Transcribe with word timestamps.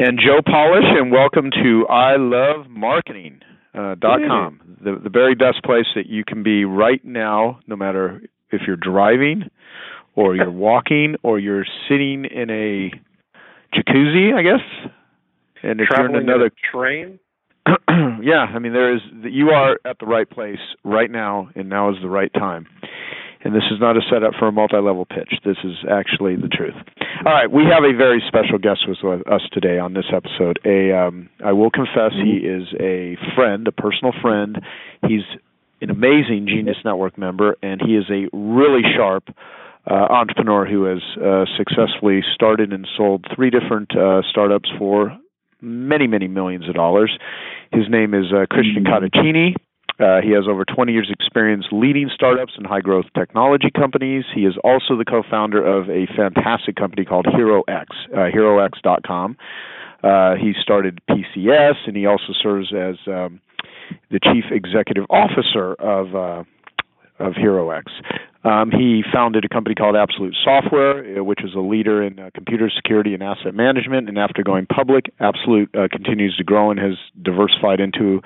And 0.00 0.18
Joe 0.18 0.40
Polish, 0.44 0.86
and 0.88 1.12
welcome 1.12 1.50
to 1.62 1.86
I 1.88 2.16
Love 2.16 2.70
Marketing 2.70 3.40
uh, 3.74 3.96
dot 3.96 4.20
com, 4.26 4.78
the 4.82 4.98
the 4.98 5.10
very 5.10 5.34
best 5.34 5.62
place 5.62 5.84
that 5.94 6.06
you 6.06 6.24
can 6.24 6.42
be 6.42 6.64
right 6.64 7.04
now, 7.04 7.60
no 7.66 7.76
matter 7.76 8.22
if 8.50 8.62
you're 8.66 8.76
driving, 8.76 9.50
or 10.14 10.34
you're 10.34 10.50
walking, 10.68 11.16
or 11.22 11.38
you're 11.38 11.66
sitting 11.86 12.24
in 12.24 12.48
a 12.48 12.90
jacuzzi, 13.76 14.32
I 14.34 14.42
guess. 14.42 14.92
And 15.62 15.82
if 15.82 15.88
Traveling 15.88 16.12
you're 16.12 16.22
in 16.22 16.28
another, 16.30 16.50
train. 16.72 17.20
yeah, 18.22 18.46
I 18.54 18.58
mean 18.58 18.72
there 18.72 18.94
is 18.94 19.02
you 19.24 19.50
are 19.50 19.78
at 19.84 19.98
the 19.98 20.06
right 20.06 20.28
place 20.28 20.60
right 20.82 21.10
now, 21.10 21.50
and 21.54 21.68
now 21.68 21.90
is 21.90 21.96
the 22.00 22.08
right 22.08 22.32
time. 22.32 22.66
And 23.42 23.54
this 23.54 23.64
is 23.70 23.80
not 23.80 23.96
a 23.96 24.00
setup 24.10 24.34
for 24.38 24.48
a 24.48 24.52
multi-level 24.52 25.06
pitch. 25.06 25.40
This 25.44 25.56
is 25.64 25.84
actually 25.90 26.36
the 26.36 26.48
truth. 26.48 26.74
All 27.24 27.32
right, 27.32 27.50
we 27.50 27.64
have 27.64 27.84
a 27.84 27.96
very 27.96 28.22
special 28.26 28.58
guest 28.58 28.80
with 28.86 28.98
us 29.26 29.40
today 29.52 29.78
on 29.78 29.94
this 29.94 30.06
episode. 30.14 30.58
A, 30.64 30.92
um, 30.92 31.30
I 31.44 31.52
will 31.52 31.70
confess, 31.70 32.12
he 32.12 32.44
is 32.44 32.68
a 32.78 33.16
friend, 33.34 33.66
a 33.66 33.72
personal 33.72 34.12
friend. 34.20 34.60
He's 35.08 35.24
an 35.80 35.88
amazing 35.88 36.46
Genius 36.46 36.76
Network 36.84 37.16
member, 37.16 37.56
and 37.62 37.80
he 37.80 37.96
is 37.96 38.04
a 38.10 38.28
really 38.36 38.82
sharp 38.94 39.24
uh, 39.90 39.94
entrepreneur 39.94 40.66
who 40.66 40.84
has 40.84 41.02
uh, 41.16 41.44
successfully 41.56 42.20
started 42.34 42.72
and 42.72 42.86
sold 42.96 43.24
three 43.34 43.48
different 43.48 43.96
uh, 43.96 44.20
startups 44.28 44.68
for 44.78 45.16
many, 45.62 46.06
many 46.06 46.28
millions 46.28 46.68
of 46.68 46.74
dollars. 46.74 47.18
His 47.72 47.84
name 47.88 48.14
is 48.14 48.26
uh, 48.32 48.46
Christian 48.50 48.84
Cotichini. 48.84 49.54
Uh, 50.00 50.20
he 50.22 50.30
has 50.30 50.44
over 50.48 50.64
20 50.64 50.92
years' 50.92 51.10
experience 51.10 51.66
leading 51.70 52.08
startups 52.14 52.54
and 52.56 52.66
high 52.66 52.80
growth 52.80 53.04
technology 53.14 53.70
companies. 53.70 54.24
He 54.34 54.42
is 54.42 54.54
also 54.64 54.96
the 54.96 55.04
co 55.04 55.22
founder 55.28 55.64
of 55.64 55.90
a 55.90 56.06
fantastic 56.16 56.76
company 56.76 57.04
called 57.04 57.26
HeroX, 57.26 57.86
uh, 58.12 58.30
HeroX.com. 58.34 59.36
Uh, 60.02 60.34
he 60.36 60.54
started 60.60 61.00
PCS, 61.10 61.74
and 61.86 61.96
he 61.96 62.06
also 62.06 62.32
serves 62.42 62.72
as 62.72 62.96
um, 63.06 63.40
the 64.10 64.18
chief 64.22 64.44
executive 64.50 65.04
officer 65.10 65.74
of 65.74 66.14
uh, 66.14 66.44
of 67.18 67.34
HeroX. 67.34 67.84
Um, 68.42 68.70
he 68.70 69.04
founded 69.12 69.44
a 69.44 69.48
company 69.48 69.74
called 69.74 69.94
Absolute 69.94 70.34
Software, 70.42 71.20
uh, 71.20 71.22
which 71.22 71.44
is 71.44 71.54
a 71.54 71.60
leader 71.60 72.02
in 72.02 72.18
uh, 72.18 72.30
computer 72.34 72.70
security 72.74 73.12
and 73.12 73.22
asset 73.22 73.54
management. 73.54 74.08
And 74.08 74.18
after 74.18 74.42
going 74.42 74.64
public, 74.64 75.12
Absolute 75.20 75.68
uh, 75.74 75.88
continues 75.92 76.36
to 76.38 76.44
grow 76.44 76.70
and 76.70 76.80
has 76.80 76.94
diversified 77.20 77.80
into 77.80 78.22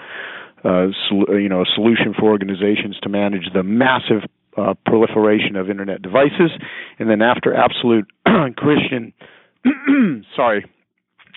uh, 0.64 0.88
sol- 1.08 1.40
you 1.40 1.48
know 1.48 1.62
a 1.62 1.66
solution 1.74 2.14
for 2.18 2.30
organizations 2.30 2.98
to 3.02 3.08
manage 3.08 3.52
the 3.52 3.62
massive 3.62 4.22
uh, 4.56 4.74
proliferation 4.86 5.56
of 5.56 5.70
internet 5.70 6.02
devices. 6.02 6.50
And 6.98 7.10
then 7.10 7.22
after 7.22 7.54
Absolute, 7.54 8.06
Christian, 8.56 9.12
sorry, 10.36 10.64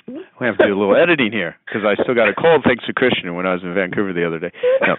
we 0.08 0.46
have 0.46 0.58
to 0.58 0.68
do 0.68 0.74
a 0.74 0.80
little 0.80 0.96
editing 1.02 1.32
here 1.32 1.56
because 1.66 1.82
I 1.86 2.02
still 2.02 2.16
got 2.16 2.30
a 2.30 2.34
cold 2.34 2.64
thanks 2.66 2.86
to 2.86 2.94
Christian 2.94 3.36
when 3.36 3.46
I 3.46 3.54
was 3.54 3.64
in 3.64 3.74
Vancouver 3.74 4.14
the 4.14 4.26
other 4.26 4.40
day. 4.40 4.52
No. 4.82 4.96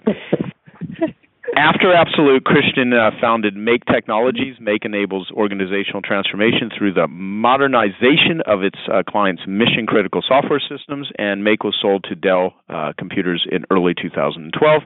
After 1.59 1.93
Absolute, 1.93 2.45
Christian 2.45 2.93
uh, 2.93 3.11
founded 3.19 3.53
Make 3.53 3.83
Technologies. 3.83 4.55
Make 4.61 4.85
enables 4.85 5.29
organizational 5.31 6.01
transformation 6.01 6.71
through 6.71 6.93
the 6.93 7.05
modernization 7.09 8.39
of 8.47 8.63
its 8.63 8.79
uh, 8.87 9.03
clients' 9.05 9.41
mission 9.45 9.85
critical 9.85 10.21
software 10.25 10.61
systems, 10.61 11.11
and 11.17 11.43
Make 11.43 11.65
was 11.65 11.75
sold 11.81 12.05
to 12.07 12.15
Dell 12.15 12.53
uh, 12.69 12.93
Computers 12.97 13.45
in 13.51 13.65
early 13.71 13.93
2012. 13.93 14.83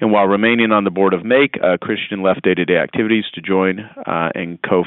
And 0.00 0.10
while 0.10 0.26
remaining 0.26 0.72
on 0.72 0.82
the 0.82 0.90
board 0.90 1.14
of 1.14 1.24
Make, 1.24 1.60
uh, 1.62 1.76
Christian 1.80 2.24
left 2.24 2.42
day 2.42 2.54
to 2.54 2.64
day 2.64 2.78
activities 2.78 3.26
to 3.34 3.40
join 3.40 3.78
uh, 4.04 4.30
and 4.34 4.58
co 4.68 4.82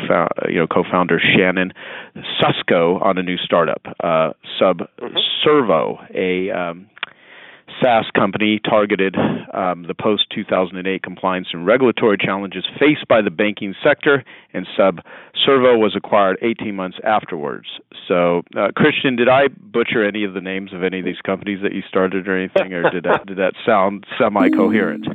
you 0.49 0.57
know, 0.59 0.67
founder 0.91 1.21
Shannon 1.21 1.71
Susko 2.35 3.01
on 3.01 3.17
a 3.17 3.23
new 3.23 3.37
startup, 3.37 3.83
uh, 4.03 4.33
Sub 4.59 4.81
Servo, 5.41 5.99
a 6.13 6.51
um, 6.51 6.89
SaaS 7.81 8.05
company 8.15 8.59
targeted 8.59 9.15
um, 9.53 9.85
the 9.87 9.93
post 9.93 10.25
2008 10.33 11.01
compliance 11.03 11.47
and 11.53 11.65
regulatory 11.65 12.17
challenges 12.17 12.65
faced 12.79 13.07
by 13.07 13.21
the 13.21 13.29
banking 13.29 13.75
sector, 13.83 14.23
and 14.53 14.67
Sub 14.75 14.99
Servo 15.45 15.77
was 15.77 15.95
acquired 15.95 16.37
18 16.41 16.75
months 16.75 16.97
afterwards. 17.03 17.67
So, 18.07 18.43
uh, 18.57 18.69
Christian, 18.75 19.15
did 19.15 19.29
I 19.29 19.47
butcher 19.47 20.05
any 20.05 20.23
of 20.23 20.33
the 20.33 20.41
names 20.41 20.73
of 20.73 20.83
any 20.83 20.99
of 20.99 21.05
these 21.05 21.21
companies 21.25 21.59
that 21.61 21.73
you 21.73 21.81
started 21.87 22.27
or 22.27 22.37
anything, 22.37 22.73
or 22.73 22.89
did 22.89 23.03
that 23.03 23.25
did 23.25 23.37
that 23.37 23.53
sound 23.65 24.05
semi 24.17 24.49
coherent? 24.49 25.07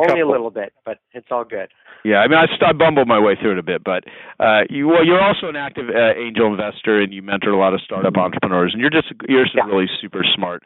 Only 0.00 0.20
a 0.20 0.28
little 0.28 0.50
bit, 0.50 0.74
but 0.84 0.98
it's 1.12 1.28
all 1.30 1.44
good. 1.44 1.68
Yeah, 2.06 2.22
I 2.22 2.28
mean, 2.28 2.38
I, 2.38 2.46
I 2.64 2.72
bumbled 2.72 3.08
my 3.08 3.18
way 3.18 3.34
through 3.34 3.52
it 3.52 3.58
a 3.58 3.66
bit, 3.66 3.82
but 3.82 4.04
uh, 4.38 4.62
you 4.70 4.86
well, 4.86 5.04
you're 5.04 5.20
also 5.20 5.48
an 5.48 5.56
active 5.56 5.90
uh, 5.90 6.14
angel 6.14 6.46
investor, 6.46 7.02
and 7.02 7.12
you 7.12 7.20
mentor 7.20 7.50
a 7.50 7.58
lot 7.58 7.74
of 7.74 7.80
startup 7.80 8.16
entrepreneurs, 8.16 8.70
and 8.72 8.80
you're 8.80 8.94
just 8.94 9.10
you're 9.28 9.42
just 9.42 9.56
a 9.56 9.66
really 9.66 9.90
super 10.00 10.22
smart, 10.22 10.62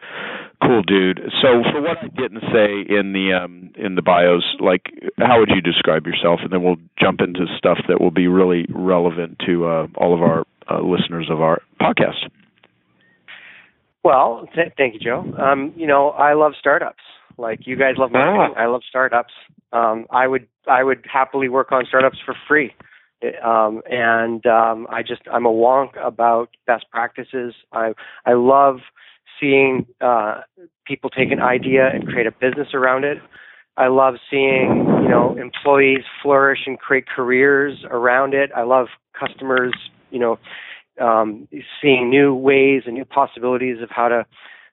cool 0.62 0.82
dude. 0.82 1.18
So, 1.40 1.64
for 1.72 1.80
what 1.80 1.96
I 1.96 2.08
didn't 2.08 2.44
say 2.52 2.84
in 2.86 3.14
the 3.14 3.32
um, 3.32 3.72
in 3.74 3.94
the 3.94 4.02
bios, 4.02 4.44
like, 4.60 4.92
how 5.16 5.38
would 5.38 5.48
you 5.48 5.62
describe 5.62 6.04
yourself, 6.04 6.40
and 6.42 6.52
then 6.52 6.62
we'll 6.62 6.76
jump 7.00 7.22
into 7.22 7.46
stuff 7.56 7.78
that 7.88 8.02
will 8.02 8.10
be 8.10 8.28
really 8.28 8.66
relevant 8.68 9.40
to 9.46 9.64
uh, 9.64 9.86
all 9.96 10.14
of 10.14 10.20
our 10.20 10.44
uh, 10.70 10.82
listeners 10.82 11.28
of 11.30 11.40
our 11.40 11.62
podcast. 11.80 12.28
Well, 14.04 14.46
th- 14.54 14.74
thank 14.76 14.92
you, 14.92 15.00
Joe. 15.00 15.24
Um, 15.38 15.72
you 15.74 15.86
know, 15.86 16.10
I 16.10 16.34
love 16.34 16.52
startups. 16.60 17.00
Like 17.40 17.66
you 17.66 17.76
guys 17.76 17.94
love 17.96 18.12
marketing. 18.12 18.54
I 18.56 18.66
love 18.66 18.82
startups. 18.88 19.32
Um, 19.72 20.06
I 20.10 20.26
would 20.26 20.46
I 20.68 20.84
would 20.84 21.04
happily 21.10 21.48
work 21.48 21.72
on 21.72 21.84
startups 21.88 22.18
for 22.24 22.34
free. 22.46 22.74
Um, 23.44 23.82
and 23.90 24.44
um, 24.46 24.86
I 24.90 25.02
just 25.02 25.22
I'm 25.32 25.46
a 25.46 25.52
wonk 25.52 25.90
about 26.02 26.50
best 26.66 26.86
practices. 26.90 27.54
I 27.72 27.92
I 28.26 28.34
love 28.34 28.78
seeing 29.38 29.86
uh, 30.00 30.42
people 30.86 31.10
take 31.10 31.30
an 31.30 31.40
idea 31.40 31.88
and 31.92 32.06
create 32.06 32.26
a 32.26 32.32
business 32.32 32.68
around 32.74 33.04
it. 33.04 33.18
I 33.76 33.88
love 33.88 34.14
seeing 34.30 34.84
you 35.02 35.08
know 35.08 35.36
employees 35.38 36.04
flourish 36.22 36.60
and 36.66 36.78
create 36.78 37.06
careers 37.08 37.84
around 37.90 38.34
it. 38.34 38.50
I 38.54 38.62
love 38.62 38.88
customers 39.18 39.74
you 40.10 40.18
know 40.18 40.38
um, 41.00 41.48
seeing 41.80 42.10
new 42.10 42.34
ways 42.34 42.82
and 42.86 42.94
new 42.94 43.04
possibilities 43.04 43.78
of 43.82 43.90
how 43.90 44.08
to 44.08 44.26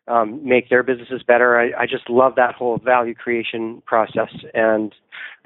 um, 0.07 0.47
make 0.47 0.69
their 0.69 0.83
businesses 0.83 1.21
better. 1.23 1.59
I, 1.59 1.83
I 1.83 1.85
just 1.85 2.09
love 2.09 2.35
that 2.35 2.55
whole 2.55 2.77
value 2.77 3.13
creation 3.13 3.81
process, 3.85 4.29
and 4.53 4.93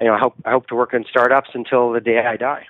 you 0.00 0.06
know 0.06 0.14
I 0.14 0.18
hope 0.18 0.34
I 0.44 0.50
hope 0.50 0.66
to 0.68 0.74
work 0.74 0.94
in 0.94 1.04
startups 1.08 1.50
until 1.54 1.92
the 1.92 2.00
day 2.00 2.18
I 2.26 2.36
die. 2.36 2.66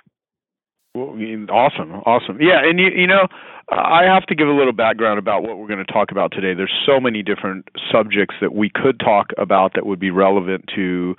Awesome, 0.95 1.93
awesome. 2.05 2.37
Yeah, 2.39 2.61
and 2.63 2.79
you 2.79 2.87
you 2.95 3.07
know, 3.07 3.27
I 3.69 4.03
have 4.03 4.25
to 4.27 4.35
give 4.35 4.47
a 4.47 4.51
little 4.51 4.73
background 4.73 5.17
about 5.17 5.41
what 5.43 5.57
we're 5.57 5.67
going 5.67 5.83
to 5.83 5.91
talk 5.91 6.11
about 6.11 6.31
today. 6.31 6.53
There's 6.53 6.73
so 6.85 6.99
many 6.99 7.23
different 7.23 7.67
subjects 7.91 8.35
that 8.41 8.53
we 8.53 8.69
could 8.69 8.99
talk 8.99 9.27
about 9.37 9.73
that 9.73 9.85
would 9.85 9.99
be 9.99 10.11
relevant 10.11 10.65
to 10.75 11.15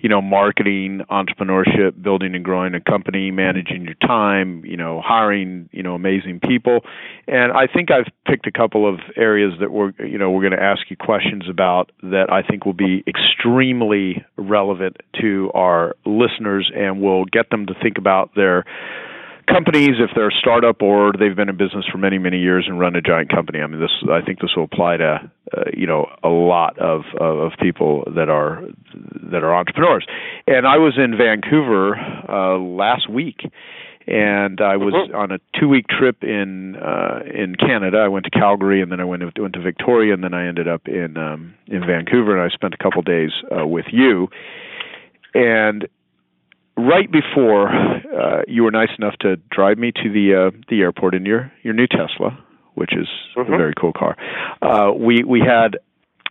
you 0.00 0.08
know, 0.08 0.22
marketing, 0.22 1.02
entrepreneurship, 1.10 2.02
building 2.02 2.34
and 2.34 2.44
growing 2.44 2.74
a 2.74 2.80
company, 2.80 3.30
managing 3.30 3.84
your 3.84 3.94
time, 3.94 4.64
you 4.64 4.76
know, 4.76 5.02
hiring, 5.04 5.68
you 5.72 5.82
know, 5.82 5.94
amazing 5.94 6.40
people. 6.40 6.80
And 7.28 7.52
I 7.52 7.66
think 7.66 7.90
I've 7.90 8.10
picked 8.26 8.46
a 8.46 8.52
couple 8.52 8.88
of 8.88 9.00
areas 9.16 9.52
that 9.60 9.70
we're, 9.70 9.92
you 9.98 10.18
know, 10.18 10.30
we're 10.30 10.42
going 10.42 10.58
to 10.58 10.62
ask 10.62 10.90
you 10.90 10.96
questions 10.96 11.44
about 11.48 11.92
that 12.02 12.26
I 12.32 12.42
think 12.42 12.64
will 12.64 12.72
be 12.72 13.04
extremely 13.06 14.24
relevant 14.36 14.96
to 15.20 15.50
our 15.54 15.96
listeners 16.06 16.70
and 16.74 17.00
will 17.00 17.24
get 17.26 17.50
them 17.50 17.66
to 17.66 17.74
think 17.82 17.98
about 17.98 18.34
their 18.34 18.64
companies 19.50 19.96
if 19.98 20.10
they're 20.14 20.28
a 20.28 20.38
startup 20.40 20.80
or 20.82 21.12
they've 21.18 21.36
been 21.36 21.48
in 21.48 21.56
business 21.56 21.84
for 21.90 21.98
many 21.98 22.18
many 22.18 22.38
years 22.38 22.64
and 22.68 22.78
run 22.78 22.94
a 22.96 23.02
giant 23.02 23.30
company 23.30 23.60
i 23.60 23.66
mean 23.66 23.80
this 23.80 23.90
i 24.10 24.20
think 24.20 24.40
this 24.40 24.50
will 24.56 24.64
apply 24.64 24.96
to 24.96 25.30
uh, 25.56 25.62
you 25.72 25.86
know 25.86 26.06
a 26.22 26.28
lot 26.28 26.78
of 26.78 27.02
of 27.20 27.52
people 27.60 28.04
that 28.14 28.28
are 28.28 28.62
that 29.30 29.42
are 29.42 29.54
entrepreneurs. 29.54 30.06
And 30.46 30.66
i 30.66 30.78
was 30.78 30.94
in 30.96 31.16
vancouver 31.16 31.96
uh 32.28 32.58
last 32.58 33.08
week 33.10 33.40
and 34.06 34.60
I 34.60 34.76
was 34.76 35.10
on 35.14 35.30
a 35.30 35.38
two 35.58 35.68
week 35.68 35.86
trip 35.86 36.24
in 36.24 36.74
uh 36.76 37.20
in 37.32 37.54
Canada. 37.54 37.98
I 37.98 38.08
went 38.08 38.24
to 38.24 38.30
Calgary 38.30 38.82
and 38.82 38.90
then 38.90 38.98
I 38.98 39.04
went 39.04 39.22
to, 39.22 39.42
went 39.42 39.54
to 39.54 39.60
Victoria 39.60 40.14
and 40.14 40.24
then 40.24 40.34
I 40.34 40.48
ended 40.48 40.66
up 40.66 40.88
in 40.88 41.16
um 41.16 41.54
in 41.66 41.86
Vancouver 41.86 42.36
and 42.36 42.42
I 42.42 42.52
spent 42.52 42.74
a 42.74 42.78
couple 42.82 43.02
days 43.02 43.30
uh 43.56 43.66
with 43.66 43.86
you. 43.92 44.28
And 45.34 45.86
right 46.80 47.10
before 47.10 47.68
uh, 47.68 48.42
you 48.48 48.62
were 48.64 48.70
nice 48.70 48.90
enough 48.98 49.14
to 49.20 49.36
drive 49.50 49.78
me 49.78 49.92
to 49.92 50.10
the 50.10 50.34
uh, 50.34 50.50
the 50.68 50.80
airport 50.80 51.14
in 51.14 51.24
your 51.26 51.52
your 51.62 51.74
new 51.74 51.86
Tesla, 51.86 52.38
which 52.74 52.92
is 52.94 53.08
Mhm. 53.36 53.54
a 53.54 53.56
very 53.56 53.74
cool 53.78 53.92
car. 53.92 54.16
Uh, 54.62 54.92
we 54.96 55.22
we 55.24 55.40
had 55.40 55.78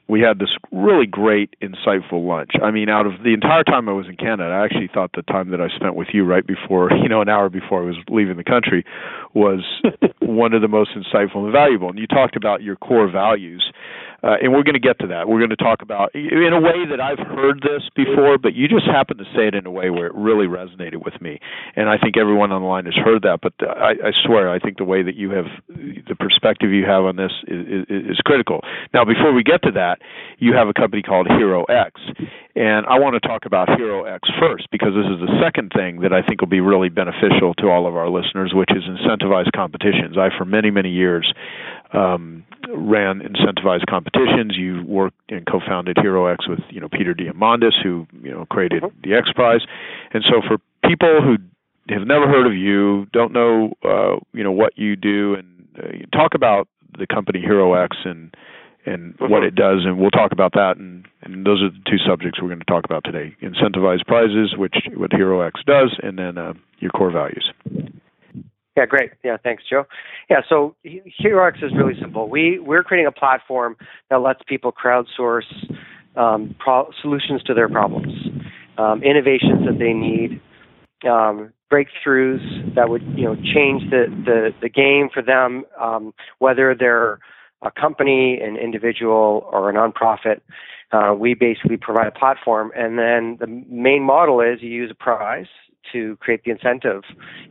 we 0.07 0.22
had 0.22 0.40
this 0.40 0.50
really 0.72 1.06
great, 1.06 1.56
insightful 1.62 2.25
lunch. 2.28 2.51
I 2.63 2.72
mean, 2.72 2.90
out 2.90 3.06
of 3.06 3.22
the 3.24 3.31
entire 3.34 3.63
time 3.63 3.88
I 3.88 3.92
was 3.92 4.07
in 4.07 4.16
Canada, 4.16 4.50
I 4.50 4.66
actually 4.66 4.88
thought 4.92 5.12
the 5.16 5.22
time 5.22 5.51
that 5.51 5.62
I 5.62 5.69
spent 5.69 5.94
with 5.94 6.07
you 6.13 6.24
right 6.25 6.46
before, 6.46 6.92
you 7.04 7.07
know, 7.07 7.22
an 7.22 7.30
hour 7.30 7.48
before 7.50 7.84
I 7.84 7.86
was 7.86 7.96
leaving 8.10 8.36
the 8.36 8.44
country, 8.44 8.84
was 9.36 9.62
one 10.19 10.54
of 10.54 10.62
the 10.63 10.68
most 10.68 10.92
insightful 10.98 11.44
and 11.44 11.51
valuable. 11.51 11.90
And 11.90 12.00
you 12.00 12.07
talked 12.07 12.36
about 12.36 12.63
your 12.63 12.75
core 12.75 13.07
values, 13.07 13.72
uh, 14.24 14.36
and 14.42 14.51
we're 14.51 14.63
going 14.63 14.80
to 14.80 14.80
get 14.80 15.00
to 15.00 15.07
that. 15.07 15.27
We're 15.27 15.39
going 15.39 15.56
to 15.56 15.56
talk 15.56 15.81
about 15.81 16.13
in 16.13 16.54
a 16.54 16.60
way 16.60 16.86
that 16.89 17.00
I've 17.00 17.19
heard 17.19 17.62
this 17.62 17.88
before, 17.95 18.38
but 18.38 18.54
you 18.54 18.68
just 18.68 18.86
happened 18.86 19.19
to 19.19 19.25
say 19.36 19.48
it 19.48 19.56
in 19.56 19.66
a 19.66 19.71
way 19.71 19.89
where 19.89 20.07
it 20.07 20.16
really 20.16 20.48
resonated 20.48 21.04
with 21.04 21.19
me. 21.21 21.39
And 21.75 21.89
I 21.89 21.98
think 21.98 22.18
everyone 22.18 22.51
on 22.51 22.62
the 22.62 22.68
line 22.68 22.86
has 22.86 22.95
heard 22.95 23.24
that. 23.24 23.39
But 23.42 23.54
uh, 23.62 23.71
I, 23.71 23.92
I 23.92 24.12
swear, 24.25 24.50
I 24.50 24.60
think 24.60 24.77
the 24.77 24.83
way 24.83 25.04
that 25.04 25.16
you 25.16 25.31
have 25.31 25.45
the 25.68 26.16
perspective 26.16 26.71
you 26.71 26.86
have 26.86 27.04
on 27.04 27.16
this 27.16 27.31
is, 27.48 27.86
is, 27.89 28.12
is 28.12 28.18
critical. 28.25 28.62
Now, 28.94 29.06
before 29.06 29.33
we 29.33 29.44
get 29.44 29.63
to 29.63 29.71
that, 29.71 30.00
you 30.38 30.54
have 30.54 30.68
a 30.68 30.74
company 30.74 31.01
called 31.01 31.27
Hero 31.27 31.63
X. 31.65 32.01
And 32.56 32.86
I 32.88 33.00
want 33.00 33.15
to 33.15 33.25
talk 33.25 33.45
about 33.45 33.69
Hero 33.77 34.04
X 34.04 34.27
first 34.39 34.68
because 34.72 34.89
this 34.92 35.07
is 35.07 35.19
the 35.24 35.39
second 35.42 35.72
thing 35.75 36.01
that 36.01 36.12
I 36.12 36.22
think 36.25 36.42
will 36.42 36.51
be 36.51 36.62
really 36.62 36.89
beneficial 36.89 37.54
to 37.56 37.69
all 37.69 37.88
of 37.88 37.95
our 37.95 38.10
listeners, 38.10 38.51
which 38.54 38.72
is 38.72 38.83
incentivized 38.83 39.51
competitions. 39.56 40.18
I, 40.18 40.27
for 40.38 40.45
many, 40.45 40.72
many 40.72 40.89
years, 40.89 41.31
um, 41.94 42.44
ran 42.75 43.21
incentivized 43.21 43.86
competitions. 43.89 44.56
You 44.56 44.83
worked 44.88 45.18
and 45.30 45.45
co-founded 45.45 45.98
Hero 46.01 46.27
X 46.27 46.48
with 46.48 46.60
you 46.69 46.80
know 46.80 46.89
Peter 46.89 47.13
Diamandis, 47.13 47.81
who 47.81 48.07
you 48.21 48.31
know 48.31 48.45
created 48.45 48.83
the 49.04 49.13
X 49.13 49.31
Prize. 49.33 49.62
And 50.13 50.24
so 50.24 50.42
for 50.48 50.57
people 50.88 51.21
who 51.21 51.38
have 51.94 52.07
never 52.07 52.27
heard 52.27 52.48
of 52.48 52.54
you, 52.54 53.07
don't 53.13 53.33
know 53.33 53.74
uh, 53.83 54.19
you 54.33 54.44
know 54.44 54.51
what 54.51 54.77
you 54.77 54.95
do, 54.95 55.36
and 55.36 55.68
uh, 55.77 56.18
talk 56.18 56.33
about 56.36 56.68
the 56.98 57.07
company 57.07 57.39
Hero 57.39 57.74
X 57.74 57.98
and 58.06 58.36
and 58.86 59.13
what 59.19 59.44
it 59.44 59.56
does, 59.56 59.81
and 59.86 60.00
we'll 60.00 60.10
talk 60.10 60.31
about 60.31 60.54
that. 60.54 60.77
And, 60.77 61.06
and 61.22 61.45
those 61.45 61.62
are 61.62 61.69
the 61.69 61.80
two 61.86 61.98
subjects 62.07 62.42
we're 62.42 62.48
going 62.48 62.60
to 62.60 62.65
talk 62.65 62.86
about 62.86 63.04
today: 63.04 63.36
incentivized 63.42 64.06
prizes, 64.06 64.56
which 64.57 64.75
what 64.95 65.12
Hero 65.13 65.42
X 65.42 65.62
does, 65.65 65.98
and 66.01 66.18
then 66.18 66.38
uh, 66.38 66.54
your 66.80 66.92
core 66.92 67.12
values. 67.12 67.51
Yeah, 68.79 68.85
great. 68.85 69.11
Yeah, 69.25 69.35
thanks, 69.43 69.63
Joe. 69.69 69.83
Yeah, 70.29 70.39
so 70.47 70.73
HeroX 70.85 71.61
is 71.61 71.73
really 71.75 71.99
simple. 71.99 72.29
We 72.29 72.59
we're 72.59 72.81
creating 72.81 73.07
a 73.07 73.11
platform 73.11 73.75
that 74.09 74.21
lets 74.21 74.39
people 74.47 74.71
crowdsource 74.71 75.51
um, 76.15 76.55
pro- 76.59 76.89
solutions 77.01 77.43
to 77.43 77.53
their 77.53 77.67
problems, 77.67 78.13
um, 78.77 79.03
innovations 79.03 79.65
that 79.65 79.79
they 79.79 79.91
need, 79.91 80.39
um, 81.05 81.51
breakthroughs 81.69 82.73
that 82.75 82.87
would 82.87 83.03
you 83.17 83.25
know 83.25 83.35
change 83.35 83.89
the 83.91 84.05
the, 84.25 84.51
the 84.61 84.69
game 84.69 85.09
for 85.13 85.21
them, 85.21 85.65
um, 85.77 86.13
whether 86.37 86.73
they're 86.73 87.19
a 87.61 87.71
company, 87.71 88.39
an 88.41 88.55
individual, 88.55 89.45
or 89.51 89.69
a 89.69 89.73
nonprofit. 89.73 90.39
Uh, 90.93 91.13
we 91.13 91.33
basically 91.33 91.75
provide 91.75 92.07
a 92.07 92.11
platform, 92.17 92.71
and 92.77 92.97
then 92.97 93.35
the 93.41 93.47
main 93.69 94.03
model 94.03 94.39
is 94.39 94.61
you 94.61 94.69
use 94.69 94.89
a 94.89 94.95
prize 94.95 95.47
to 95.91 96.17
create 96.17 96.43
the 96.43 96.51
incentive, 96.51 97.03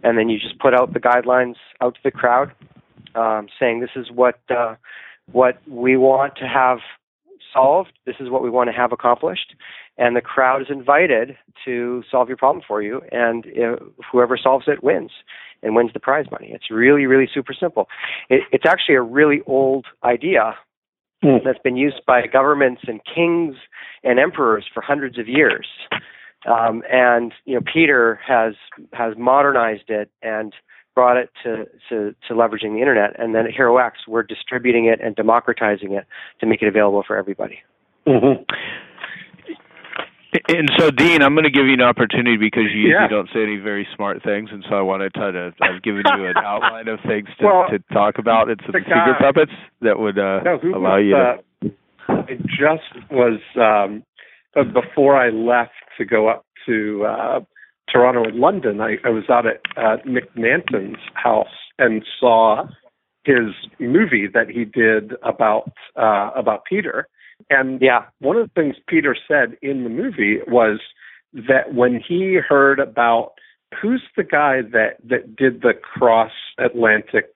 and 0.02 0.19
then 0.19 0.28
you 0.28 0.38
just 0.38 0.58
put 0.58 0.75
out 0.75 0.92
the 0.92 1.00
guidelines 1.00 1.56
out 1.80 1.94
to 1.94 2.00
the 2.04 2.10
crowd, 2.10 2.52
um, 3.14 3.48
saying 3.58 3.80
this 3.80 3.90
is 3.96 4.10
what 4.10 4.40
uh, 4.50 4.75
what 5.32 5.58
we 5.69 5.96
want 5.96 6.36
to 6.36 6.46
have 6.46 6.78
solved. 7.52 7.92
This 8.06 8.16
is 8.20 8.30
what 8.30 8.42
we 8.42 8.50
want 8.50 8.69
to 8.69 8.76
have 8.76 8.92
accomplished, 8.92 9.54
and 9.96 10.14
the 10.14 10.20
crowd 10.20 10.62
is 10.62 10.69
invited 10.70 11.36
to 11.64 12.02
solve 12.10 12.28
your 12.28 12.36
problem 12.36 12.64
for 12.66 12.82
you, 12.82 13.00
and 13.10 13.46
uh, 13.46 13.76
whoever 14.10 14.36
solves 14.36 14.66
it 14.69 14.82
wins 14.82 15.10
and 15.62 15.75
wins 15.75 15.92
the 15.92 16.00
prize 16.00 16.26
money. 16.30 16.50
It's 16.52 16.70
really, 16.70 17.06
really 17.06 17.28
super 17.32 17.52
simple. 17.52 17.88
It, 18.30 18.42
it's 18.52 18.66
actually 18.66 18.94
a 18.94 19.02
really 19.02 19.40
old 19.46 19.86
idea 20.04 20.54
Mm. 21.25 21.42
that's 21.44 21.58
been 21.64 21.76
used 21.76 22.02
by 22.06 22.28
governments 22.28 22.82
and 22.86 23.00
kings 23.04 23.56
and 24.04 24.20
emperors 24.20 24.64
for 24.72 24.80
hundreds 24.80 25.19
of 25.19 25.26
years. 25.26 25.66
Um, 26.46 26.82
and 26.90 27.32
you 27.44 27.55
know, 27.55 27.61
Peter 27.73 28.20
has 28.26 28.55
has 28.93 29.14
modernized 29.17 29.88
it 29.90 30.11
and 30.23 30.55
brought 30.94 31.17
it 31.17 31.31
to, 31.44 31.64
to, 31.88 32.12
to 32.26 32.35
leveraging 32.35 32.75
the 32.75 32.81
internet. 32.81 33.19
And 33.20 33.32
then 33.32 33.46
at 33.46 33.52
HeroX, 33.55 33.93
we're 34.08 34.25
distributing 34.25 34.87
it 34.87 35.00
and 35.00 35.14
democratizing 35.14 35.93
it 35.93 36.06
to 36.40 36.46
make 36.46 36.61
it 36.61 36.67
available 36.67 37.05
for 37.06 37.17
everybody. 37.17 37.61
Mm-hmm. 38.05 38.43
And 40.49 40.70
so, 40.76 40.90
Dean, 40.90 41.23
I'm 41.23 41.35
going 41.35 41.44
to 41.44 41.50
give 41.50 41.67
you 41.67 41.73
an 41.75 41.81
opportunity 41.82 42.37
because 42.37 42.64
you, 42.75 42.90
Yeah. 42.90 43.05
you 43.05 43.08
don't 43.08 43.29
say 43.32 43.43
any 43.43 43.56
very 43.56 43.87
smart 43.96 44.23
things, 44.23 44.50
and 44.52 44.64
so 44.69 44.75
I 44.76 44.82
want 44.82 45.02
to 45.02 45.11
try 45.11 45.31
to. 45.31 45.52
I've 45.62 45.82
given 45.82 46.02
you 46.17 46.26
an 46.26 46.37
outline 46.44 46.88
of 46.88 46.99
things 47.06 47.29
to, 47.38 47.46
Well, 47.46 47.67
to 47.70 47.79
talk 47.94 48.19
about. 48.19 48.50
It's 48.50 48.62
some 48.64 48.73
the 48.73 48.81
secret 48.81 49.19
puppets 49.20 49.52
that 49.81 49.99
would 49.99 50.19
uh, 50.19 50.40
No, 50.44 50.58
allow 50.75 50.96
was, 50.96 51.05
you 51.05 51.14
to. 51.14 51.73
uh, 52.11 52.14
I 52.29 52.35
just 52.44 53.11
was 53.11 53.40
um, 53.56 54.02
uh, 54.56 54.65
before 54.65 55.17
I 55.17 55.31
left 55.31 55.73
to 55.99 56.05
go 56.05 56.29
up 56.29 56.45
to 56.67 57.05
uh, 57.06 57.41
Toronto 57.91 58.25
and 58.25 58.39
London. 58.39 58.81
I, 58.81 58.97
I 59.05 59.11
was 59.11 59.25
out 59.31 59.47
at 59.47 59.61
uh, 59.77 59.97
Nick 60.05 60.35
Nanton's 60.37 60.99
house 61.15 61.47
and 61.79 62.05
saw 62.21 62.67
his 63.25 63.55
movie 63.79 64.27
that 64.33 64.49
he 64.49 64.65
did 64.65 65.12
about 65.23 65.73
uh, 65.97 66.31
about 66.35 66.65
Peter. 66.65 67.09
And 67.50 67.81
Yeah. 67.81 68.05
one 68.21 68.37
of 68.37 68.49
the 68.49 68.61
things 68.61 68.77
Peter 68.89 69.17
said 69.27 69.56
in 69.62 69.85
the 69.85 69.91
movie 69.91 70.39
was 70.47 70.81
that 71.33 71.75
when 71.75 72.00
he 72.06 72.39
heard 72.47 72.81
about 72.81 73.33
who's 73.81 74.03
the 74.17 74.25
guy 74.25 74.62
that 74.62 74.97
that 75.05 75.37
did 75.37 75.62
the 75.62 75.75
cross 75.75 76.33
Atlantic 76.59 77.27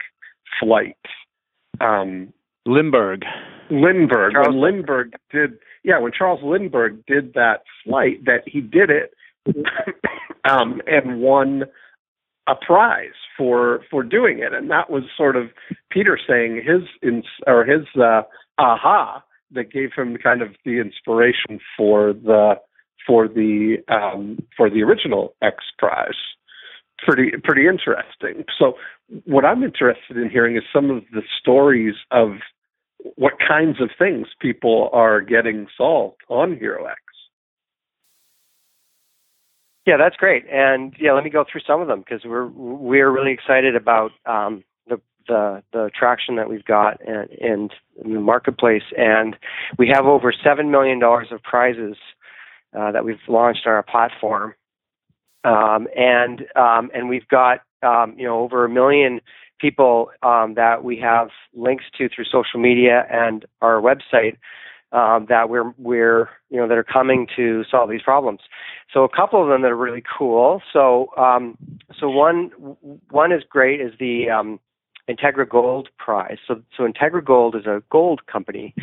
flight, 0.59 0.97
um, 1.81 2.33
Lindbergh. 2.67 3.25
Lindbergh. 3.71 4.33
Charles 4.33 4.49
when 4.49 4.61
Lindbergh 4.61 5.13
did, 5.31 5.59
yeah, 5.85 5.99
when 5.99 6.13
Charles 6.17 6.41
Lindbergh 6.43 7.05
did 7.07 7.35
that 7.35 7.63
flight, 7.85 8.25
that 8.25 8.43
he 8.47 8.61
did 8.61 8.91
it 8.91 9.15
um, 10.49 10.81
and 10.87 11.21
won 11.21 11.65
a 12.49 12.55
prize 12.55 13.09
for 13.37 13.81
for 13.91 14.03
doing 14.03 14.39
it, 14.39 14.53
and 14.53 14.71
that 14.71 14.91
was 14.91 15.05
sort 15.17 15.37
of 15.37 15.51
Peter 15.91 16.19
saying 16.29 16.57
his 16.57 16.83
ins 17.03 17.25
or 17.47 17.65
his 17.65 17.87
uh, 18.01 18.23
aha 18.59 19.23
that 19.53 19.73
gave 19.73 19.91
him 19.97 20.17
kind 20.17 20.43
of 20.43 20.49
the 20.65 20.81
inspiration 20.81 21.61
for 21.77 22.13
the 22.13 22.55
for 23.07 23.29
the 23.29 23.77
um, 23.89 24.39
for 24.57 24.71
the 24.71 24.83
original 24.83 25.35
X 25.43 25.57
Prize. 25.79 26.15
Pretty 26.99 27.33
pretty 27.43 27.67
interesting. 27.67 28.45
So 28.59 28.75
what 29.25 29.45
I'm 29.45 29.63
interested 29.63 30.17
in 30.17 30.31
hearing 30.31 30.57
is 30.57 30.63
some 30.73 30.91
of 30.91 31.03
the 31.13 31.23
stories 31.41 31.95
of 32.11 32.39
what 33.17 33.35
kinds 33.47 33.81
of 33.81 33.91
things 33.99 34.29
people 34.41 34.91
are 34.93 35.21
getting 35.21 35.67
solved 35.77 36.21
on 36.29 36.57
Hero 36.57 36.87
X. 36.87 37.01
Yeah, 39.87 39.97
that's 39.97 40.17
great. 40.17 40.45
And 40.51 40.95
yeah, 41.01 41.13
let 41.13 41.25
me 41.25 41.31
go 41.31 41.45
through 41.51 41.63
some 41.67 41.81
of 41.81 41.89
them 41.89 42.01
because 42.01 42.25
we're 42.25 42.47
we're 42.47 43.11
really 43.11 43.33
excited 43.33 43.75
about 43.75 44.13
um, 44.27 44.63
the 44.87 45.01
the 45.27 45.63
the 45.73 45.91
traction 45.99 46.37
that 46.37 46.49
we've 46.49 46.65
got 46.65 47.01
in, 47.01 47.27
in, 47.41 47.69
in 48.05 48.15
the 48.15 48.21
marketplace, 48.21 48.85
and 48.97 49.37
we 49.79 49.89
have 49.93 50.07
over 50.07 50.33
seven 50.33 50.71
million 50.71 51.01
dollars 51.01 51.29
of 51.33 51.43
prizes 51.43 51.97
uh, 52.79 52.93
that 52.93 53.05
we've 53.05 53.19
launched 53.27 53.67
on 53.67 53.73
our 53.73 53.83
platform, 53.83 54.55
um, 55.43 55.89
and 55.97 56.45
um, 56.55 56.91
and 56.95 57.09
we've 57.09 57.27
got 57.27 57.63
um, 57.83 58.15
you 58.17 58.25
know 58.25 58.39
over 58.39 58.65
a 58.65 58.69
million 58.69 59.21
people 59.63 60.11
um, 60.23 60.55
that 60.55 60.85
we 60.85 60.99
have 60.99 61.29
links 61.55 61.85
to 61.97 62.09
through 62.09 62.25
social 62.25 62.61
media 62.61 63.07
and 63.11 63.47
our 63.63 63.81
website 63.81 64.37
um, 64.93 65.27
that 65.29 65.49
we're 65.49 65.73
we're 65.79 66.29
you 66.51 66.59
know 66.59 66.69
that 66.69 66.77
are 66.77 66.85
coming 66.85 67.27
to 67.37 67.65
solve 67.71 67.89
these 67.89 68.03
problems. 68.03 68.41
So 68.93 69.05
a 69.05 69.09
couple 69.09 69.43
of 69.43 69.49
them 69.49 69.63
that 69.63 69.71
are 69.71 69.77
really 69.77 70.03
cool. 70.19 70.61
So 70.73 71.09
um, 71.17 71.57
so 71.99 72.11
one 72.11 72.51
one 73.11 73.33
is 73.33 73.43
great 73.49 73.81
is 73.81 73.93
the 73.99 74.29
um, 74.29 74.61
Integra 75.09 75.49
Gold 75.49 75.89
Prize. 75.99 76.39
So 76.47 76.63
so 76.77 76.87
Integra 76.87 77.25
Gold 77.25 77.57
is 77.57 77.65
a 77.67 77.83
gold 77.91 78.27
company 78.27 78.75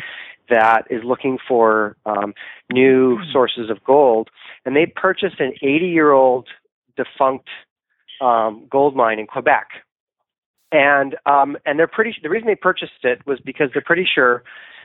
that 0.48 0.82
is 0.90 1.02
looking 1.04 1.38
for 1.46 1.96
um, 2.06 2.34
new 2.72 3.20
sources 3.32 3.70
of 3.70 3.82
gold, 3.84 4.30
and 4.64 4.74
they 4.74 4.86
purchased 4.86 5.38
an 5.38 5.52
80 5.62 5.86
year 5.86 6.10
old 6.10 6.48
defunct 6.96 7.48
um, 8.20 8.66
gold 8.68 8.96
mine 8.96 9.20
in 9.20 9.26
Quebec. 9.26 9.68
And 10.72 11.16
um, 11.26 11.56
and 11.66 11.78
they're 11.78 11.88
pretty. 11.88 12.14
The 12.22 12.28
reason 12.30 12.46
they 12.46 12.54
purchased 12.54 13.02
it 13.04 13.26
was 13.26 13.40
because 13.40 13.70
they're 13.72 13.82
pretty 13.82 14.06
sure 14.12 14.42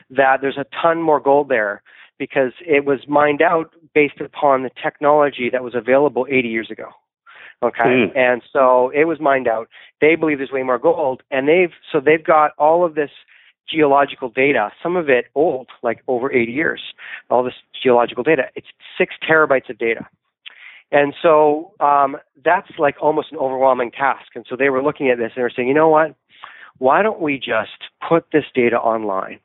that 0.10 0.38
there's 0.42 0.58
a 0.58 0.65
ton 0.82 1.01
more 1.01 1.20
gold 1.20 1.50
there 1.50 1.82
because 2.18 2.54
it 2.62 2.86
was 2.86 3.00
mined 3.08 3.42
out 3.42 3.74
based 3.94 4.20
upon 4.20 4.63
the 4.63 4.70
technology 4.82 5.50
that 5.51 5.63
was 5.63 5.75
available 5.75 6.25
80 6.30 6.48
years 6.48 6.72
ago. 6.72 6.89
Okay, 7.63 7.84
Mm. 7.84 8.15
and 8.18 8.42
so 8.51 8.89
it 8.94 9.06
was 9.06 9.20
mined 9.20 9.48
out. 9.48 9.70
They 10.01 10.15
believe 10.15 10.38
there's 10.39 10.51
way 10.51 10.63
more 10.63 10.77
gold, 10.77 11.24
and 11.32 11.48
they've 11.48 11.72
so 11.92 12.00
they've 12.00 12.24
got 12.24 12.51
all 12.58 12.84
of 12.84 12.96
this 12.96 13.12
geological 13.70 14.30
data. 14.30 14.72
Some 14.84 14.96
of 14.96 15.10
it 15.10 15.25
old, 15.36 15.70
like 15.82 16.04
over 16.08 16.32
80 16.32 16.51
years. 16.51 16.82
All 17.30 17.44
this 17.44 17.56
geological 17.82 18.24
data. 18.24 18.50
It's 18.56 18.68
six 18.98 19.15
terabytes 19.27 19.70
of 19.70 19.77
data. 19.77 20.06
And 20.92 21.13
so 21.22 21.74
um, 21.80 22.18
that's 22.44 22.70
like 22.77 22.96
almost 23.01 23.32
an 23.32 23.38
overwhelming 23.38 23.92
task. 23.92 24.27
And 24.36 24.46
so 24.50 24.56
they 24.56 24.70
were 24.70 24.84
looking 24.84 25.10
at 25.10 25.18
this 25.18 25.32
and 25.36 25.38
they 25.38 25.42
were 25.42 25.51
saying, 25.54 25.68
you 25.68 25.74
know 25.74 25.89
what? 25.89 26.15
Why 26.77 27.01
don't 27.01 27.22
we 27.22 27.38
just 27.38 27.89
put 28.08 28.25
this 28.34 28.44
data 28.54 28.77
online, 28.77 29.39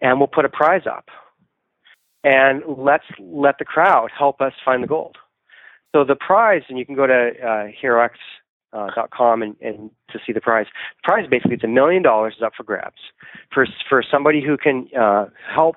and 0.00 0.18
we'll 0.18 0.26
put 0.26 0.44
a 0.44 0.48
prize 0.48 0.86
up, 0.86 1.08
and 2.24 2.62
let's 2.66 3.04
let 3.20 3.58
the 3.58 3.64
crowd 3.64 4.10
help 4.16 4.40
us 4.40 4.52
find 4.64 4.82
the 4.82 4.88
gold. 4.88 5.16
So 5.94 6.04
the 6.04 6.16
prize, 6.16 6.62
and 6.68 6.78
you 6.78 6.86
can 6.86 6.96
go 6.96 7.06
to 7.06 7.30
uh, 7.40 7.68
HeroX.com 7.80 9.42
uh, 9.42 9.44
and, 9.44 9.56
and 9.60 9.90
to 10.10 10.18
see 10.26 10.32
the 10.32 10.40
prize. 10.40 10.66
The 10.96 11.02
prize 11.04 11.28
basically 11.30 11.54
it's 11.54 11.64
a 11.64 11.68
million 11.68 12.02
dollars 12.02 12.34
is 12.38 12.42
up 12.42 12.54
for 12.56 12.64
grabs 12.64 13.12
for 13.52 13.66
for 13.88 14.02
somebody 14.02 14.42
who 14.44 14.56
can 14.56 14.88
uh, 14.98 15.26
help 15.48 15.76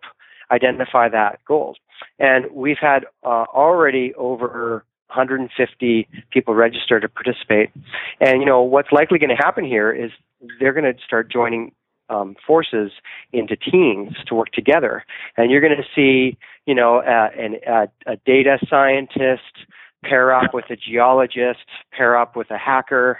identify 0.51 1.09
that 1.09 1.39
gold. 1.47 1.77
And 2.19 2.45
we've 2.51 2.77
had 2.79 3.05
uh, 3.23 3.45
already 3.53 4.13
over 4.15 4.85
150 5.07 6.07
people 6.31 6.55
register 6.55 6.99
to 6.99 7.07
participate. 7.07 7.69
And 8.19 8.39
you 8.39 8.45
know 8.45 8.61
what's 8.61 8.91
likely 8.91 9.19
going 9.19 9.29
to 9.29 9.35
happen 9.35 9.65
here 9.65 9.91
is 9.91 10.11
they're 10.59 10.73
going 10.73 10.91
to 10.91 10.99
start 11.03 11.31
joining 11.31 11.71
um, 12.09 12.35
forces 12.45 12.91
into 13.33 13.55
teams 13.55 14.15
to 14.27 14.35
work 14.35 14.51
together, 14.51 15.03
and 15.37 15.49
you're 15.49 15.61
going 15.61 15.75
to 15.75 15.83
see 15.95 16.37
you 16.67 16.75
know 16.75 17.01
an, 17.01 17.55
a 18.05 18.17
data 18.25 18.59
scientist 18.69 19.41
pair 20.03 20.33
up 20.33 20.53
with 20.53 20.65
a 20.69 20.75
geologist, 20.75 21.65
pair 21.91 22.15
up 22.15 22.35
with 22.35 22.51
a 22.51 22.57
hacker, 22.57 23.19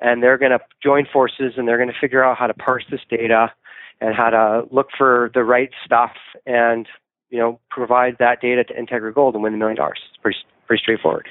and 0.00 0.22
they're 0.22 0.38
going 0.38 0.50
to 0.50 0.60
join 0.82 1.06
forces 1.10 1.54
and 1.56 1.66
they're 1.66 1.78
going 1.78 1.88
to 1.88 1.98
figure 2.00 2.24
out 2.24 2.36
how 2.36 2.46
to 2.46 2.54
parse 2.54 2.84
this 2.90 3.00
data 3.08 3.52
and 4.00 4.14
how 4.14 4.30
to 4.30 4.64
look 4.70 4.88
for 4.96 5.30
the 5.34 5.44
right 5.44 5.70
stuff 5.84 6.12
and 6.46 6.86
you 7.34 7.40
know 7.40 7.58
provide 7.68 8.14
that 8.20 8.40
data 8.40 8.62
to 8.62 8.72
Integra 8.72 9.12
Gold 9.12 9.34
and 9.34 9.42
win 9.42 9.52
the 9.52 9.58
million 9.58 9.76
dollars. 9.76 9.98
It's 10.08 10.22
pretty 10.22 10.38
pretty 10.68 10.80
straightforward. 10.80 11.26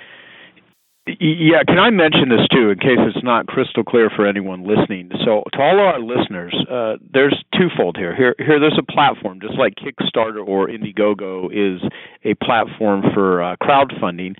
Yeah, 1.08 1.64
can 1.68 1.80
I 1.80 1.90
mention 1.90 2.30
this 2.30 2.48
too, 2.52 2.70
in 2.70 2.80
case 2.80 3.00
it's 3.00 3.24
not 3.24 3.48
crystal 3.48 3.84
clear 3.84 4.10
for 4.10 4.26
anyone 4.26 4.64
listening? 4.66 5.12
So, 5.26 5.44
to 5.52 5.60
all 5.60 5.80
our 5.80 6.00
listeners, 6.00 6.56
uh, 6.72 6.96
there's 7.14 7.44
twofold 7.58 7.98
here. 7.98 8.16
Here, 8.16 8.36
here, 8.38 8.58
there's 8.58 8.80
a 8.80 8.90
platform, 8.90 9.40
just 9.42 9.56
like 9.56 9.74
Kickstarter 9.76 10.46
or 10.46 10.70
Indiegogo 10.70 11.52
is 11.52 11.82
a 12.24 12.36
platform 12.36 13.04
for 13.14 13.44
uh, 13.44 13.56
crowdfunding 13.62 14.36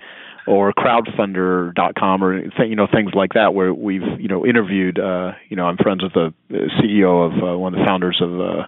or 0.46 0.72
crowdfunder.com 0.72 2.24
or 2.24 2.64
you 2.64 2.76
know 2.76 2.86
things 2.92 3.12
like 3.14 3.32
that 3.34 3.54
where 3.54 3.72
we've 3.72 4.02
you 4.18 4.28
know 4.28 4.44
interviewed 4.44 4.98
uh 4.98 5.32
you 5.48 5.56
know 5.56 5.64
I'm 5.64 5.78
friends 5.78 6.02
with 6.02 6.12
the 6.12 6.34
CEO 6.50 7.26
of 7.26 7.42
uh, 7.42 7.58
one 7.58 7.72
of 7.72 7.80
the 7.80 7.86
founders 7.86 8.20
of 8.20 8.40
uh 8.40 8.66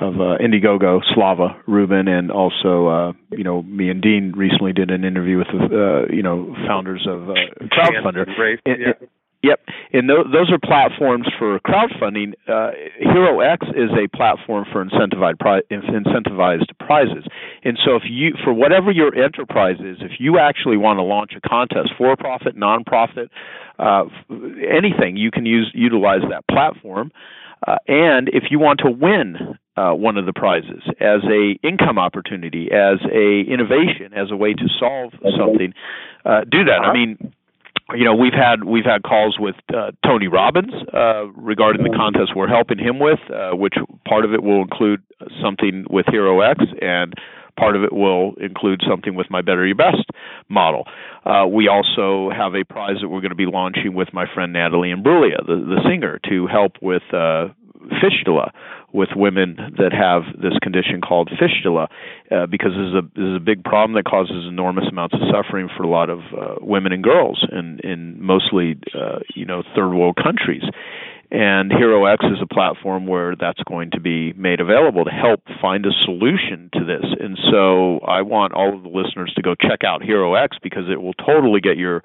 of 0.00 0.14
uh, 0.14 0.38
Indiegogo, 0.40 1.00
Slava 1.14 1.60
Rubin, 1.66 2.08
and 2.08 2.30
also 2.30 2.86
uh, 2.86 3.12
you 3.30 3.44
know 3.44 3.62
me 3.62 3.90
and 3.90 4.02
Dean 4.02 4.32
recently 4.36 4.72
did 4.72 4.90
an 4.90 5.04
interview 5.04 5.38
with 5.38 5.48
uh, 5.48 6.06
you 6.12 6.22
know 6.22 6.54
founders 6.66 7.06
of 7.08 7.30
uh, 7.30 7.34
Crowdfunder. 7.72 8.26
yeah. 8.66 9.06
Yep, 9.42 9.60
and 9.94 10.06
th- 10.06 10.26
those 10.32 10.52
are 10.52 10.58
platforms 10.58 11.26
for 11.38 11.58
crowdfunding. 11.60 12.34
Uh, 12.46 12.72
HeroX 13.02 13.70
is 13.70 13.88
a 13.96 14.06
platform 14.14 14.66
for 14.70 14.84
incentivized 14.84 15.38
pri- 15.38 15.62
incentivized 15.70 16.68
prizes. 16.78 17.24
And 17.64 17.78
so, 17.82 17.96
if 17.96 18.02
you, 18.04 18.34
for 18.44 18.52
whatever 18.52 18.90
your 18.90 19.14
enterprise 19.14 19.76
is, 19.80 19.96
if 20.00 20.12
you 20.20 20.38
actually 20.38 20.76
want 20.76 20.98
to 20.98 21.02
launch 21.02 21.32
a 21.34 21.48
contest, 21.48 21.88
for 21.96 22.14
profit, 22.16 22.54
nonprofit, 22.54 23.30
uh, 23.78 24.04
anything, 24.30 25.16
you 25.16 25.30
can 25.30 25.46
use 25.46 25.70
utilize 25.74 26.20
that 26.28 26.46
platform. 26.46 27.10
Uh, 27.66 27.76
and 27.88 28.28
if 28.28 28.44
you 28.50 28.58
want 28.58 28.80
to 28.80 28.90
win 28.90 29.58
uh, 29.76 29.92
one 29.92 30.16
of 30.16 30.26
the 30.26 30.32
prizes 30.32 30.82
as 31.00 31.20
a 31.24 31.58
income 31.66 31.98
opportunity, 31.98 32.70
as 32.72 32.98
a 33.12 33.40
innovation, 33.48 34.12
as 34.14 34.30
a 34.30 34.36
way 34.36 34.54
to 34.54 34.66
solve 34.78 35.12
something, 35.38 35.72
uh, 36.24 36.40
do 36.50 36.64
that. 36.64 36.80
I 36.82 36.92
mean 36.92 37.32
you 37.94 38.04
know 38.04 38.14
we've 38.14 38.32
had 38.32 38.64
we've 38.64 38.84
had 38.84 39.02
calls 39.02 39.38
with 39.38 39.56
uh, 39.74 39.90
Tony 40.06 40.28
Robbins 40.28 40.72
uh, 40.94 41.26
regarding 41.28 41.82
the 41.82 41.90
contest 41.90 42.32
we're 42.36 42.48
helping 42.48 42.78
him 42.78 42.98
with, 42.98 43.18
uh, 43.30 43.50
which 43.56 43.74
part 44.06 44.24
of 44.24 44.32
it 44.32 44.42
will 44.42 44.62
include 44.62 45.02
something 45.42 45.86
with 45.90 46.06
HeroX 46.06 46.62
and 46.82 47.14
part 47.60 47.76
of 47.76 47.84
it 47.84 47.92
will 47.92 48.34
include 48.40 48.80
something 48.88 49.14
with 49.14 49.28
my 49.30 49.42
Better 49.42 49.66
Your 49.66 49.76
Best 49.76 50.08
model. 50.48 50.84
Uh, 51.24 51.46
we 51.46 51.68
also 51.68 52.30
have 52.34 52.54
a 52.54 52.64
prize 52.64 52.96
that 53.02 53.08
we're 53.08 53.20
going 53.20 53.36
to 53.36 53.42
be 53.46 53.46
launching 53.46 53.94
with 53.94 54.08
my 54.14 54.24
friend 54.32 54.52
Natalie 54.52 54.88
Imbruglia, 54.88 55.44
the, 55.46 55.56
the 55.56 55.80
singer, 55.88 56.18
to 56.30 56.46
help 56.46 56.72
with 56.80 57.02
uh, 57.12 57.48
fistula 58.00 58.52
with 58.92 59.10
women 59.14 59.56
that 59.78 59.92
have 59.92 60.22
this 60.40 60.58
condition 60.62 61.00
called 61.00 61.30
fistula, 61.38 61.88
uh, 62.30 62.46
because 62.46 62.72
this 62.72 62.88
is 62.88 62.94
a 62.94 63.02
this 63.14 63.28
is 63.28 63.36
a 63.36 63.44
big 63.44 63.62
problem 63.62 63.94
that 63.94 64.04
causes 64.04 64.48
enormous 64.48 64.84
amounts 64.90 65.14
of 65.14 65.20
suffering 65.30 65.68
for 65.76 65.84
a 65.84 65.88
lot 65.88 66.10
of 66.10 66.20
uh, 66.36 66.54
women 66.60 66.92
and 66.92 67.04
girls 67.04 67.46
in 67.52 67.78
in 67.84 68.20
mostly 68.20 68.78
uh, 68.94 69.20
you 69.34 69.44
know 69.44 69.62
third 69.76 69.94
world 69.94 70.16
countries. 70.16 70.62
And 71.32 71.70
HeroX 71.70 72.24
is 72.32 72.38
a 72.42 72.46
platform 72.46 73.06
where 73.06 73.36
that's 73.36 73.62
going 73.68 73.92
to 73.92 74.00
be 74.00 74.32
made 74.32 74.60
available 74.60 75.04
to 75.04 75.10
help 75.10 75.42
find 75.62 75.86
a 75.86 75.92
solution 76.04 76.70
to 76.74 76.84
this. 76.84 77.04
And 77.20 77.38
so 77.50 78.00
I 78.00 78.22
want 78.22 78.52
all 78.52 78.74
of 78.74 78.82
the 78.82 78.88
listeners 78.88 79.32
to 79.36 79.42
go 79.42 79.54
check 79.54 79.84
out 79.84 80.02
HeroX 80.02 80.58
because 80.60 80.84
it 80.90 81.00
will 81.00 81.14
totally 81.14 81.60
get 81.60 81.76
your 81.76 82.02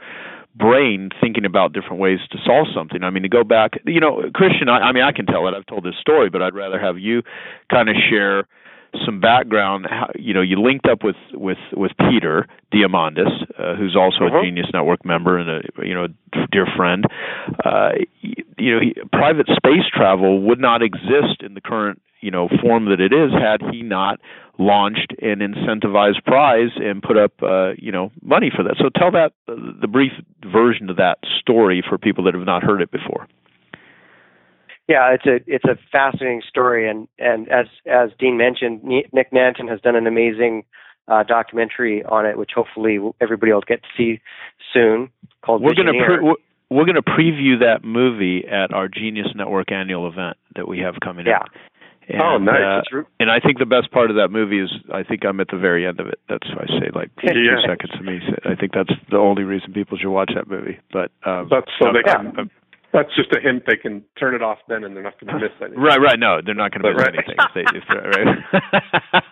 brain 0.56 1.10
thinking 1.20 1.44
about 1.44 1.74
different 1.74 2.00
ways 2.00 2.20
to 2.32 2.38
solve 2.46 2.68
something. 2.74 3.04
I 3.04 3.10
mean, 3.10 3.24
to 3.24 3.30
go 3.30 3.44
back, 3.44 3.72
you 3.86 4.00
know, 4.00 4.30
Christian, 4.34 4.70
I, 4.70 4.80
I 4.80 4.92
mean, 4.92 5.04
I 5.04 5.12
can 5.12 5.26
tell 5.26 5.48
it. 5.48 5.54
I've 5.56 5.66
told 5.66 5.84
this 5.84 5.96
story, 6.00 6.30
but 6.30 6.44
I'd 6.44 6.54
rather 6.54 6.80
have 6.80 7.00
you 7.00 7.24
kind 7.72 7.90
of 7.90 7.96
share 8.10 8.48
some 9.06 9.20
background. 9.20 9.88
How, 9.90 10.10
you 10.16 10.34
know, 10.34 10.42
you 10.42 10.62
linked 10.62 10.88
up 10.88 11.04
with 11.04 11.16
with 11.34 11.58
with 11.74 11.92
Peter 11.98 12.48
Diamandis, 12.74 13.44
uh, 13.58 13.76
who's 13.76 13.96
also 13.96 14.26
uh-huh. 14.26 14.40
a 14.40 14.44
Genius 14.44 14.68
Network 14.74 15.06
member 15.06 15.38
and 15.38 15.50
a 15.50 15.62
you 15.86 15.94
know 15.94 16.08
dear 16.52 16.68
friend. 16.76 17.06
Uh, 17.64 17.90
you 18.22 18.74
know, 18.74 18.80
he, 18.82 18.94
private 19.12 19.48
space 19.48 19.86
travel 19.94 20.42
would 20.42 20.60
not 20.60 20.82
exist 20.82 21.42
in 21.42 21.54
the 21.54 21.62
current 21.62 22.02
you 22.22 22.32
know 22.32 22.50
form 22.62 22.86
that 22.86 23.00
it 23.00 23.14
is 23.14 23.32
had 23.32 23.62
he 23.72 23.82
not 23.82 24.20
launched 24.58 25.14
an 25.22 25.40
incentivized 25.40 26.24
prize 26.26 26.72
and 26.78 27.04
put 27.04 27.18
up 27.18 27.34
uh, 27.44 27.72
you 27.78 27.92
know 27.92 28.12
money 28.22 28.52
for 28.56 28.64
that. 28.64 28.76
So 28.78 28.90
tell 28.90 29.12
that 29.12 29.34
the 29.48 29.88
brief 29.88 30.12
version 30.42 30.90
of 30.90 30.98
that 30.98 31.20
story 31.40 31.84
for 31.88 31.98
people 31.98 32.24
that 32.26 32.34
have 32.34 32.46
not 32.46 32.64
heard 32.64 32.82
it 32.82 32.92
before. 32.92 33.28
Yeah, 34.88 35.14
it's 35.14 35.26
a 35.26 35.40
it's 35.48 35.66
a 35.66 35.78
fascinating 35.92 36.44
story, 36.48 36.88
and 36.88 37.08
and 37.18 37.50
as 37.50 37.66
as 37.86 38.12
Dean 38.20 38.38
mentioned, 38.38 38.84
Nick 38.84 39.32
Nanton 39.32 39.68
has 39.68 39.82
done 39.82 39.96
an 39.96 40.06
amazing 40.06 40.64
uh, 41.08 41.24
documentary 41.24 42.04
on 42.06 42.26
it, 42.26 42.38
which 42.38 42.52
hopefully 42.54 43.00
everybody 43.20 43.52
will 43.52 43.62
get 43.62 43.82
to 43.82 43.90
see 43.98 44.22
soon. 44.74 45.10
Called 45.44 45.64
we're 45.64 45.74
going 45.74 45.88
to 45.88 46.06
pre- 46.06 46.36
we're 46.70 46.86
going 46.86 46.96
to 46.96 47.02
preview 47.02 47.60
that 47.60 47.84
movie 47.84 48.46
at 48.48 48.74
our 48.74 48.88
Genius 48.88 49.28
Network 49.36 49.72
annual 49.72 50.08
event 50.08 50.38
that 50.56 50.68
we 50.68 50.80
have 50.80 50.96
coming 51.04 51.26
yeah. 51.26 51.38
up. 51.38 51.50
And, 52.08 52.22
oh, 52.22 52.38
nice! 52.38 52.84
Uh, 52.94 53.02
and 53.20 53.32
I 53.32 53.40
think 53.40 53.58
the 53.58 53.66
best 53.66 53.92
part 53.92 54.12
of 54.12 54.18
that 54.18 54.30
movie 54.30 54.60
is 54.60 54.70
I 54.94 55.02
think 55.02 55.26
I'm 55.26 55.40
at 55.40 55.48
the 55.50 55.58
very 55.58 55.88
end 55.88 56.00
of 56.00 56.06
it. 56.06 56.20
That's 56.30 56.48
why 56.50 56.66
I 56.66 56.80
say 56.80 56.90
like 56.94 57.10
yeah. 57.24 57.34
two 57.34 57.58
seconds 57.68 57.92
to 57.98 58.04
me. 58.04 58.20
I 58.46 58.54
think 58.54 58.74
that's 58.74 58.94
the 59.10 59.18
only 59.18 59.42
reason 59.42 59.74
people 59.74 59.98
should 59.98 60.12
watch 60.12 60.32
that 60.36 60.48
movie. 60.48 60.78
But 60.94 61.10
um, 61.26 61.50
that's 61.50 61.72
so 61.82 61.90
they 61.92 62.04
can. 62.04 62.34
I'm, 62.38 62.52
that's 62.96 63.16
just 63.16 63.36
a 63.36 63.40
hint. 63.44 63.64
They 63.68 63.76
can 63.76 64.04
turn 64.18 64.34
it 64.36 64.42
off 64.42 64.60
then, 64.68 64.84
and 64.84 64.96
they're 64.96 65.04
not 65.04 65.20
going 65.20 65.28
to 65.28 65.36
uh, 65.36 65.44
miss 65.44 65.56
anything. 65.62 65.80
Right, 65.80 66.00
right. 66.00 66.20
No, 66.20 66.40
they're 66.44 66.56
not 66.56 66.72
going 66.72 66.82
to 66.82 66.94
miss 66.94 67.04
right. 67.04 67.16
anything. 67.16 67.36
If 67.36 67.52
they, 67.54 67.66
if 67.76 67.84
right. 67.92 69.24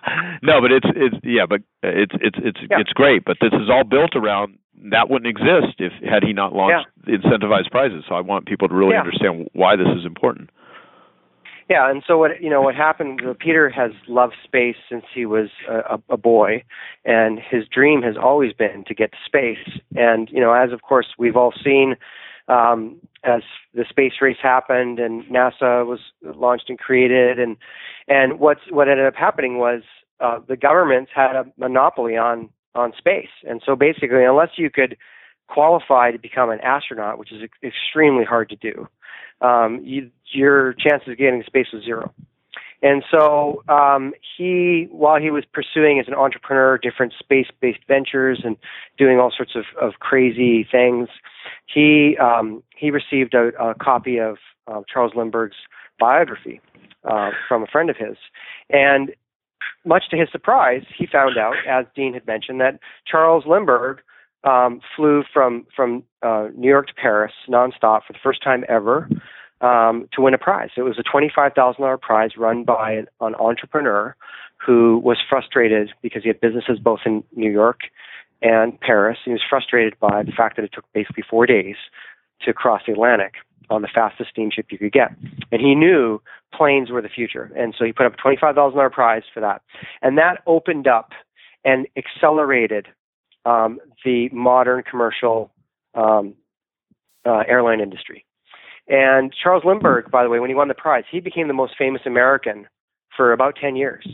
no, 0.44 0.60
but 0.60 0.72
it's 0.72 0.88
it's 0.96 1.16
yeah, 1.24 1.46
but 1.48 1.62
it's 1.82 2.14
it's 2.20 2.38
it's 2.44 2.60
yeah. 2.70 2.80
it's 2.80 2.92
great. 2.92 3.24
But 3.26 3.38
this 3.40 3.54
is 3.54 3.70
all 3.72 3.84
built 3.84 4.16
around 4.16 4.60
that 4.92 5.10
wouldn't 5.10 5.30
exist 5.30 5.80
if 5.80 5.94
had 6.04 6.24
he 6.24 6.34
not 6.34 6.54
launched 6.54 6.88
yeah. 7.08 7.16
incentivized 7.16 7.72
prizes. 7.72 8.04
So 8.08 8.16
I 8.16 8.22
want 8.22 8.48
people 8.48 8.68
to 8.68 8.76
really 8.76 8.94
yeah. 8.94 9.02
understand 9.02 9.50
why 9.54 9.76
this 9.76 9.88
is 9.98 10.06
important. 10.06 10.50
Yeah, 11.70 11.90
and 11.90 12.04
so 12.06 12.18
what 12.18 12.42
you 12.42 12.50
know 12.50 12.62
what 12.62 12.76
happened? 12.76 13.22
Uh, 13.26 13.34
Peter 13.40 13.70
has 13.70 13.92
loved 14.08 14.36
space 14.44 14.76
since 14.90 15.06
he 15.14 15.26
was 15.26 15.50
a, 15.70 15.98
a 16.10 16.18
boy, 16.18 16.64
and 17.06 17.40
his 17.40 17.64
dream 17.68 18.02
has 18.02 18.16
always 18.22 18.52
been 18.52 18.84
to 18.88 18.94
get 18.94 19.12
to 19.12 19.18
space. 19.26 19.80
And 19.96 20.30
you 20.30 20.42
know, 20.42 20.54
as 20.54 20.74
of 20.74 20.82
course 20.82 21.08
we've 21.18 21.38
all 21.38 21.54
seen, 21.64 21.96
um, 22.48 23.00
as 23.24 23.42
the 23.74 23.86
space 23.90 24.14
race 24.22 24.38
happened 24.42 25.00
and 25.00 25.24
NASA 25.26 25.86
was 25.86 26.00
launched 26.24 26.70
and 26.70 26.80
created, 26.80 27.40
and 27.40 27.58
and 28.08 28.40
what's 28.40 28.62
what 28.70 28.90
ended 28.90 29.06
up 29.06 29.16
happening 29.16 29.58
was 29.58 29.82
uh, 30.20 30.40
the 30.48 30.58
governments 30.58 31.12
had 31.14 31.36
a 31.36 31.46
monopoly 31.58 32.18
on 32.18 32.50
on 32.76 32.94
space, 32.98 33.30
and 33.48 33.62
so 33.66 33.76
basically, 33.76 34.24
unless 34.24 34.50
you 34.58 34.70
could 34.70 34.98
qualify 35.48 36.12
to 36.12 36.18
become 36.18 36.50
an 36.50 36.60
astronaut, 36.62 37.20
which 37.20 37.32
is 37.32 37.42
ex- 37.44 37.58
extremely 37.64 38.24
hard 38.24 38.50
to 38.50 38.56
do, 38.56 38.88
um, 39.42 39.82
you, 39.84 40.10
your 40.32 40.74
chances 40.74 41.10
of 41.10 41.18
getting 41.18 41.42
to 41.42 41.46
space 41.46 41.68
was 41.74 41.84
zero. 41.84 42.14
And 42.82 43.02
so 43.10 43.64
um, 43.70 44.14
he, 44.38 44.88
while 44.92 45.20
he 45.20 45.32
was 45.32 45.46
pursuing 45.54 46.00
as 46.00 46.08
an 46.08 46.14
entrepreneur 46.14 46.78
different 46.78 47.14
space-based 47.18 47.80
ventures 47.88 48.42
and 48.44 48.58
doing 48.98 49.20
all 49.20 49.32
sorts 49.36 49.54
of, 49.56 49.64
of 49.82 50.00
crazy 50.00 50.68
things, 50.70 51.08
he 51.66 52.18
um, 52.18 52.64
he 52.76 52.92
received 52.92 53.34
a, 53.34 53.50
a 53.60 53.76
copy 53.76 54.20
of 54.20 54.38
uh, 54.68 54.82
Charles 54.92 55.14
Lindbergh's 55.16 55.56
biography 56.00 56.62
uh, 57.10 57.32
from 57.48 57.64
a 57.64 57.68
friend 57.68 57.90
of 57.90 57.98
his, 57.98 58.18
and 58.70 59.12
much 59.86 60.04
to 60.10 60.18
his 60.18 60.30
surprise, 60.32 60.84
he 60.98 61.06
found 61.06 61.38
out, 61.38 61.56
as 61.68 61.86
Dean 61.96 62.14
had 62.14 62.26
mentioned, 62.26 62.62
that 62.62 62.80
Charles 63.06 63.46
Lindbergh 63.46 64.00
um, 64.44 64.82
flew 64.96 65.24
from 65.34 65.66
from 65.76 66.04
uh, 66.22 66.48
New 66.56 66.70
York 66.70 66.88
to 66.88 66.94
Paris 66.94 67.34
nonstop 67.50 68.02
for 68.06 68.14
the 68.14 68.20
first 68.22 68.44
time 68.44 68.64
ever 68.70 69.10
um, 69.62 70.08
to 70.14 70.22
win 70.22 70.34
a 70.34 70.38
prize. 70.38 70.70
It 70.76 70.82
was 70.82 71.00
a 71.00 71.04
$25,000 71.04 72.02
prize 72.02 72.32
run 72.38 72.66
by 72.66 72.92
an, 72.92 73.08
an 73.22 73.36
entrepreneur 73.36 74.16
who 74.66 75.00
was 75.04 75.18
frustrated 75.30 75.92
because 76.02 76.24
he 76.24 76.30
had 76.30 76.42
businesses 76.42 76.80
both 76.80 77.00
in 77.06 77.24
New 77.36 77.52
York 77.52 77.80
and 78.44 78.80
Paris. 78.82 79.18
He 79.26 79.32
was 79.32 79.42
frustrated 79.50 79.98
by 80.00 80.22
the 80.24 80.32
fact 80.32 80.58
that 80.58 80.66
it 80.66 80.72
took 80.74 80.86
basically 80.94 81.24
four 81.28 81.48
days 81.48 81.78
to 82.42 82.54
cross 82.54 82.82
the 82.86 82.92
Atlantic 82.92 83.36
on 83.70 83.82
the 83.82 83.88
fastest 83.88 84.30
steamship 84.30 84.68
you 84.70 84.78
could 84.78 84.92
get. 84.92 85.12
And 85.52 85.62
he 85.62 85.74
knew 85.74 86.22
planes 86.54 86.92
were 86.92 87.02
the 87.02 87.10
future. 87.10 87.52
And 87.56 87.74
so 87.78 87.86
he 87.86 87.94
put 87.94 88.06
up 88.06 88.14
a 88.14 88.18
$25,000 88.18 88.92
prize 88.92 89.24
for 89.34 89.40
that. 89.40 89.62
And 90.02 90.18
that 90.18 90.44
opened 90.46 90.88
up 90.88 91.12
and 91.64 91.88
accelerated 91.98 92.88
um, 93.46 93.80
the 94.04 94.30
modern 94.30 94.84
commercial 94.84 95.52
um, 95.96 96.36
uh, 97.26 97.44
airline 97.48 97.80
industry. 97.80 98.26
And 98.88 99.34
Charles 99.34 99.64
Lindbergh, 99.66 100.12
by 100.12 100.24
the 100.24 100.30
way, 100.30 100.40
when 100.40 100.50
he 100.50 100.56
won 100.56 100.68
the 100.68 100.74
prize, 100.74 101.06
he 101.10 101.22
became 101.22 101.48
the 101.48 101.54
most 101.54 101.76
famous 101.78 102.02
American 102.06 102.68
for 103.16 103.32
about 103.32 103.56
10 103.56 103.78
years, 103.78 104.06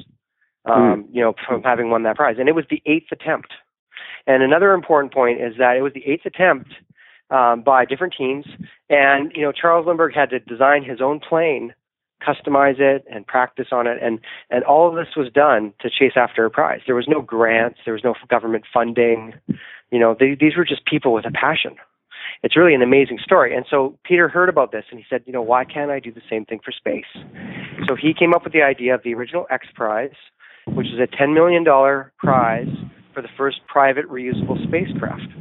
um, 0.66 0.76
mm. 0.76 1.06
you 1.12 1.22
know, 1.22 1.34
from 1.48 1.64
having 1.64 1.90
won 1.90 2.04
that 2.04 2.18
prize. 2.18 2.36
And 2.40 2.48
it 2.48 2.54
was 2.54 2.66
the 2.70 2.82
eighth 2.86 3.08
attempt. 3.12 3.52
And 4.28 4.44
another 4.44 4.74
important 4.74 5.14
point 5.14 5.42
is 5.42 5.54
that 5.58 5.76
it 5.78 5.82
was 5.82 5.94
the 5.94 6.06
eighth 6.06 6.26
attempt 6.26 6.70
um, 7.30 7.62
by 7.62 7.86
different 7.86 8.14
teams. 8.18 8.46
And, 8.90 9.32
you 9.36 9.42
know, 9.42 9.52
Charles 9.52 9.86
Lindbergh 9.86 10.14
had 10.14 10.30
to 10.32 10.40
design 10.40 10.84
his 10.84 11.02
own 11.02 11.20
plane, 11.20 11.74
customize 12.26 12.80
it, 12.80 13.06
and 13.12 13.26
practice 13.26 13.68
on 13.72 13.88
it. 13.88 13.98
And, 14.02 14.20
and 14.50 14.64
all 14.64 14.90
of 14.90 14.96
this 14.96 15.16
was 15.16 15.32
done 15.32 15.74
to 15.82 15.90
chase 15.90 16.14
after 16.16 16.46
a 16.46 16.50
prize. 16.50 16.82
There 16.86 16.96
was 16.96 17.08
no 17.08 17.22
grants, 17.22 17.80
there 17.86 17.94
was 17.94 18.04
no 18.04 18.16
government 18.30 18.66
funding. 18.74 19.34
You 19.92 20.00
know, 20.00 20.16
they, 20.20 20.36
these 20.40 20.56
were 20.58 20.66
just 20.66 20.86
people 20.86 21.14
with 21.14 21.26
a 21.26 21.32
passion. 21.32 21.76
It's 22.42 22.56
really 22.56 22.74
an 22.74 22.82
amazing 22.82 23.20
story. 23.22 23.56
And 23.56 23.66
so 23.70 23.98
Peter 24.04 24.30
heard 24.30 24.50
about 24.50 24.72
this 24.72 24.86
and 24.92 25.00
he 25.00 25.06
said, 25.10 25.24
you 25.26 25.34
know, 25.34 25.42
why 25.42 25.66
can't 25.66 25.92
I 25.92 26.00
do 26.00 26.12
the 26.12 26.22
same 26.30 26.46
thing 26.46 26.60
for 26.64 26.72
space? 26.72 27.06
So 27.88 27.96
he 27.96 28.14
came 28.14 28.34
up 28.34 28.44
with 28.44 28.54
the 28.54 28.62
idea 28.62 28.96
of 28.96 29.04
the 29.04 29.14
original 29.14 29.46
X 29.50 29.68
Prize, 29.74 30.16
which 30.68 30.88
is 30.88 31.00
a 31.00 31.08
$10 31.08 31.34
million 31.34 31.66
prize 32.18 32.68
for 33.14 33.22
the 33.22 33.30
first 33.38 33.60
private 33.68 34.08
reusable 34.10 34.62
spacecraft. 34.68 35.32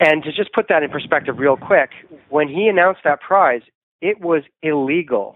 And 0.00 0.22
to 0.22 0.32
just 0.32 0.52
put 0.52 0.66
that 0.68 0.82
in 0.82 0.90
perspective 0.90 1.38
real 1.38 1.56
quick, 1.56 1.90
when 2.28 2.48
he 2.48 2.68
announced 2.68 3.00
that 3.04 3.20
prize, 3.20 3.62
it 4.00 4.20
was 4.20 4.42
illegal 4.62 5.34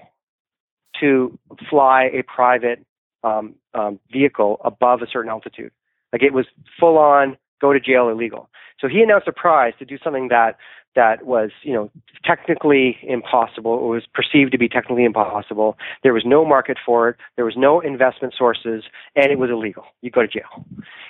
to 1.00 1.36
fly 1.68 2.10
a 2.12 2.22
private 2.22 2.84
um, 3.24 3.54
um, 3.74 3.98
vehicle 4.12 4.60
above 4.64 5.02
a 5.02 5.06
certain 5.06 5.30
altitude. 5.30 5.72
Like 6.12 6.22
it 6.22 6.32
was 6.32 6.46
full 6.78 6.98
on 6.98 7.36
go 7.60 7.72
to 7.72 7.80
jail 7.80 8.08
illegal. 8.08 8.48
So 8.80 8.88
he 8.88 9.00
announced 9.02 9.28
a 9.28 9.32
prize 9.32 9.72
to 9.78 9.84
do 9.84 9.96
something 10.02 10.28
that 10.28 10.56
that 10.94 11.24
was, 11.24 11.50
you 11.62 11.72
know, 11.72 11.90
technically 12.24 12.98
impossible. 13.02 13.76
It 13.76 13.88
was 13.88 14.02
perceived 14.12 14.52
to 14.52 14.58
be 14.58 14.68
technically 14.68 15.04
impossible. 15.04 15.76
There 16.02 16.12
was 16.12 16.24
no 16.26 16.44
market 16.44 16.78
for 16.84 17.08
it. 17.08 17.16
There 17.36 17.44
was 17.44 17.54
no 17.56 17.80
investment 17.80 18.34
sources, 18.36 18.84
and 19.16 19.32
it 19.32 19.38
was 19.38 19.50
illegal. 19.50 19.84
You 20.02 20.10
go 20.10 20.22
to 20.22 20.28
jail. 20.28 20.64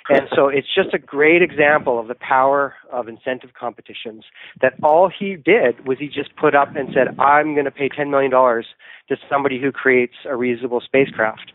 And 0.09 0.27
so 0.35 0.47
it's 0.47 0.67
just 0.73 0.93
a 0.93 0.99
great 0.99 1.41
example 1.41 1.99
of 1.99 2.07
the 2.07 2.15
power 2.15 2.75
of 2.91 3.07
incentive 3.07 3.51
competitions. 3.59 4.23
That 4.61 4.73
all 4.83 5.09
he 5.09 5.35
did 5.35 5.85
was 5.85 5.97
he 5.99 6.07
just 6.07 6.35
put 6.35 6.55
up 6.55 6.75
and 6.75 6.89
said, 6.93 7.19
"I'm 7.19 7.53
going 7.53 7.65
to 7.65 7.71
pay 7.71 7.89
ten 7.89 8.09
million 8.09 8.31
dollars 8.31 8.67
to 9.09 9.17
somebody 9.29 9.59
who 9.59 9.71
creates 9.71 10.15
a 10.25 10.33
reusable 10.33 10.81
spacecraft," 10.81 11.51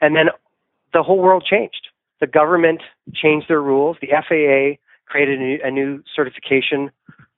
and 0.00 0.16
then 0.16 0.26
the 0.92 1.02
whole 1.02 1.18
world 1.18 1.44
changed. 1.48 1.88
The 2.20 2.26
government 2.26 2.82
changed 3.14 3.48
their 3.48 3.62
rules. 3.62 3.96
The 4.00 4.08
FAA 4.08 4.78
created 5.06 5.40
a 5.40 5.42
new, 5.42 5.58
a 5.64 5.70
new 5.70 6.02
certification 6.14 6.90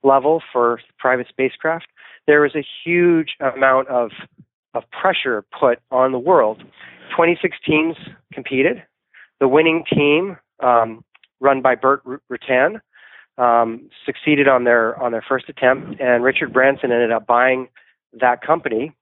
level 0.02 0.42
for 0.52 0.80
private 0.98 1.28
spacecraft, 1.28 1.86
there 2.26 2.40
was 2.40 2.54
a 2.54 2.64
huge 2.84 3.36
amount 3.40 3.88
of 3.88 4.10
of 4.74 4.84
pressure 4.90 5.44
put 5.58 5.80
on 5.90 6.12
the 6.12 6.18
world. 6.18 6.62
26 7.14 7.58
teams 7.66 7.96
competed. 8.32 8.82
The 9.38 9.48
winning 9.48 9.84
team, 9.92 10.38
um, 10.60 11.04
run 11.40 11.60
by 11.60 11.74
Burt 11.74 12.02
Rutan, 12.30 12.80
um, 13.38 13.90
succeeded 14.06 14.48
on 14.48 14.64
their 14.64 15.00
on 15.02 15.12
their 15.12 15.24
first 15.26 15.48
attempt, 15.48 16.00
and 16.00 16.22
Richard 16.22 16.52
Branson 16.52 16.92
ended 16.92 17.12
up 17.12 17.26
buying 17.26 17.68
that 18.20 18.40
company 18.42 18.92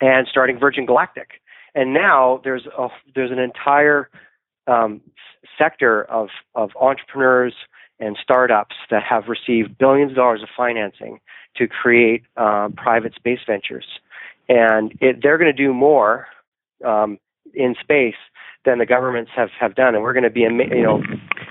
and 0.00 0.26
starting 0.28 0.58
Virgin 0.58 0.86
Galactic. 0.86 1.40
And 1.74 1.94
now 1.94 2.40
there's 2.44 2.66
a, 2.66 2.88
there's 3.14 3.30
an 3.30 3.38
entire 3.38 4.10
um, 4.66 5.00
sector 5.58 6.04
of 6.04 6.28
of 6.54 6.70
entrepreneurs 6.80 7.54
and 8.02 8.18
startups 8.20 8.74
that 8.90 9.02
have 9.04 9.28
received 9.28 9.78
billions 9.78 10.10
of 10.10 10.16
dollars 10.16 10.42
of 10.42 10.48
financing 10.56 11.20
to 11.56 11.68
create 11.68 12.24
um, 12.36 12.72
private 12.72 13.14
space 13.14 13.38
ventures. 13.46 13.86
And 14.48 14.92
it, 15.00 15.20
they're 15.22 15.38
going 15.38 15.54
to 15.54 15.62
do 15.62 15.72
more 15.72 16.26
um, 16.84 17.18
in 17.54 17.76
space 17.80 18.16
than 18.64 18.78
the 18.78 18.86
governments 18.86 19.30
have, 19.36 19.50
have 19.58 19.76
done. 19.76 19.94
And 19.94 20.02
we're 20.02 20.14
going 20.14 20.24
to 20.24 20.30
be, 20.30 20.40
you 20.40 20.82
know, 20.82 21.00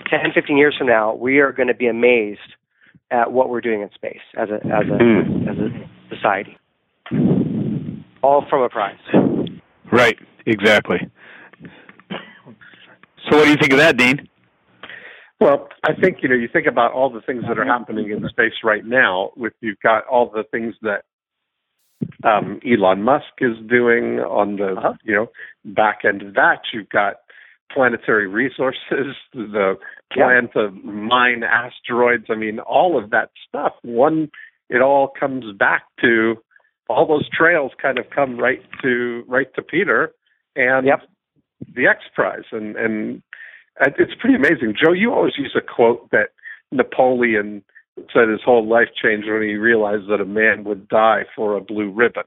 10, 0.10 0.20
15 0.34 0.58
years 0.58 0.76
from 0.78 0.88
now, 0.88 1.14
we 1.14 1.40
are 1.40 1.54
going 1.54 1.70
to 1.70 1.74
be 1.74 1.88
amazed 1.88 2.40
at 3.12 3.32
what 3.32 3.50
we're 3.50 3.62
doing 3.62 3.82
in 3.82 3.90
space 3.96 4.22
as 4.38 4.50
a, 4.50 4.56
as 4.56 4.86
a, 4.88 5.02
mm. 5.02 5.50
as 5.50 5.58
a 5.58 6.16
society. 6.16 6.58
All 8.22 8.46
from 8.50 8.62
a 8.62 8.70
prize. 8.70 8.98
Right, 9.92 10.18
exactly. 10.46 11.00
So, 13.30 13.38
what 13.38 13.46
do 13.46 13.52
you 13.52 13.58
think 13.58 13.72
of 13.72 13.80
that, 13.80 13.98
Dean? 13.98 14.28
Well, 15.42 15.70
I 15.84 15.94
think 16.00 16.18
you 16.22 16.30
know 16.30 16.36
you 16.36 16.48
think 16.48 16.68
about 16.68 16.94
all 16.94 17.10
the 17.10 17.20
things 17.20 17.44
that 17.48 17.58
are 17.58 17.66
happening 17.66 18.12
in 18.12 18.30
space 18.30 18.62
right 18.64 18.86
now. 18.86 19.32
With 19.36 19.54
you've 19.60 19.80
got 19.82 20.06
all 20.06 20.30
the 20.30 20.44
things 20.52 20.76
that 20.84 21.02
um, 22.24 22.60
Elon 22.64 23.02
Musk 23.02 23.26
is 23.40 23.58
doing 23.68 24.20
on 24.20 24.58
the 24.58 24.76
uh-huh. 24.78 24.94
you 25.04 25.16
know 25.16 25.28
back 25.66 26.02
end 26.06 26.22
of 26.22 26.36
that. 26.36 26.60
You've 26.72 26.90
got 26.90 27.16
planetary 27.74 28.28
resources, 28.28 29.16
the 29.34 29.78
plan 30.14 30.48
yeah. 30.56 30.62
to 30.62 30.72
mine 30.72 31.42
asteroids. 31.44 32.26
I 32.30 32.36
mean, 32.36 32.60
all 32.60 33.04
of 33.04 33.10
that 33.10 33.32
stuff. 33.50 33.74
One, 33.82 34.30
it 34.70 34.84
all 34.84 35.12
comes 35.20 35.46
back 35.58 35.86
to 36.02 36.36
all 36.88 37.08
those 37.08 37.28
trails. 37.36 37.72
Kind 37.82 37.98
of 37.98 38.06
come 38.14 38.38
right 38.38 38.62
to 38.84 39.24
right 39.28 39.52
to 39.56 39.64
Peter 39.64 40.12
and 40.56 40.86
yep. 40.86 41.00
the 41.74 41.88
X 41.88 42.02
Prize 42.14 42.46
and 42.52 42.76
and 42.76 43.24
it's 43.82 44.14
pretty 44.20 44.36
amazing. 44.36 44.76
Joe, 44.82 44.94
you 44.94 45.14
always 45.14 45.38
use 45.38 45.56
a 45.56 45.62
quote 45.62 46.10
that 46.12 46.30
Napoleon 46.72 47.64
said 48.14 48.30
his 48.30 48.42
whole 48.44 48.68
life 48.68 48.90
changed 49.02 49.28
when 49.28 49.42
he 49.42 49.56
realized 49.56 50.10
that 50.10 50.22
a 50.22 50.26
man 50.26 50.64
would 50.64 50.88
die 50.88 51.24
for 51.36 51.56
a 51.56 51.62
blue 51.62 51.92
ribbon. 51.92 52.24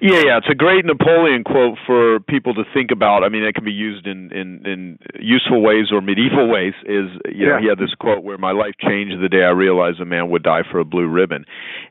Yeah, 0.00 0.22
yeah, 0.24 0.38
it's 0.38 0.48
a 0.50 0.54
great 0.54 0.86
Napoleon 0.86 1.44
quote 1.44 1.76
for 1.86 2.20
people 2.20 2.54
to 2.54 2.64
think 2.72 2.90
about. 2.90 3.22
I 3.22 3.28
mean, 3.28 3.44
it 3.44 3.54
can 3.54 3.64
be 3.64 3.72
used 3.72 4.06
in 4.06 4.32
in, 4.32 4.64
in 4.64 4.98
useful 5.20 5.60
ways 5.62 5.92
or 5.92 6.00
medieval 6.00 6.48
ways. 6.48 6.72
Is 6.86 7.10
you 7.28 7.46
know, 7.46 7.58
he 7.60 7.68
had 7.68 7.78
this 7.78 7.94
quote 8.00 8.24
where 8.24 8.38
my 8.38 8.52
life 8.52 8.74
changed 8.80 9.20
the 9.22 9.28
day 9.28 9.44
I 9.44 9.50
realized 9.50 10.00
a 10.00 10.06
man 10.06 10.30
would 10.30 10.42
die 10.42 10.62
for 10.70 10.80
a 10.80 10.84
blue 10.86 11.06
ribbon, 11.06 11.44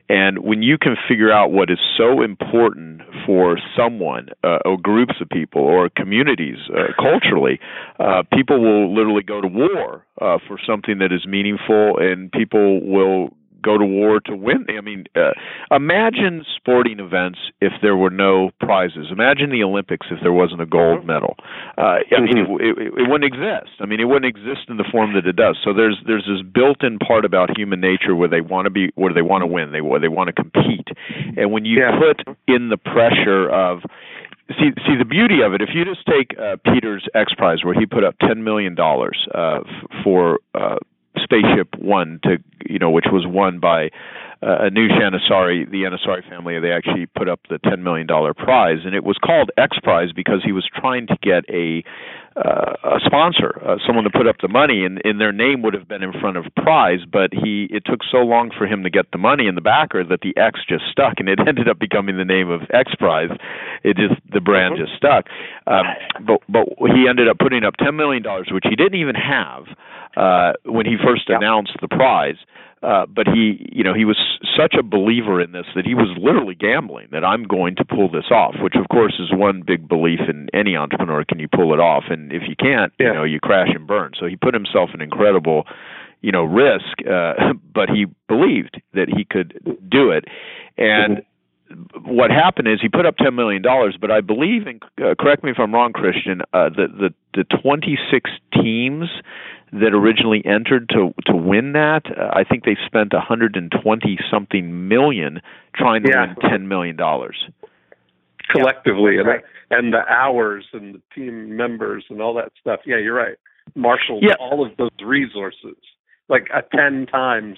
and 0.10 0.39
when 0.39 0.63
you 0.63 0.78
can 0.80 0.96
figure 1.08 1.32
out 1.32 1.52
what 1.52 1.70
is 1.70 1.78
so 1.98 2.24
important 2.24 3.02
for 3.28 3.60
someone, 3.78 4.30
uh, 4.44 4.58
or 4.65 4.78
groups 4.78 5.15
of 5.22 5.30
people, 5.30 5.62
or 5.62 5.88
communities, 5.89 6.58
uh, 6.76 6.92
culturally, 6.98 7.60
uh, 8.00 8.24
people 8.34 8.60
will 8.60 8.94
literally 8.94 9.24
go 9.24 9.39
to 9.39 9.48
war 9.48 10.04
uh, 10.20 10.39
for 10.48 10.60
something 10.65 10.98
that 10.98 11.13
is 11.13 11.28
meaningful, 11.28 11.98
and 12.00 12.32
people 12.32 12.82
will 12.82 13.30
go 13.62 13.78
to 13.78 13.86
war 13.86 14.19
to 14.22 14.36
win. 14.36 14.65
I 14.69 14.82
mean, 14.82 15.06
uh, 15.15 15.32
imagine 15.76 16.45
sporting 16.56 17.00
events 17.00 17.39
if 17.62 17.74
there 17.82 17.95
were 17.95 18.10
no 18.10 18.52
prizes. 18.60 19.08
Imagine 19.12 19.50
the 19.50 19.63
Olympics 19.63 20.08
if 20.12 20.19
there 20.22 20.34
wasn't 20.34 20.62
a 20.62 20.65
gold 20.65 21.06
medal. 21.06 21.36
Uh, 21.78 22.00
I 22.12 22.22
mean, 22.22 22.38
it, 22.38 22.48
it, 22.62 22.93
it 23.00 23.10
wouldn't 23.10 23.26
exist. 23.26 23.80
I 23.80 23.86
mean, 23.86 24.00
it 24.00 24.06
wouldn't 24.06 24.26
exist 24.26 24.69
in 24.69 24.78
the 24.78 24.86
form 24.91 25.13
that 25.13 25.26
it 25.26 25.36
does. 25.36 25.58
So 25.63 25.74
there's 25.74 25.98
there's 26.06 26.28
this 26.28 26.41
built-in 26.41 27.00
part 27.00 27.26
about 27.26 27.56
human 27.58 27.82
nature 27.82 28.15
where 28.15 28.30
they 28.30 28.41
want 28.41 28.65
to 28.65 28.69
be, 28.69 28.91
where 28.95 29.13
they 29.13 29.22
want 29.22 29.41
to 29.43 29.48
win, 29.48 29.72
they 29.72 29.82
where 29.82 30.00
they 30.00 30.08
want 30.08 30.28
to 30.28 30.34
compete, 30.34 30.88
and 31.38 31.52
when 31.52 31.65
you 31.65 31.80
yeah. 31.80 31.98
put 32.00 32.38
in 32.48 32.69
the 32.69 32.78
pressure 32.78 33.50
of 33.50 33.82
see 34.58 34.72
see 34.88 34.98
the 34.98 35.06
beauty 35.06 35.41
of 35.45 35.54
it 35.54 35.62
if 35.62 35.69
you 35.74 35.86
just 35.86 36.06
take 36.06 36.38
uh, 36.39 36.58
Peter's 36.74 37.08
X 37.13 37.34
Prize 37.38 37.63
where 37.63 37.76
he 37.78 37.86
put 37.86 38.04
up 38.04 38.15
10 38.19 38.43
million 38.43 38.74
dollars 38.74 39.28
uh, 39.34 39.60
f- 39.60 40.04
for 40.04 40.39
uh, 40.56 40.78
Spaceship 41.23 41.75
One 41.77 42.19
to 42.23 42.38
you 42.67 42.79
know 42.79 42.91
which 42.91 43.08
was 43.12 43.25
won 43.27 43.60
by 43.60 43.89
uh, 44.41 44.69
Anousheh 44.69 45.03
Ansari, 45.03 45.69
the 45.69 45.84
Ansari 45.84 46.27
family. 46.29 46.60
They 46.60 46.71
actually 46.71 47.05
put 47.05 47.27
up 47.27 47.41
the 47.49 47.60
ten 47.60 47.84
million 47.84 48.08
dollar 48.08 48.34
prize, 48.34 48.79
and 48.86 48.95
it 48.95 49.03
was 49.03 49.17
called 49.23 49.51
X 49.58 49.77
Prize 49.84 50.12
because 50.15 50.41
he 50.43 50.51
was 50.51 50.67
trying 50.73 51.08
to 51.08 51.17
get 51.21 51.43
a 51.49 51.84
uh, 52.36 52.74
a 52.84 53.00
sponsor, 53.06 53.62
uh, 53.65 53.78
someone 53.86 54.04
to 54.04 54.10
put 54.10 54.28
up 54.28 54.38
the 54.42 54.48
money, 54.48 54.86
and, 54.86 55.02
and 55.04 55.20
their 55.20 55.32
name 55.32 55.62
would 55.62 55.74
have 55.74 55.88
been 55.88 56.04
in 56.04 56.13
front 56.20 56.38
of 56.38 56.46
prize. 56.56 57.00
But 57.12 57.34
he, 57.34 57.68
it 57.72 57.84
took 57.86 58.02
so 58.10 58.20
long 58.20 58.52
for 58.56 58.65
him 58.65 58.84
to 58.84 58.89
get 58.89 59.12
the 59.12 59.18
money 59.18 59.48
in 59.48 59.56
the 59.56 59.62
backer 59.62 60.04
that 60.04 60.22
the 60.22 60.36
X 60.38 60.60
just 60.68 60.84
stuck, 60.92 61.15
and 61.18 61.28
it 61.28 61.39
ended 61.48 61.68
up 61.68 61.80
becoming 61.80 62.18
the 62.18 62.26
name 62.26 62.50
of 62.50 62.62
X 62.74 62.94
Prize. 62.96 63.32
It 63.84 63.98
just 63.98 64.22
the 64.32 64.42
brand 64.42 64.76
mm-hmm. 64.76 64.86
just 64.86 64.98
stuck. 64.98 65.26
Um, 65.68 65.86
but 66.26 66.42
but 66.48 66.68
he 66.96 67.08
ended 67.10 67.28
up 67.28 67.39
putting 67.39 67.63
up 67.63 67.76
ten 67.78 67.96
million 67.96 68.24
dollars, 68.24 68.50
which 68.52 68.65
he 68.70 68.76
didn't 68.76 69.00
even 69.00 69.15
have 69.15 69.65
uh, 70.15 70.54
when 70.65 70.86
he 70.86 70.96
first 71.04 71.24
yep. 71.30 71.39
announced 71.39 71.74
the 71.82 71.88
prize. 71.88 72.38
Uh, 72.82 73.06
but 73.06 73.28
he, 73.28 73.68
you 73.72 73.84
know, 73.84 73.94
he 73.94 74.06
was 74.06 74.18
such 74.58 74.74
a 74.80 74.84
believer 74.84 75.42
in 75.42 75.52
this 75.52 75.65
that 75.76 75.86
he 75.86 75.94
was 75.94 76.08
literally 76.18 76.56
gambling 76.56 77.08
that 77.12 77.26
I'm 77.26 77.44
going 77.44 77.76
to 77.76 77.84
pull 77.84 78.10
this 78.10 78.32
off, 78.32 78.56
which 78.62 78.76
of 78.76 78.88
course 78.89 79.15
is 79.20 79.34
one 79.34 79.63
big 79.65 79.88
belief 79.88 80.22
in 80.30 80.48
any 80.54 80.78
entrepreneur. 80.78 81.26
Can 81.26 81.39
you 81.39 81.50
pull 81.50 81.74
it 81.74 81.80
off? 81.80 82.06
And 82.10 82.32
if 82.32 82.44
you 82.48 82.56
can't, 82.56 82.94
yeah. 82.98 83.08
you 83.08 83.13
know, 83.13 83.24
you 83.26 83.39
crash 83.42 83.70
and 83.76 83.86
burn. 83.86 84.13
So 84.18 84.28
he 84.28 84.38
put 84.38 84.54
himself 84.54 84.92
in 84.94 85.02
incredible, 85.02 85.65
you 86.22 86.32
know, 86.32 86.44
risk, 86.44 87.06
uh, 87.06 87.54
but 87.74 87.89
he 87.89 88.06
believed 88.30 88.82
that 88.94 89.10
he 89.10 89.26
could 89.26 89.60
do 89.89 90.12
it. 90.12 90.26
And 90.78 91.24
what 92.04 92.32
happened 92.32 92.68
is 92.68 92.80
he 92.82 92.89
put 92.89 93.06
up 93.06 93.18
ten 93.18 93.36
million 93.36 93.62
dollars, 93.62 93.98
but 94.00 94.10
I 94.10 94.22
believe, 94.22 94.65
and 94.65 94.82
uh, 95.04 95.15
correct 95.20 95.44
me 95.44 95.52
if 95.52 95.58
I'm 95.60 95.74
wrong, 95.74 95.94
Christian, 95.94 96.42
uh, 96.54 96.70
the 96.70 96.88
the 96.88 97.13
the 97.36 97.44
26 97.62 98.32
teams 98.54 99.10
that 99.71 99.93
originally 99.93 100.41
entered 100.45 100.89
to 100.89 101.13
to 101.25 101.36
win 101.36 101.73
that, 101.73 102.03
uh, 102.08 102.29
I 102.34 102.43
think 102.43 102.63
they 102.63 102.77
spent 102.86 103.13
120 103.13 104.19
something 104.32 104.88
million 104.88 105.41
trying 105.75 106.03
to 106.03 106.10
yeah. 106.10 106.34
win 106.41 106.49
10 106.49 106.67
million 106.67 106.95
dollars 106.95 107.38
collectively, 108.49 109.13
yeah. 109.13 109.19
and 109.19 109.27
right. 109.27 109.43
and 109.69 109.93
the 109.93 110.05
hours 110.10 110.65
and 110.73 110.95
the 110.95 111.01
team 111.13 111.55
members 111.55 112.05
and 112.10 112.21
all 112.21 112.34
that 112.36 112.51
stuff. 112.60 112.82
Yeah, 112.86 112.97
you're 112.97 113.15
right. 113.15 113.38
Marshall 113.75 114.19
yeah. 114.21 114.34
all 114.39 114.65
of 114.65 114.75
those 114.77 114.89
resources, 115.03 115.77
like 116.27 116.47
a 116.53 116.63
10 116.75 117.05
times, 117.05 117.58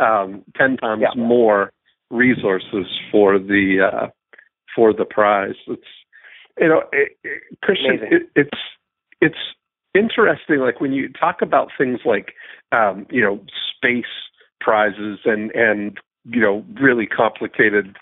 um, 0.00 0.44
10 0.56 0.76
times 0.76 1.02
yeah. 1.02 1.20
more 1.20 1.72
resources 2.10 2.86
for 3.10 3.38
the 3.38 3.90
uh, 3.92 4.06
for 4.74 4.92
the 4.92 5.04
prize. 5.04 5.56
It's 5.66 5.82
you 6.60 6.68
know, 6.68 6.82
it, 6.92 7.16
it, 7.24 7.42
Christian, 7.62 7.98
it, 8.02 8.22
it's 8.36 8.58
it's 9.20 9.38
interesting. 9.94 10.58
Like 10.58 10.80
when 10.80 10.92
you 10.92 11.08
talk 11.12 11.42
about 11.42 11.68
things 11.76 12.00
like 12.04 12.34
um, 12.72 13.06
you 13.10 13.22
know 13.22 13.40
space 13.76 14.04
prizes 14.60 15.20
and 15.24 15.50
and 15.52 15.98
you 16.24 16.40
know 16.40 16.64
really 16.80 17.06
complicated 17.06 17.96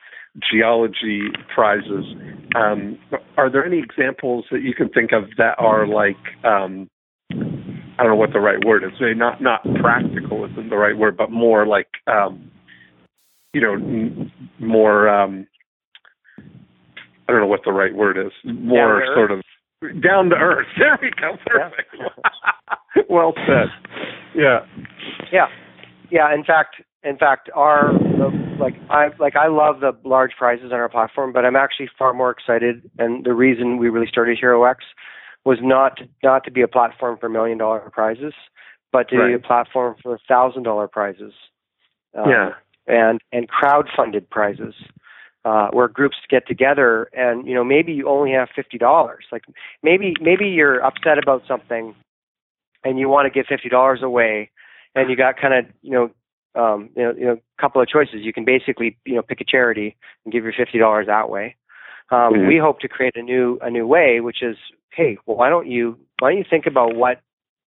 geology 0.51 1.29
prizes. 1.55 2.05
Um, 2.55 2.99
are 3.37 3.51
there 3.51 3.65
any 3.65 3.79
examples 3.79 4.45
that 4.51 4.63
you 4.63 4.75
can 4.75 4.89
think 4.89 5.13
of 5.13 5.25
that 5.37 5.59
are 5.59 5.87
like 5.87 6.17
um, 6.45 6.89
I 7.31 8.03
don't 8.03 8.13
know 8.13 8.17
what 8.17 8.33
the 8.33 8.41
right 8.41 8.65
word 8.65 8.85
is. 8.85 8.91
Maybe 9.01 9.19
not 9.19 9.43
not 9.43 9.63
practical 9.81 10.45
isn't 10.45 10.71
the 10.71 10.77
right 10.77 10.97
word, 10.97 11.17
but 11.17 11.31
more 11.31 11.67
like 11.67 11.89
um, 12.07 12.51
you 13.53 13.61
know, 13.61 13.75
n- 13.75 14.33
more 14.59 15.09
um, 15.09 15.47
I 16.39 17.33
don't 17.33 17.41
know 17.41 17.47
what 17.47 17.63
the 17.65 17.73
right 17.73 17.95
word 17.95 18.17
is. 18.17 18.33
More 18.45 19.05
sort 19.15 19.31
of 19.31 19.41
down 20.03 20.31
to 20.31 20.37
earth. 20.37 20.67
There 20.79 20.99
we 21.01 21.11
go. 21.11 21.37
Perfect. 21.47 21.95
Yeah. 21.99 23.03
well 23.09 23.35
said. 23.47 23.69
Yeah. 24.35 24.61
Yeah. 25.33 25.47
Yeah. 26.11 26.33
In 26.35 26.45
fact, 26.45 26.77
in 27.03 27.17
fact, 27.17 27.51
our 27.55 27.93
like 28.61 28.75
I 28.91 29.09
like 29.19 29.37
I 29.37 29.49
love 29.49 29.81
the 29.81 29.93
large 30.05 30.33
prizes 30.39 30.67
on 30.67 30.79
our 30.79 30.89
platform, 30.89 31.33
but 31.33 31.45
I'm 31.45 31.57
actually 31.57 31.89
far 31.99 32.13
more 32.13 32.31
excited. 32.31 32.91
And 32.99 33.25
the 33.25 33.35
reason 33.35 33.79
we 33.79 33.89
really 33.89 34.07
started 34.07 34.39
HeroX 34.43 34.77
was 35.45 35.59
not 35.63 36.01
not 36.23 36.45
to 36.45 36.51
be 36.51 36.63
a 36.63 36.69
platform 36.69 37.17
for 37.19 37.29
million 37.29 37.59
dollar 37.59 37.91
prizes, 37.93 38.35
but 38.93 39.09
to 39.11 39.19
right. 39.19 39.29
be 39.29 39.35
a 39.35 39.39
platform 39.39 39.97
for 40.03 40.19
thousand 40.29 40.65
dollar 40.65 40.89
prizes. 40.89 41.33
Um, 42.17 42.31
yeah 42.31 42.51
and 42.89 43.21
and 43.33 43.49
crowd 43.49 43.87
funded 43.95 44.29
prizes 44.31 44.75
uh, 45.49 45.69
where 45.71 45.89
groups 45.89 46.17
get 46.29 46.47
together 46.47 47.09
and 47.15 47.49
you 47.49 47.55
know 47.55 47.65
maybe 47.65 47.93
you 47.93 48.07
only 48.07 48.33
have 48.33 48.49
fifty 48.55 48.77
dollars 48.77 49.25
like 49.33 49.45
maybe 49.83 50.13
maybe 50.21 50.47
you're 50.47 50.85
upset 50.85 51.17
about 51.17 51.43
something 51.49 51.95
and 52.85 52.99
you 52.99 53.09
want 53.09 53.25
to 53.25 53.31
give 53.31 53.47
fifty 53.49 53.71
dollars 53.71 54.01
away 54.03 54.51
and 54.95 55.09
you 55.09 55.17
got 55.17 55.41
kind 55.41 55.55
of 55.55 55.65
you 55.81 55.93
know 55.93 56.11
um, 56.63 56.91
you 56.95 57.03
know 57.03 57.15
you 57.17 57.25
know 57.25 57.33
a 57.33 57.63
couple 57.63 57.81
of 57.81 57.89
choices 57.89 58.17
you 58.17 58.33
can 58.33 58.45
basically 58.45 58.99
you 59.07 59.15
know 59.15 59.23
pick 59.23 59.41
a 59.41 59.45
charity 59.45 59.97
and 60.25 60.35
give 60.35 60.45
your 60.45 60.53
fifty 60.53 60.79
dollars 60.79 61.07
that 61.07 61.31
way 61.31 61.57
um, 62.11 62.35
mm-hmm. 62.35 62.47
we 62.47 62.59
hope 62.59 62.81
to 62.81 62.89
create 62.89 63.17
a 63.17 63.23
new 63.23 63.59
a 63.63 63.71
new 63.71 63.87
way 63.87 64.21
which 64.21 64.43
is 64.43 64.57
hey 64.93 65.17
well 65.25 65.39
why 65.39 65.49
don't 65.49 65.67
you 65.67 65.99
why 66.19 66.31
don't 66.31 66.39
you 66.39 66.45
think 66.49 66.67
about 66.67 66.95
what 66.95 67.23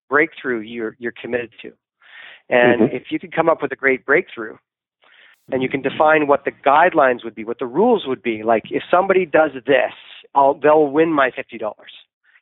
breakthrough 0.08 0.60
you're 0.60 0.94
you're 1.00 1.14
committed 1.20 1.50
to 1.60 1.72
and 2.48 2.82
mm-hmm. 2.82 2.94
if 2.94 3.04
you 3.10 3.18
could 3.18 3.34
come 3.34 3.48
up 3.48 3.60
with 3.60 3.72
a 3.72 3.76
great 3.76 4.06
breakthrough 4.06 4.56
and 5.50 5.62
you 5.62 5.68
can 5.68 5.82
define 5.82 6.26
what 6.26 6.44
the 6.44 6.52
guidelines 6.64 7.24
would 7.24 7.34
be, 7.34 7.44
what 7.44 7.58
the 7.58 7.66
rules 7.66 8.04
would 8.06 8.22
be. 8.22 8.42
Like 8.42 8.64
if 8.70 8.82
somebody 8.90 9.26
does 9.26 9.50
this, 9.66 9.92
I'll, 10.34 10.54
they'll 10.54 10.86
win 10.86 11.12
my 11.12 11.30
fifty 11.34 11.58
dollars. 11.58 11.92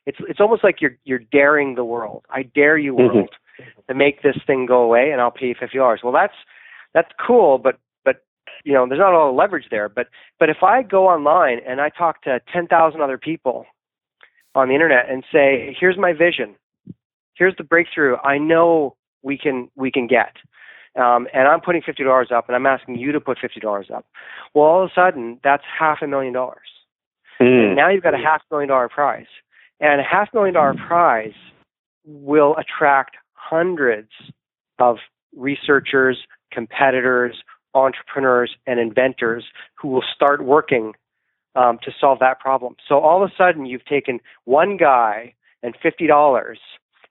It's 0.05 0.17
it's 0.27 0.39
almost 0.39 0.63
like 0.63 0.81
you're 0.81 0.97
you're 1.03 1.19
daring 1.19 1.75
the 1.75 1.85
world. 1.85 2.25
I 2.29 2.43
dare 2.43 2.77
you, 2.77 2.93
mm-hmm. 2.93 3.15
world, 3.15 3.29
mm-hmm. 3.59 3.81
to 3.87 3.93
make 3.93 4.21
this 4.21 4.37
thing 4.45 4.65
go 4.65 4.81
away, 4.81 5.11
and 5.11 5.21
I'll 5.21 5.31
pay 5.31 5.47
you 5.47 5.55
fifty 5.59 5.77
dollars. 5.77 6.01
Well, 6.03 6.13
that's 6.13 6.33
that's 6.93 7.09
cool, 7.25 7.57
but 7.57 7.79
but 8.03 8.23
you 8.63 8.73
know 8.73 8.87
there's 8.87 8.99
not 8.99 9.13
a 9.13 9.17
lot 9.17 9.29
of 9.29 9.35
leverage 9.35 9.65
there. 9.69 9.89
But 9.89 10.07
but 10.39 10.49
if 10.49 10.63
I 10.63 10.83
go 10.83 11.07
online 11.07 11.59
and 11.67 11.81
I 11.81 11.89
talk 11.89 12.23
to 12.23 12.39
ten 12.51 12.67
thousand 12.67 13.01
other 13.01 13.17
people 13.17 13.65
on 14.55 14.67
the 14.67 14.73
internet 14.73 15.09
and 15.09 15.23
say, 15.31 15.75
here's 15.79 15.97
my 15.97 16.13
vision, 16.13 16.55
here's 17.35 17.55
the 17.57 17.63
breakthrough 17.63 18.17
I 18.23 18.37
know 18.37 18.95
we 19.21 19.37
can 19.37 19.69
we 19.75 19.91
can 19.91 20.07
get 20.07 20.35
um, 20.95 21.27
and 21.33 21.47
I'm 21.47 21.61
putting 21.61 21.81
fifty 21.81 22.03
dollars 22.03 22.29
up, 22.35 22.47
and 22.47 22.55
I'm 22.55 22.65
asking 22.65 22.97
you 22.97 23.11
to 23.11 23.19
put 23.21 23.37
fifty 23.39 23.59
dollars 23.59 23.87
up. 23.93 24.05
Well, 24.53 24.65
all 24.65 24.83
of 24.83 24.89
a 24.89 24.93
sudden, 24.93 25.39
that's 25.43 25.63
half 25.79 25.99
a 26.01 26.07
million 26.07 26.33
dollars. 26.33 26.67
Mm. 27.41 27.75
Now 27.75 27.89
you've 27.89 28.03
got 28.03 28.13
a 28.13 28.17
half 28.17 28.41
million 28.51 28.69
dollar 28.69 28.89
prize, 28.89 29.27
and 29.79 30.01
a 30.01 30.03
half 30.03 30.33
million 30.33 30.53
dollar 30.53 30.73
prize 30.73 31.33
will 32.05 32.55
attract 32.57 33.15
hundreds 33.33 34.09
of 34.79 34.97
researchers, 35.35 36.17
competitors, 36.51 37.41
entrepreneurs, 37.73 38.55
and 38.67 38.79
inventors 38.79 39.45
who 39.75 39.87
will 39.87 40.03
start 40.13 40.43
working 40.43 40.93
um, 41.55 41.79
to 41.83 41.91
solve 41.99 42.19
that 42.19 42.39
problem. 42.39 42.75
So 42.87 42.99
all 42.99 43.23
of 43.23 43.29
a 43.29 43.33
sudden, 43.37 43.65
you've 43.65 43.85
taken 43.85 44.19
one 44.43 44.75
guy 44.75 45.33
and 45.63 45.73
fifty 45.81 46.05
dollars 46.05 46.59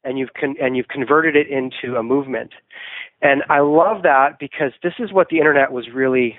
and 0.05 0.19
you've 0.19 0.33
con- 0.39 0.57
and 0.61 0.77
you've 0.77 0.89
converted 0.89 1.37
it 1.37 1.49
into 1.49 1.97
a 1.97 2.03
movement. 2.03 2.53
And 3.23 3.43
I 3.51 3.61
love 3.61 4.03
that 4.03 4.39
because 4.39 4.73
this 4.83 4.95
is 4.99 5.13
what 5.13 5.29
the 5.29 5.39
internet 5.39 5.73
was 5.73 5.89
really 5.95 6.39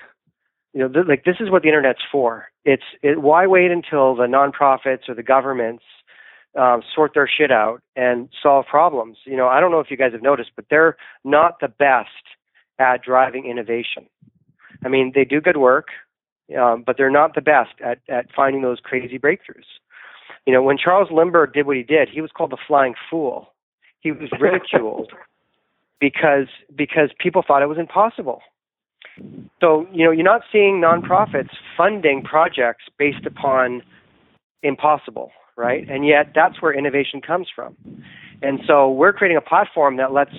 you 0.74 0.80
know 0.80 0.88
th- 0.88 1.06
like 1.08 1.26
this 1.26 1.38
is 1.40 1.50
what 1.50 1.64
the 1.64 1.68
internet's 1.68 2.02
for. 2.12 2.46
It's 2.66 2.84
it, 3.02 3.22
why 3.22 3.48
wait 3.48 3.72
until 3.72 4.16
the 4.16 4.26
nonprofits 4.26 5.10
or 5.10 5.16
the 5.16 5.24
governments 5.24 5.84
um, 6.58 6.82
sort 6.94 7.12
their 7.14 7.30
shit 7.30 7.52
out 7.52 7.82
and 7.96 8.30
solve 8.42 8.66
problems. 8.66 9.18
You 9.26 9.38
know, 9.38 9.48
I 9.48 9.60
don't 9.60 9.72
know 9.72 9.80
if 9.80 9.90
you 9.90 9.98
guys 9.98 10.14
have 10.14 10.22
noticed, 10.22 10.52
but 10.56 10.66
they're 10.70 10.98
not 11.24 11.60
the 11.60 11.68
best 11.68 12.10
at 12.80 13.04
driving 13.04 13.46
innovation. 13.46 14.08
I 14.84 14.90
mean, 14.90 15.12
they 15.14 15.26
do 15.26 15.40
good 15.40 15.58
work, 15.58 15.88
um, 16.60 16.84
but 16.86 16.98
they're 16.98 17.12
not 17.12 17.36
the 17.36 17.42
best 17.42 17.74
at, 17.84 18.00
at 18.10 18.28
finding 18.36 18.62
those 18.62 18.80
crazy 18.84 19.20
breakthroughs. 19.20 19.70
You 20.46 20.54
know, 20.54 20.64
when 20.64 20.78
Charles 20.78 21.10
Lindbergh 21.12 21.54
did 21.54 21.68
what 21.68 21.78
he 21.78 21.84
did, 21.84 22.10
he 22.10 22.22
was 22.22 22.32
called 22.36 22.52
the 22.52 22.58
flying 22.68 22.96
fool. 23.10 23.54
He 24.00 24.12
was 24.12 24.30
ridiculed 24.40 25.12
because 26.02 26.48
because 26.76 27.12
people 27.18 27.44
thought 27.48 27.62
it 27.62 27.68
was 27.68 27.78
impossible. 27.78 28.42
So, 29.62 29.88
you 29.94 30.04
know, 30.04 30.12
you're 30.12 30.24
not 30.24 30.42
seeing 30.52 30.82
nonprofits 30.82 31.52
funding 31.78 32.24
projects 32.24 32.86
based 32.98 33.26
upon 33.26 33.84
impossible, 34.64 35.32
right? 35.56 35.88
And 35.90 36.06
yet 36.06 36.32
that's 36.34 36.62
where 36.62 36.74
innovation 36.74 37.22
comes 37.22 37.48
from. 37.54 37.76
And 38.42 38.60
so 38.66 38.90
we're 38.92 39.14
creating 39.14 39.38
a 39.38 39.42
platform 39.42 39.98
that 39.98 40.12
lets 40.12 40.32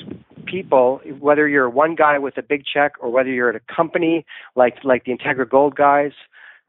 people, 0.47 1.01
whether 1.21 1.47
you're 1.47 1.71
one 1.71 1.95
guy 1.95 2.19
with 2.19 2.37
a 2.37 2.43
big 2.43 2.65
check 2.65 2.93
or 3.01 3.11
whether 3.11 3.31
you're 3.31 3.51
at 3.51 3.57
a 3.57 3.75
company 3.75 4.27
like 4.57 4.83
like 4.85 5.05
the 5.05 5.13
Integra 5.13 5.49
Gold 5.49 5.77
guys 5.77 6.13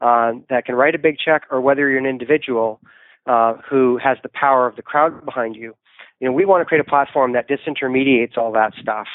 uh, 0.00 0.32
that 0.50 0.64
can 0.66 0.74
write 0.76 0.94
a 0.94 0.98
big 0.98 1.16
check, 1.18 1.42
or 1.50 1.60
whether 1.60 1.88
you're 1.88 1.98
an 1.98 2.06
individual 2.06 2.80
uh, 3.26 3.54
who 3.68 3.98
has 4.02 4.18
the 4.22 4.28
power 4.28 4.66
of 4.66 4.76
the 4.76 4.82
crowd 4.82 5.24
behind 5.24 5.56
you. 5.56 5.74
You 6.20 6.28
know, 6.28 6.32
we 6.32 6.44
want 6.44 6.60
to 6.60 6.64
create 6.64 6.80
a 6.80 6.88
platform 6.88 7.32
that 7.32 7.48
disintermediates 7.48 8.36
all 8.36 8.52
that 8.52 8.72
stuff 8.80 9.06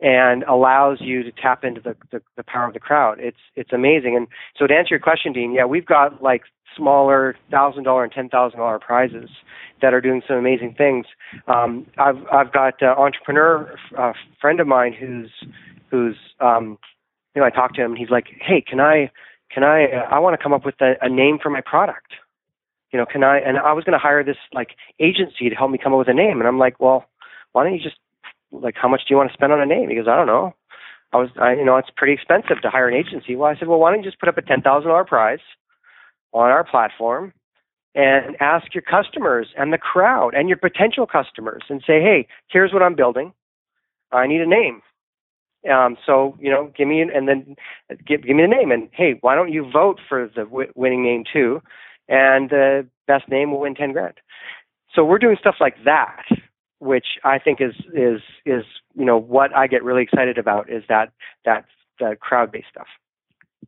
and 0.00 0.42
allows 0.44 0.98
you 1.00 1.22
to 1.22 1.30
tap 1.32 1.64
into 1.64 1.80
the, 1.80 1.94
the, 2.10 2.22
the 2.36 2.42
power 2.42 2.66
of 2.66 2.72
the 2.72 2.80
crowd. 2.80 3.18
It's 3.20 3.38
it's 3.54 3.72
amazing. 3.72 4.16
And 4.16 4.28
so 4.56 4.66
to 4.66 4.74
answer 4.74 4.94
your 4.94 5.00
question, 5.00 5.32
Dean, 5.32 5.52
yeah, 5.52 5.64
we've 5.66 5.86
got 5.86 6.22
like 6.22 6.42
smaller 6.76 7.36
thousand 7.50 7.84
dollar 7.84 8.04
and 8.04 8.12
ten 8.12 8.28
thousand 8.28 8.58
dollar 8.58 8.78
prizes 8.78 9.28
that 9.82 9.92
are 9.92 10.00
doing 10.00 10.22
some 10.26 10.36
amazing 10.36 10.74
things. 10.76 11.06
Um, 11.46 11.86
I've 11.98 12.24
I've 12.32 12.52
got 12.52 12.80
an 12.80 12.88
entrepreneur 12.88 13.74
uh, 13.98 14.12
friend 14.40 14.60
of 14.60 14.66
mine 14.66 14.94
who's 14.98 15.30
who's 15.90 16.16
um, 16.40 16.78
you 17.34 17.42
know 17.42 17.46
I 17.46 17.50
talked 17.50 17.76
to 17.76 17.82
him 17.82 17.92
and 17.92 17.98
he's 17.98 18.10
like, 18.10 18.28
hey, 18.40 18.62
can 18.66 18.80
I 18.80 19.10
can 19.50 19.64
I 19.64 19.84
uh, 19.84 20.08
I 20.10 20.18
want 20.18 20.38
to 20.38 20.42
come 20.42 20.54
up 20.54 20.64
with 20.64 20.80
a, 20.80 20.94
a 21.02 21.08
name 21.08 21.38
for 21.42 21.50
my 21.50 21.60
product 21.60 22.14
you 22.92 22.98
know, 22.98 23.06
can 23.06 23.22
I? 23.24 23.38
And 23.38 23.58
I 23.58 23.72
was 23.72 23.84
going 23.84 23.92
to 23.92 24.02
hire 24.02 24.24
this 24.24 24.36
like 24.52 24.70
agency 24.98 25.48
to 25.48 25.54
help 25.56 25.70
me 25.70 25.78
come 25.82 25.92
up 25.92 25.98
with 25.98 26.08
a 26.08 26.14
name, 26.14 26.38
and 26.40 26.48
I'm 26.48 26.58
like, 26.58 26.80
well, 26.80 27.06
why 27.52 27.64
don't 27.64 27.74
you 27.74 27.80
just 27.82 27.96
like, 28.52 28.74
how 28.80 28.88
much 28.88 29.02
do 29.02 29.14
you 29.14 29.16
want 29.16 29.30
to 29.30 29.34
spend 29.34 29.52
on 29.52 29.60
a 29.60 29.66
name? 29.66 29.88
He 29.88 29.96
goes, 29.96 30.08
I 30.08 30.16
don't 30.16 30.26
know. 30.26 30.54
I 31.12 31.16
was, 31.16 31.28
I, 31.40 31.54
you 31.54 31.64
know, 31.64 31.76
it's 31.76 31.90
pretty 31.96 32.12
expensive 32.12 32.62
to 32.62 32.70
hire 32.70 32.88
an 32.88 32.94
agency. 32.94 33.34
Well, 33.36 33.50
I 33.50 33.58
said, 33.58 33.68
well, 33.68 33.78
why 33.78 33.90
don't 33.90 34.02
you 34.02 34.08
just 34.10 34.20
put 34.20 34.28
up 34.28 34.38
a 34.38 34.42
ten 34.42 34.62
thousand 34.62 34.88
dollar 34.90 35.04
prize 35.04 35.40
on 36.32 36.50
our 36.50 36.64
platform 36.64 37.32
and 37.94 38.36
ask 38.40 38.72
your 38.74 38.82
customers 38.82 39.48
and 39.58 39.72
the 39.72 39.78
crowd 39.78 40.34
and 40.34 40.48
your 40.48 40.58
potential 40.58 41.06
customers 41.06 41.62
and 41.68 41.80
say, 41.86 42.00
hey, 42.00 42.26
here's 42.48 42.72
what 42.72 42.82
I'm 42.82 42.94
building. 42.94 43.32
I 44.12 44.26
need 44.26 44.40
a 44.40 44.46
name. 44.46 44.82
Um, 45.70 45.96
so 46.06 46.36
you 46.40 46.50
know, 46.50 46.72
give 46.76 46.88
me 46.88 47.02
an, 47.02 47.10
and 47.14 47.28
then 47.28 47.56
give 48.06 48.22
give 48.24 48.36
me 48.36 48.42
the 48.42 48.48
name 48.48 48.70
and 48.70 48.88
hey, 48.92 49.18
why 49.20 49.34
don't 49.34 49.52
you 49.52 49.70
vote 49.70 50.00
for 50.08 50.30
the 50.34 50.44
w- 50.44 50.72
winning 50.74 51.02
name 51.02 51.24
too? 51.30 51.60
And 52.10 52.50
the 52.50 52.86
best 53.06 53.28
name 53.28 53.52
will 53.52 53.60
win 53.60 53.74
ten 53.74 53.92
grand. 53.92 54.14
So 54.94 55.04
we're 55.04 55.18
doing 55.18 55.36
stuff 55.40 55.54
like 55.60 55.76
that, 55.84 56.24
which 56.80 57.06
I 57.24 57.38
think 57.38 57.60
is 57.60 57.74
is 57.94 58.20
is 58.44 58.64
you 58.94 59.04
know 59.04 59.16
what 59.16 59.54
I 59.56 59.66
get 59.68 59.84
really 59.84 60.02
excited 60.02 60.36
about 60.36 60.68
is 60.68 60.82
that 60.88 61.12
that 61.44 61.64
that 62.00 62.20
crowd 62.20 62.52
based 62.52 62.66
stuff. 62.70 62.88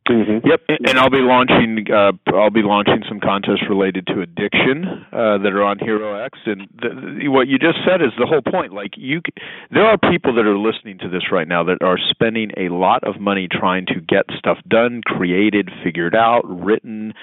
Mm-hmm. 0.09 0.45
Yep, 0.45 0.61
and 0.67 0.99
I'll 0.99 1.09
be 1.09 1.23
launching. 1.23 1.85
Uh, 1.89 2.11
I'll 2.35 2.49
be 2.49 2.61
launching 2.61 3.03
some 3.07 3.21
contests 3.21 3.63
related 3.69 4.05
to 4.07 4.19
addiction 4.21 5.05
uh, 5.13 5.37
that 5.37 5.53
are 5.53 5.63
on 5.63 5.79
Hero 5.79 6.21
X. 6.25 6.39
And 6.45 6.67
the, 6.75 6.89
the, 7.21 7.27
what 7.29 7.47
you 7.47 7.57
just 7.57 7.77
said 7.87 8.01
is 8.01 8.11
the 8.19 8.25
whole 8.25 8.41
point. 8.41 8.73
Like 8.73 8.97
you, 8.97 9.21
there 9.71 9.85
are 9.85 9.97
people 9.97 10.35
that 10.35 10.45
are 10.45 10.57
listening 10.57 10.97
to 10.99 11.09
this 11.09 11.31
right 11.31 11.47
now 11.47 11.63
that 11.63 11.77
are 11.81 11.97
spending 12.09 12.51
a 12.57 12.67
lot 12.67 13.05
of 13.05 13.21
money 13.21 13.47
trying 13.49 13.85
to 13.87 14.01
get 14.01 14.25
stuff 14.37 14.57
done, 14.67 15.03
created, 15.05 15.69
figured 15.85 16.15
out, 16.15 16.41
written, 16.43 17.13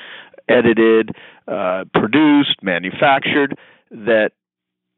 edited, 0.50 1.10
uh, 1.48 1.84
produced, 1.94 2.62
manufactured. 2.62 3.56
That 3.92 4.30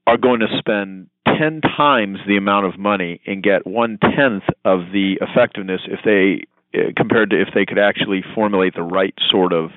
are 0.07 0.19
going 0.19 0.41
to 0.41 0.49
spend 0.59 1.09
10 1.27 1.61
times 1.62 2.19
the 2.27 2.37
amount 2.37 2.67
of 2.67 2.79
money 2.79 3.21
and 3.27 3.43
get 3.43 3.67
one 3.67 3.99
tenth 3.99 4.43
of 4.65 4.93
the 4.93 5.19
effectiveness 5.21 5.81
if 5.87 6.01
they 6.05 6.47
uh, 6.79 6.91
compared 6.97 7.31
to 7.31 7.41
if 7.41 7.49
they 7.55 7.65
could 7.65 7.79
actually 7.79 8.23
formulate 8.35 8.75
the 8.75 8.83
right 8.83 9.15
sort 9.31 9.53
of 9.53 9.71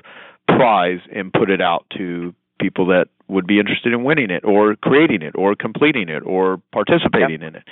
prize 0.48 1.00
and 1.14 1.32
put 1.32 1.50
it 1.50 1.60
out 1.60 1.86
to 1.96 2.34
people 2.60 2.86
that 2.86 3.08
would 3.28 3.46
be 3.46 3.58
interested 3.58 3.92
in 3.92 4.04
winning 4.04 4.30
it 4.30 4.44
or 4.44 4.76
creating 4.76 5.22
it 5.22 5.34
or 5.36 5.54
completing 5.54 6.08
it 6.08 6.22
or 6.24 6.60
participating 6.72 7.42
yep. 7.42 7.48
in 7.48 7.56
it. 7.56 7.64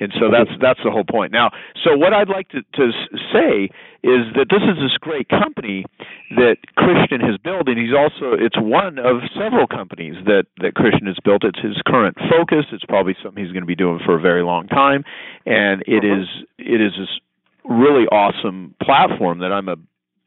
And 0.00 0.12
so 0.18 0.30
that's 0.32 0.50
that's 0.62 0.80
the 0.82 0.90
whole 0.90 1.04
point. 1.04 1.30
Now, 1.30 1.50
so 1.84 1.94
what 1.94 2.14
I'd 2.14 2.30
like 2.30 2.48
to, 2.50 2.62
to 2.62 2.90
say 3.30 3.68
is 4.02 4.32
that 4.32 4.48
this 4.48 4.64
is 4.64 4.80
this 4.80 4.96
great 4.98 5.28
company 5.28 5.84
that 6.30 6.56
Christian 6.74 7.20
has 7.20 7.36
built, 7.36 7.68
and 7.68 7.76
he's 7.76 7.92
also 7.92 8.32
it's 8.32 8.56
one 8.56 8.98
of 8.98 9.20
several 9.36 9.66
companies 9.66 10.16
that 10.24 10.46
that 10.64 10.74
Christian 10.74 11.06
has 11.06 11.18
built. 11.22 11.44
It's 11.44 11.60
his 11.60 11.76
current 11.86 12.16
focus. 12.32 12.64
It's 12.72 12.84
probably 12.86 13.14
something 13.22 13.44
he's 13.44 13.52
going 13.52 13.62
to 13.62 13.68
be 13.68 13.76
doing 13.76 14.00
for 14.02 14.16
a 14.16 14.20
very 14.20 14.42
long 14.42 14.68
time, 14.68 15.04
and 15.44 15.82
it 15.86 16.02
uh-huh. 16.02 16.22
is 16.22 16.28
it 16.56 16.80
is 16.80 16.92
this 16.96 17.20
really 17.68 18.08
awesome 18.08 18.74
platform 18.82 19.40
that 19.40 19.52
I'm 19.52 19.68
a 19.68 19.76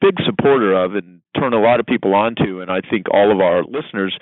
big 0.02 0.22
supporter 0.24 0.76
of 0.76 0.94
and 0.94 1.23
turn 1.38 1.54
a 1.54 1.60
lot 1.60 1.80
of 1.80 1.86
people 1.86 2.14
onto. 2.14 2.62
And 2.62 2.72
I 2.72 2.82
think 2.82 3.08
all 3.12 3.32
of 3.32 3.40
our 3.40 3.64
listeners 3.64 4.18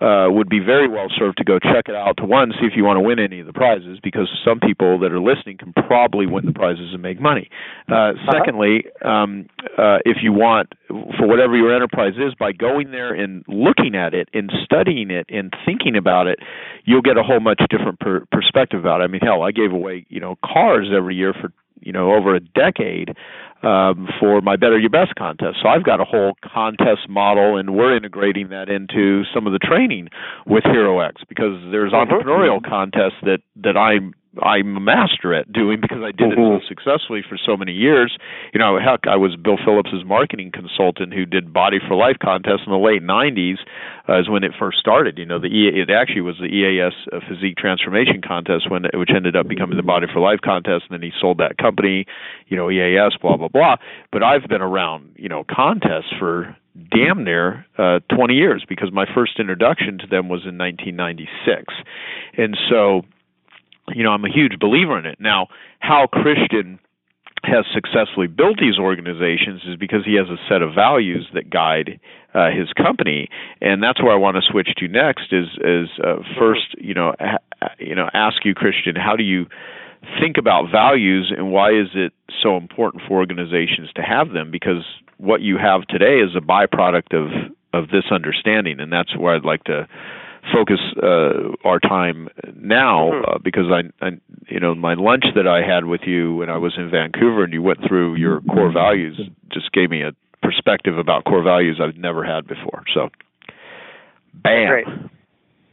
uh, 0.00 0.26
would 0.30 0.48
be 0.48 0.58
very 0.58 0.88
well 0.88 1.08
served 1.16 1.38
to 1.38 1.44
go 1.44 1.58
check 1.58 1.88
it 1.88 1.94
out. 1.94 2.16
To 2.18 2.24
one, 2.24 2.52
see 2.60 2.66
if 2.66 2.72
you 2.76 2.84
want 2.84 2.96
to 2.96 3.00
win 3.00 3.18
any 3.18 3.40
of 3.40 3.46
the 3.46 3.52
prizes, 3.52 3.98
because 4.02 4.28
some 4.44 4.60
people 4.60 4.98
that 5.00 5.12
are 5.12 5.20
listening 5.20 5.58
can 5.58 5.72
probably 5.72 6.26
win 6.26 6.46
the 6.46 6.52
prizes 6.52 6.90
and 6.92 7.02
make 7.02 7.20
money. 7.20 7.48
Uh, 7.90 7.94
uh-huh. 7.94 8.32
Secondly, 8.32 8.84
um, 9.04 9.46
uh, 9.78 9.98
if 10.04 10.18
you 10.22 10.32
want, 10.32 10.72
for 10.88 11.26
whatever 11.26 11.56
your 11.56 11.74
enterprise 11.74 12.14
is, 12.16 12.34
by 12.38 12.52
going 12.52 12.90
there 12.90 13.12
and 13.14 13.44
looking 13.48 13.94
at 13.94 14.14
it 14.14 14.28
and 14.34 14.50
studying 14.64 15.10
it 15.10 15.26
and 15.28 15.52
thinking 15.64 15.96
about 15.96 16.26
it, 16.26 16.38
you'll 16.84 17.02
get 17.02 17.16
a 17.16 17.22
whole 17.22 17.40
much 17.40 17.60
different 17.70 18.00
per- 18.00 18.26
perspective 18.32 18.80
about 18.80 19.00
it. 19.00 19.04
I 19.04 19.06
mean, 19.06 19.20
hell, 19.22 19.42
I 19.42 19.52
gave 19.52 19.72
away 19.72 20.06
you 20.08 20.20
know 20.20 20.36
cars 20.44 20.88
every 20.94 21.14
year 21.14 21.32
for 21.32 21.52
you 21.82 21.92
know 21.92 22.12
over 22.12 22.34
a 22.34 22.40
decade 22.40 23.16
um, 23.62 24.08
for 24.18 24.40
my 24.40 24.56
Better 24.56 24.78
Your 24.78 24.90
Best 24.90 25.14
contest. 25.14 25.58
So 25.62 25.68
I've 25.68 25.84
got 25.84 26.00
a 26.00 26.04
whole 26.04 26.32
contest 26.42 27.08
model, 27.08 27.56
and 27.56 27.74
we're 27.74 27.96
integrating 27.96 28.48
that 28.48 28.68
into 28.68 29.22
some 29.32 29.46
of 29.46 29.52
the 29.52 29.58
training 29.58 30.08
with 30.46 30.64
Hero 30.64 31.00
X 31.00 31.22
because 31.28 31.60
there's 31.70 31.92
uh-huh. 31.92 32.06
entrepreneurial 32.06 32.62
contests 32.62 33.20
that 33.22 33.38
that 33.56 33.76
I'm 33.76 34.14
I'm 34.40 34.76
a 34.76 34.80
master 34.80 35.34
at 35.34 35.52
doing 35.52 35.80
because 35.80 36.00
I 36.00 36.12
did 36.12 36.32
mm-hmm. 36.32 36.56
it 36.56 36.62
so 36.62 36.68
successfully 36.68 37.20
for 37.26 37.36
so 37.36 37.56
many 37.56 37.72
years. 37.72 38.16
You 38.54 38.60
know, 38.60 38.78
heck, 38.78 39.06
I 39.06 39.16
was 39.16 39.36
Bill 39.36 39.58
Phillips's 39.62 40.04
marketing 40.06 40.50
consultant 40.52 41.12
who 41.12 41.26
did 41.26 41.52
Body 41.52 41.78
for 41.86 41.94
Life 41.94 42.16
contests 42.22 42.62
in 42.64 42.72
the 42.72 42.78
late 42.78 43.02
'90s, 43.02 43.58
uh, 44.08 44.20
is 44.20 44.30
when 44.30 44.42
it 44.42 44.52
first 44.58 44.78
started. 44.78 45.18
You 45.18 45.26
know, 45.26 45.38
the 45.38 45.52
e- 45.52 45.76
it 45.76 45.90
actually 45.90 46.22
was 46.22 46.36
the 46.40 46.48
EAS 46.48 46.94
uh, 47.12 47.20
Physique 47.28 47.58
Transformation 47.58 48.22
Contest 48.26 48.70
when 48.70 48.84
which 48.94 49.10
ended 49.14 49.36
up 49.36 49.48
becoming 49.48 49.76
the 49.76 49.82
Body 49.82 50.06
for 50.10 50.20
Life 50.20 50.40
contest, 50.42 50.84
and 50.88 50.96
then 50.96 51.02
he 51.02 51.12
sold 51.20 51.36
that 51.38 51.58
company. 51.58 52.06
You 52.48 52.56
know, 52.56 52.70
EAS, 52.70 53.12
blah 53.20 53.36
blah 53.36 53.48
blah. 53.48 53.76
But 54.10 54.22
I've 54.22 54.48
been 54.48 54.62
around, 54.62 55.12
you 55.16 55.28
know, 55.28 55.44
contests 55.44 56.12
for 56.18 56.56
damn 56.90 57.22
near 57.22 57.66
uh, 57.76 58.00
20 58.14 58.32
years 58.32 58.64
because 58.66 58.90
my 58.92 59.04
first 59.14 59.38
introduction 59.38 59.98
to 59.98 60.06
them 60.06 60.30
was 60.30 60.40
in 60.48 60.56
1996, 60.56 61.74
and 62.38 62.56
so 62.70 63.02
you 63.94 64.02
know, 64.02 64.10
I'm 64.10 64.24
a 64.24 64.32
huge 64.32 64.58
believer 64.58 64.98
in 64.98 65.06
it. 65.06 65.18
Now, 65.20 65.48
how 65.80 66.06
Christian 66.06 66.78
has 67.44 67.64
successfully 67.74 68.28
built 68.28 68.58
these 68.60 68.78
organizations 68.78 69.62
is 69.66 69.76
because 69.76 70.04
he 70.04 70.14
has 70.14 70.28
a 70.28 70.38
set 70.48 70.62
of 70.62 70.74
values 70.74 71.28
that 71.34 71.50
guide 71.50 71.98
uh, 72.34 72.50
his 72.50 72.72
company, 72.72 73.28
and 73.60 73.82
that's 73.82 74.00
where 74.02 74.12
I 74.12 74.16
want 74.16 74.36
to 74.36 74.42
switch 74.48 74.68
to 74.78 74.88
next. 74.88 75.32
Is 75.32 75.48
is 75.58 75.88
uh, 76.02 76.22
first, 76.38 76.74
you 76.78 76.94
know, 76.94 77.14
ha- 77.18 77.74
you 77.78 77.94
know, 77.94 78.08
ask 78.14 78.44
you, 78.44 78.54
Christian, 78.54 78.94
how 78.94 79.16
do 79.16 79.24
you 79.24 79.46
think 80.20 80.36
about 80.38 80.70
values, 80.70 81.32
and 81.36 81.50
why 81.50 81.70
is 81.70 81.88
it 81.94 82.12
so 82.42 82.56
important 82.56 83.02
for 83.08 83.18
organizations 83.18 83.90
to 83.96 84.02
have 84.02 84.30
them? 84.30 84.50
Because 84.50 84.84
what 85.18 85.40
you 85.40 85.58
have 85.58 85.82
today 85.88 86.20
is 86.20 86.36
a 86.36 86.40
byproduct 86.40 87.12
of 87.12 87.52
of 87.74 87.88
this 87.88 88.04
understanding, 88.12 88.78
and 88.78 88.92
that's 88.92 89.16
where 89.16 89.34
I'd 89.34 89.44
like 89.44 89.64
to 89.64 89.88
focus 90.52 90.80
uh, 91.02 91.54
our 91.64 91.78
time 91.78 92.28
now 92.56 93.10
mm-hmm. 93.12 93.24
uh, 93.30 93.38
because 93.42 93.66
I, 93.70 94.04
I, 94.04 94.10
you 94.48 94.58
know, 94.58 94.74
my 94.74 94.94
lunch 94.94 95.24
that 95.36 95.46
I 95.46 95.60
had 95.66 95.84
with 95.84 96.02
you 96.06 96.34
when 96.34 96.50
I 96.50 96.58
was 96.58 96.74
in 96.76 96.90
Vancouver 96.90 97.44
and 97.44 97.52
you 97.52 97.62
went 97.62 97.78
through 97.86 98.16
your 98.16 98.40
core 98.42 98.72
values 98.72 99.20
just 99.52 99.70
gave 99.72 99.90
me 99.90 100.02
a 100.02 100.12
perspective 100.42 100.98
about 100.98 101.24
core 101.24 101.42
values 101.42 101.80
I've 101.82 101.96
never 101.96 102.24
had 102.24 102.46
before. 102.46 102.82
So, 102.92 103.10
bam. 104.34 104.68
Great. 104.68 104.86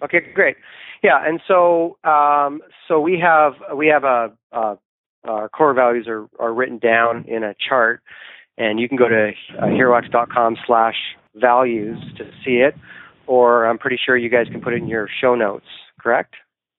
Okay, 0.04 0.20
great. 0.34 0.56
Yeah, 1.02 1.20
and 1.26 1.40
so 1.48 1.98
um, 2.04 2.62
so 2.88 3.00
we 3.00 3.20
have 3.20 3.54
we 3.76 3.88
have 3.88 4.04
a, 4.04 4.32
a 4.52 4.78
our 5.24 5.50
core 5.50 5.74
values 5.74 6.08
are, 6.08 6.28
are 6.40 6.54
written 6.54 6.78
down 6.78 7.26
in 7.28 7.44
a 7.44 7.54
chart, 7.68 8.02
and 8.58 8.80
you 8.80 8.88
can 8.88 8.98
go 8.98 9.08
to 9.08 9.32
uh, 9.58 9.66
herox.com 9.66 10.58
slash 10.66 10.96
values 11.36 11.98
to 12.18 12.26
see 12.46 12.58
it 12.58 12.76
or 13.30 13.68
I'm 13.68 13.78
pretty 13.78 14.00
sure 14.04 14.18
you 14.18 14.30
guys 14.30 14.48
can 14.52 14.60
put 14.60 14.74
it 14.74 14.78
in 14.78 14.88
your 14.88 15.08
show 15.22 15.36
notes, 15.36 15.68
correct? 16.02 16.34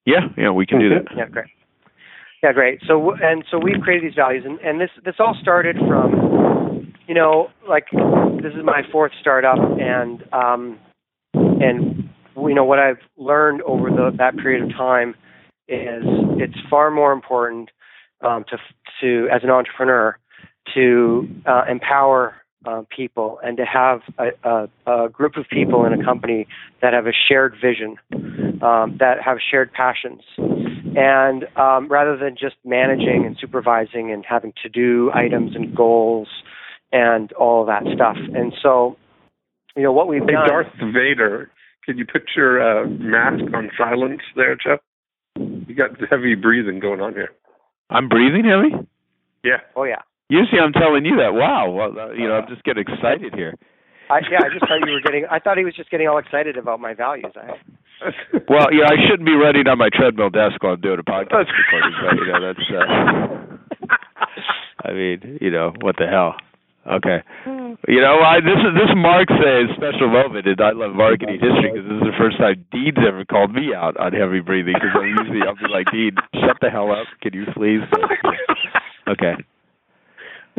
Yeah, 0.05 0.27
yeah, 0.37 0.51
we 0.51 0.67
can 0.67 0.81
do 0.81 0.89
that. 0.89 1.05
Yeah, 1.17 1.29
great. 1.29 1.47
Yeah, 2.43 2.53
great. 2.53 2.81
So 2.89 3.13
and 3.23 3.45
so 3.51 3.59
we've 3.59 3.81
created 3.81 4.11
these 4.11 4.17
values, 4.17 4.43
and, 4.45 4.59
and 4.61 4.81
this 4.81 4.91
this 5.05 5.15
all 5.21 5.37
started 5.41 5.77
from, 5.87 6.93
you 7.07 7.15
know, 7.15 7.49
like 7.69 7.85
this 8.43 8.53
is 8.53 8.65
my 8.65 8.83
fourth 8.91 9.13
startup, 9.21 9.59
and 9.59 10.25
um, 10.33 10.79
and 11.35 12.09
you 12.37 12.55
know 12.55 12.65
what 12.65 12.81
I've 12.81 12.99
learned 13.17 13.63
over 13.63 13.89
the, 13.89 14.11
that 14.19 14.37
period 14.37 14.65
of 14.65 14.71
time 14.71 15.11
is 15.69 16.03
it's 16.39 16.59
far 16.69 16.91
more 16.91 17.13
important 17.13 17.71
um, 18.23 18.45
to 18.51 18.57
to 19.03 19.29
as 19.33 19.45
an 19.45 19.51
entrepreneur 19.51 20.19
to 20.75 21.29
uh, 21.47 21.63
empower 21.71 22.35
uh, 22.67 22.83
people 22.95 23.39
and 23.43 23.57
to 23.57 23.65
have 23.65 24.01
a, 24.19 24.49
a, 24.49 25.05
a, 25.05 25.09
group 25.09 25.37
of 25.37 25.47
people 25.49 25.87
in 25.87 25.99
a 25.99 26.05
company 26.05 26.47
that 26.83 26.93
have 26.93 27.07
a 27.07 27.13
shared 27.29 27.55
vision, 27.61 27.97
um, 28.63 28.97
that 28.99 29.17
have 29.25 29.39
shared 29.51 29.73
passions. 29.73 30.23
And 30.37 31.45
um, 31.57 31.89
rather 31.89 32.17
than 32.17 32.37
just 32.39 32.57
managing 32.65 33.25
and 33.25 33.37
supervising 33.41 34.13
and 34.13 34.25
having 34.29 34.53
to 34.63 34.69
do 34.69 35.11
items 35.15 35.55
and 35.55 35.75
goals 35.75 36.29
and 36.93 37.33
all 37.33 37.63
of 37.63 37.69
that 37.69 37.83
stuff. 37.95 38.17
And 38.35 38.53
so, 38.63 38.97
you 39.77 39.83
know, 39.83 39.93
what 39.93 40.09
we've 40.09 40.23
hey, 40.23 40.33
done. 40.33 40.49
Darth 40.49 40.73
Vader, 40.93 41.51
can 41.85 41.97
you 41.97 42.05
put 42.05 42.23
your 42.37 42.61
uh, 42.61 42.87
mask 42.89 43.45
on 43.55 43.71
silence 43.79 44.21
there, 44.37 44.57
Jeff? 44.57 44.81
You 45.37 45.75
got 45.75 45.91
heavy 46.11 46.35
breathing 46.35 46.81
going 46.81 47.01
on 47.01 47.15
here. 47.15 47.31
I'm 47.89 48.09
breathing 48.09 48.45
heavy? 48.45 48.87
Yeah. 49.43 49.59
Oh, 49.75 49.85
yeah. 49.85 50.03
Usually, 50.31 50.63
I'm 50.63 50.73
telling 50.73 51.05
you 51.05 51.19
that. 51.19 51.35
Wow, 51.35 51.71
well, 51.71 51.91
uh, 51.91 52.13
you 52.15 52.31
know, 52.31 52.39
I'm 52.39 52.49
just 52.49 52.63
getting 52.63 52.87
excited 52.87 53.35
here. 53.35 53.59
I, 54.11 54.23
yeah, 54.31 54.47
I 54.47 54.49
just 54.51 54.63
thought 54.63 54.79
you 54.87 54.95
were 54.95 55.03
getting. 55.03 55.27
I 55.31 55.39
thought 55.39 55.59
he 55.59 55.65
was 55.65 55.75
just 55.75 55.91
getting 55.91 56.07
all 56.07 56.19
excited 56.19 56.57
about 56.57 56.79
my 56.79 56.95
values. 56.95 57.35
I, 57.35 57.59
well, 58.49 58.73
yeah, 58.73 58.87
I 58.87 58.97
shouldn't 59.07 59.27
be 59.27 59.35
running 59.35 59.67
on 59.67 59.77
my 59.79 59.91
treadmill 59.93 60.31
desk 60.31 60.63
while 60.63 60.75
I'm 60.75 60.81
doing 60.81 60.99
a 60.99 61.07
podcast 61.07 61.51
recording, 61.51 61.95
but 61.99 62.15
you 62.17 62.27
know, 62.31 62.41
that's. 62.41 62.67
Uh, 62.71 62.87
I 64.89 64.93
mean, 64.93 65.39
you 65.41 65.51
know, 65.51 65.75
what 65.83 65.97
the 65.99 66.07
hell? 66.07 66.37
Okay. 66.87 67.21
You 67.45 68.01
know, 68.01 68.25
I, 68.25 68.41
this 68.41 68.57
is 68.57 68.73
this 68.73 68.91
marks 68.97 69.35
a 69.35 69.69
special 69.77 70.09
moment 70.09 70.47
in 70.47 70.57
I 70.59 70.73
Love 70.73 70.97
Marketing 70.97 71.37
history 71.37 71.71
because 71.71 71.85
this 71.85 72.01
is 72.01 72.09
the 72.09 72.17
first 72.17 72.39
time 72.39 72.65
Dean's 72.73 72.97
ever 73.07 73.25
called 73.27 73.53
me 73.53 73.75
out 73.77 73.99
on 73.99 74.13
heavy 74.13 74.41
breathing 74.41 74.75
because 74.75 74.97
usually 75.05 75.45
I'll 75.45 75.61
be 75.61 75.69
like, 75.69 75.93
Dean, 75.93 76.17
shut 76.41 76.57
the 76.63 76.71
hell 76.71 76.91
up. 76.91 77.07
Can 77.21 77.35
you 77.35 77.45
please? 77.53 77.85
okay. 79.09 79.37
Yeah, 79.37 79.60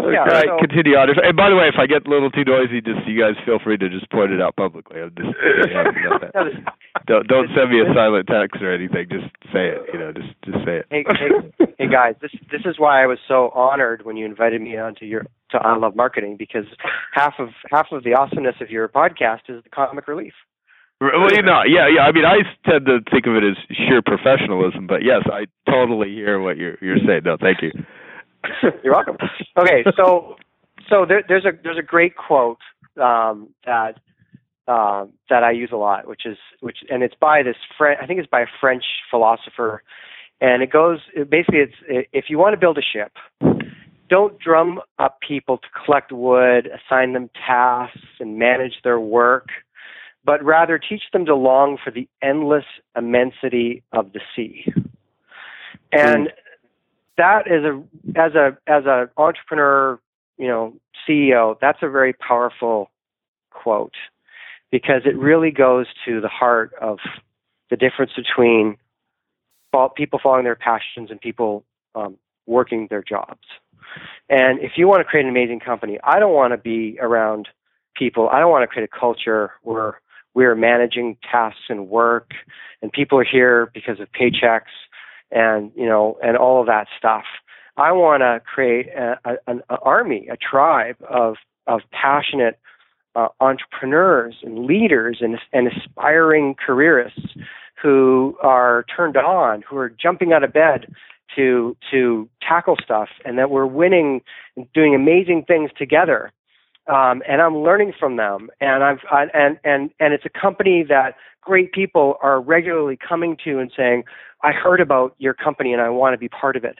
All 0.02 0.26
right, 0.26 0.48
so- 0.50 0.58
continue 0.60 0.96
on. 0.98 1.10
And 1.10 1.38
by 1.38 1.50
the 1.50 1.56
way, 1.56 1.68
if 1.68 1.76
I 1.78 1.86
get 1.86 2.08
a 2.08 2.10
little 2.10 2.30
too 2.32 2.44
noisy, 2.44 2.82
just 2.82 3.06
you 3.08 3.20
guys 3.20 3.36
feel 3.46 3.60
free 3.60 3.78
to 3.78 3.90
just 3.90 4.10
point 4.10 4.32
it 4.32 4.42
out 4.42 4.56
publicly. 4.56 5.02
I'm 5.02 5.14
just, 5.16 5.30
yeah, 5.70 5.86
you 5.94 6.10
know 6.10 6.18
that. 6.20 6.32
No, 6.36 6.46
this- 6.46 6.60
don't 7.08 7.28
don't 7.28 7.50
send 7.56 7.72
me 7.72 7.82
a 7.82 7.88
silent 7.94 8.28
text 8.28 8.62
or 8.62 8.74
anything. 8.74 9.08
Just 9.10 9.32
say 9.54 9.70
it. 9.74 9.82
You 9.94 10.00
know, 10.00 10.12
just 10.12 10.30
just 10.46 10.60
say 10.66 10.84
it. 10.84 10.86
hey, 10.92 11.04
hey, 11.08 11.74
hey 11.80 11.88
guys, 11.88 12.16
this 12.22 12.32
this 12.52 12.62
is 12.66 12.78
why 12.78 13.02
I 13.02 13.08
was 13.08 13.18
so 13.28 13.50
honored 13.56 14.06
when 14.06 14.18
you 14.18 14.26
invited 14.26 14.62
me 14.62 14.78
onto 14.78 15.06
your 15.06 15.26
to 15.52 15.58
I 15.58 15.76
Love 15.78 15.96
Marketing 15.96 16.36
because 16.38 16.66
half 17.14 17.34
of 17.40 17.50
half 17.72 17.88
of 17.92 18.04
the 18.04 18.14
awesomeness 18.14 18.56
of 18.62 18.70
your 18.70 18.88
podcast 18.88 19.50
is 19.50 19.64
the 19.64 19.70
comic 19.70 20.08
relief. 20.08 20.34
Well, 21.00 21.34
you 21.34 21.42
know, 21.42 21.64
yeah, 21.66 21.88
yeah. 21.90 22.02
I 22.04 22.12
mean, 22.12 22.26
I 22.26 22.44
tend 22.70 22.86
to 22.86 23.00
think 23.10 23.26
of 23.26 23.34
it 23.34 23.44
as 23.44 23.58
sheer 23.76 24.04
professionalism, 24.04 24.86
but 24.86 25.02
yes, 25.04 25.24
I 25.26 25.46
totally 25.70 26.10
hear 26.14 26.40
what 26.40 26.58
you're 26.58 26.78
you're 26.82 27.00
saying. 27.08 27.22
No, 27.26 27.38
thank 27.42 27.64
you. 27.64 27.72
You're 28.84 28.94
welcome. 28.94 29.18
Okay, 29.58 29.84
so 29.96 30.36
so 30.90 31.06
there, 31.08 31.24
there's 31.28 31.46
a 31.46 31.52
there's 31.64 31.78
a 31.78 31.84
great 31.84 32.16
quote 32.16 32.60
um, 33.02 33.50
that 33.66 34.00
um, 34.68 35.14
that 35.30 35.44
I 35.44 35.52
use 35.52 35.70
a 35.72 35.78
lot, 35.78 36.08
which 36.08 36.26
is 36.26 36.38
which, 36.60 36.80
and 36.90 37.04
it's 37.04 37.16
by 37.20 37.44
this 37.44 37.56
French. 37.78 38.00
I 38.02 38.06
think 38.06 38.20
it's 38.20 38.30
by 38.30 38.42
a 38.42 38.48
French 38.60 38.84
philosopher, 39.10 39.84
and 40.40 40.64
it 40.64 40.72
goes 40.72 41.00
it 41.16 41.30
basically 41.30 41.60
it's 41.60 42.08
if 42.12 42.26
you 42.30 42.38
want 42.38 42.54
to 42.54 42.60
build 42.60 42.78
a 42.78 42.82
ship, 42.82 43.14
don't 44.10 44.38
drum 44.40 44.82
up 45.00 45.20
people 45.28 45.58
to 45.58 45.68
collect 45.86 46.12
wood, 46.12 46.68
assign 46.68 47.14
them 47.14 47.30
tasks, 47.48 48.00
and 48.20 48.38
manage 48.38 48.76
their 48.84 49.00
work, 49.00 49.50
but 50.24 50.44
rather 50.44 50.78
teach 50.78 51.04
them 51.14 51.26
to 51.26 51.36
long 51.36 51.78
for 51.84 51.92
the 51.92 52.08
endless 52.22 52.66
immensity 52.96 53.84
of 53.94 54.14
the 54.14 54.20
sea. 54.36 54.66
And 55.94 56.30
that 57.17 57.47
is 57.47 57.63
a 57.63 57.84
as 58.19 58.34
a 58.36 58.58
as 58.67 58.86
a 58.86 59.10
entrepreneur, 59.17 60.00
you 60.38 60.47
know, 60.47 60.74
CEO, 61.08 61.56
that's 61.60 61.80
a 61.82 61.89
very 61.89 62.13
powerful 62.13 62.89
quote 63.52 63.93
because 64.71 65.02
it 65.06 65.17
really 65.17 65.52
goes 65.52 65.88
to 66.06 66.21
the 66.21 66.30
heart 66.30 66.71
of 66.82 67.00
the 67.69 67.76
difference 67.76 68.12
between 68.15 68.78
people 69.95 70.19
following 70.21 70.43
their 70.43 70.56
passions 70.56 71.10
and 71.10 71.19
people 71.19 71.63
um, 71.95 72.17
working 72.45 72.88
their 72.89 73.04
jobs. 73.04 73.47
And 74.30 74.60
if 74.60 74.74
you 74.78 74.88
want 74.88 75.02
to 75.02 75.04
create 75.04 75.24
an 75.24 75.30
amazing 75.30 75.60
company, 75.60 76.00
I 76.04 76.19
don't 76.19 76.34
want 76.34 76.54
to 76.54 76.58
be 76.58 76.97
around 77.02 77.47
people. 77.95 78.30
I 78.30 78.39
don't 78.39 78.52
want 78.52 78.63
to 78.63 78.67
create 78.67 78.89
a 78.93 79.00
culture 79.00 79.52
where 79.63 80.00
we're 80.34 80.56
managing 80.56 81.17
tasks 81.30 81.63
and 81.69 81.89
work, 81.89 82.32
and 82.82 82.91
people 82.91 83.19
are 83.19 83.26
here 83.30 83.69
because 83.74 84.00
of 84.00 84.08
paychecks 84.12 84.71
and 85.32 85.72
you 85.76 85.86
know 85.86 86.17
and 86.24 86.38
all 86.38 86.62
of 86.62 86.67
that 86.67 86.88
stuff. 86.98 87.26
I 87.78 87.91
want 87.94 88.22
to 88.22 88.41
create 88.46 88.88
a, 88.89 89.17
a, 89.26 89.36
an 89.48 89.62
army, 89.70 90.28
a 90.32 90.38
tribe 90.38 90.98
of 91.10 91.36
of 91.67 91.82
passionate 91.91 92.60
uh, 93.15 93.28
entrepreneurs 93.39 94.36
and 94.44 94.65
leaders 94.65 95.17
and, 95.22 95.38
and 95.54 95.67
aspiring 95.67 96.56
careerists 96.56 97.36
who 97.82 98.38
are 98.41 98.86
turned 98.96 99.17
on, 99.17 99.63
who 99.67 99.78
are 99.78 99.89
jumping 99.89 100.34
out 100.34 100.44
of 100.44 100.54
bed 100.54 100.94
to 101.36 101.76
to 101.89 102.30
tackle 102.41 102.76
stuff, 102.84 103.10
and 103.26 103.38
that 103.38 103.50
we're 103.50 103.65
winning 103.65 104.22
and 104.56 104.67
doing 104.74 104.94
amazing 104.94 105.44
things 105.48 105.72
together. 105.78 106.32
Um, 106.88 107.22
and 107.28 107.41
I'm 107.41 107.58
learning 107.58 107.94
from 108.00 108.17
them, 108.17 108.50
and 108.60 108.84
I've 108.84 109.00
I, 109.12 109.26
and 109.34 109.60
and 109.63 109.91
and 110.00 110.13
it's 110.13 110.26
a 110.26 110.39
company 110.39 110.84
that 110.89 111.15
great 111.41 111.72
people 111.72 112.15
are 112.22 112.41
regularly 112.41 112.98
coming 112.98 113.38
to 113.44 113.60
and 113.60 113.72
saying, 113.76 114.04
"I 114.44 114.52
heard 114.52 114.82
about 114.82 115.15
your 115.20 115.34
company, 115.34 115.74
and 115.74 115.82
I 115.82 115.89
want 115.89 116.13
to 116.13 116.17
be 116.17 116.28
part 116.28 116.56
of 116.56 116.63
it." 116.63 116.80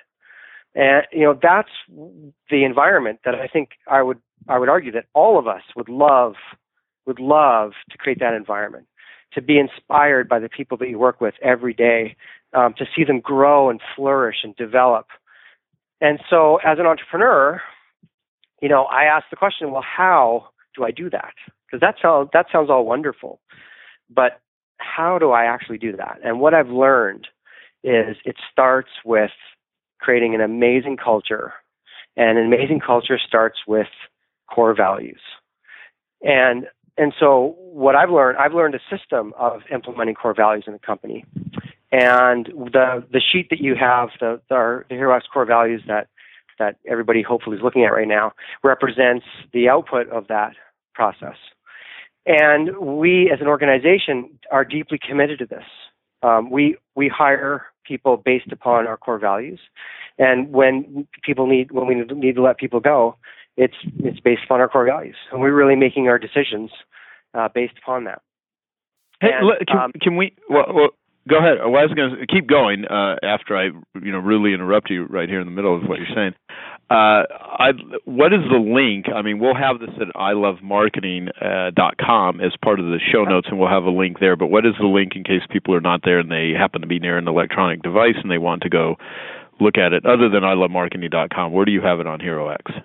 And 0.74 1.06
you 1.12 1.22
know 1.22 1.38
that's 1.40 1.70
the 2.50 2.64
environment 2.64 3.20
that 3.26 3.36
I 3.36 3.48
think 3.48 3.72
I 3.88 4.02
would 4.02 4.20
I 4.48 4.58
would 4.58 4.70
argue 4.70 4.92
that 4.94 5.06
all 5.14 5.38
of 5.38 5.48
us 5.48 5.62
would 5.76 5.90
love 5.90 6.34
would 7.06 7.20
love 7.20 7.74
to 7.92 7.98
create 7.98 8.20
that 8.20 8.34
environment, 8.34 8.88
to 9.34 9.42
be 9.42 9.60
inspired 9.60 10.28
by 10.28 10.40
the 10.40 10.50
people 10.50 10.78
that 10.78 10.90
you 10.90 10.98
work 11.00 11.22
with 11.22 11.36
every 11.42 11.74
day, 11.74 12.16
um, 12.54 12.74
to 12.78 12.86
see 12.96 13.04
them 13.04 13.20
grow 13.20 13.70
and 13.70 13.82
flourish 13.96 14.38
and 14.44 14.56
develop. 14.56 15.08
And 16.00 16.20
so, 16.30 16.58
as 16.66 16.80
an 16.80 16.86
entrepreneur, 16.86 17.62
you 18.62 18.70
know, 18.70 18.84
I 18.84 19.04
ask 19.04 19.26
the 19.30 19.36
question, 19.36 19.72
well, 19.72 19.84
how 19.84 20.48
do 20.76 20.84
I 20.84 20.92
do 20.92 21.10
that? 21.10 21.34
Because 21.66 21.82
that 21.82 21.96
sounds 22.02 22.30
that 22.34 22.46
sounds 22.52 22.70
all 22.70 22.86
wonderful, 22.86 23.40
but 24.10 24.40
how 24.78 25.18
do 25.18 25.32
I 25.32 25.46
actually 25.46 25.78
do 25.78 25.96
that? 25.98 26.20
And 26.24 26.40
what 26.40 26.54
I've 26.54 26.70
learned 26.70 27.28
is 27.84 28.18
it 28.26 28.36
starts 28.52 28.90
with 29.06 29.32
creating 30.00 30.36
an 30.36 30.42
amazing 30.42 30.98
culture, 30.98 31.54
and 32.18 32.38
an 32.38 32.46
amazing 32.46 32.82
culture 32.86 33.20
starts 33.26 33.60
with 33.68 33.88
core 34.54 34.76
values. 34.76 35.22
And 36.22 36.68
and 36.98 37.14
so 37.20 37.56
what 37.58 37.96
I've 37.96 38.10
learned, 38.10 38.38
I've 38.38 38.54
learned 38.54 38.76
a 38.76 38.96
system 38.96 39.34
of 39.40 39.62
implementing 39.74 40.16
core 40.16 40.36
values 40.36 40.66
in 40.68 40.74
the 40.74 40.80
company. 40.80 41.26
And 41.92 42.48
the 42.48 43.04
the 43.12 43.22
sheet 43.22 43.50
that 43.50 43.60
you 43.60 43.76
have, 43.76 44.10
the 44.20 44.42
the, 44.50 44.84
the 44.90 44.96
HeroX 44.96 45.22
core 45.32 45.46
values 45.46 45.84
that 45.88 46.08
that 46.60 46.78
everybody 46.90 47.22
hopefully 47.22 47.58
is 47.58 47.64
looking 47.64 47.84
at 47.84 47.94
right 47.94 48.08
now, 48.08 48.34
represents 48.64 49.26
the 49.54 49.70
output 49.70 50.10
of 50.10 50.28
that 50.28 50.54
process. 50.94 51.36
And 52.26 52.78
we, 52.78 53.32
as 53.34 53.42
an 53.42 53.48
organization, 53.48 54.30
are 54.52 54.64
deeply 54.64 55.00
committed 55.00 55.40
to 55.40 55.46
this. 55.46 55.64
Um, 56.24 56.52
we 56.52 56.78
we 56.96 57.08
hire 57.08 57.66
people 57.84 58.18
based 58.18 58.52
upon 58.52 58.86
our 58.86 58.96
core 58.98 59.18
values, 59.18 59.60
and 60.20 60.52
when 60.52 61.08
people 61.24 61.48
need 61.48 61.72
when 61.72 61.88
we 61.88 61.96
need 61.96 62.36
to 62.36 62.42
let 62.44 62.58
people 62.58 62.80
go, 62.80 63.16
it's 63.58 63.74
it's 63.98 64.20
based 64.20 64.44
upon 64.46 64.62
our 64.62 64.70
core 64.70 64.86
values, 64.86 65.16
and 65.32 65.42
we're 65.42 65.54
really 65.54 65.76
making 65.76 66.08
our 66.10 66.20
decisions 66.20 66.70
uh, 67.34 67.50
based 67.54 67.74
upon 67.82 68.04
that. 68.04 68.22
Hey, 69.20 69.30
And, 69.34 69.68
can, 69.68 69.78
um, 69.78 69.92
can 70.00 70.16
we? 70.16 70.36
Well, 70.48 70.66
well, 70.74 70.90
go 71.30 71.38
ahead. 71.38 71.58
Well, 71.60 71.78
I 71.78 71.86
was 71.86 71.94
going 71.96 72.16
to 72.20 72.28
keep 72.28 72.48
going 72.48 72.86
uh, 72.86 73.16
after 73.24 73.58
I, 73.58 73.66
you 74.02 74.12
know, 74.12 74.20
rudely 74.20 74.54
interrupt 74.54 74.90
you 74.90 75.06
right 75.06 75.30
here 75.30 75.40
in 75.40 75.48
the 75.48 75.52
middle 75.52 75.76
of 75.76 75.84
what 75.84 76.00
you're 76.00 76.16
saying. 76.16 76.34
Uh, 76.90 77.24
I, 77.30 77.72
what 78.04 78.34
is 78.34 78.42
the 78.52 78.60
link? 78.60 79.06
I 79.16 79.22
mean, 79.22 79.40
we'll 79.40 79.56
have 79.56 79.80
this 79.80 79.96
at 80.02 80.14
ilovemarketing.com 80.14 81.74
dot 81.74 81.98
com 81.98 82.42
as 82.42 82.52
part 82.62 82.80
of 82.80 82.88
the 82.88 83.00
show 83.00 83.24
notes, 83.24 83.48
and 83.50 83.58
we'll 83.58 83.70
have 83.70 83.84
a 83.84 83.90
link 83.90 84.20
there. 84.20 84.36
But 84.36 84.48
what 84.48 84.66
is 84.66 84.74
the 84.80 84.88
link 84.88 85.14
in 85.16 85.24
case 85.24 85.42
people 85.50 85.74
are 85.74 85.82
not 85.82 86.02
there 86.04 86.20
and 86.20 86.30
they 86.30 86.52
happen 86.58 86.82
to 86.82 86.88
be 86.88 87.00
near 87.00 87.18
an 87.18 87.28
electronic 87.28 87.82
device 87.82 88.16
and 88.22 88.30
they 88.30 88.38
want 88.38 88.64
to 88.64 88.70
go 88.70 88.98
look 89.62 89.78
at 89.78 89.94
it? 89.94 90.06
Other 90.06 90.28
than 90.28 90.44
ilovemarketing.com, 90.44 91.54
where 91.54 91.66
do 91.66 91.72
you 91.72 91.82
have 91.82 92.02
it 92.02 92.08
on 92.08 92.20
HeroX? 92.20 92.82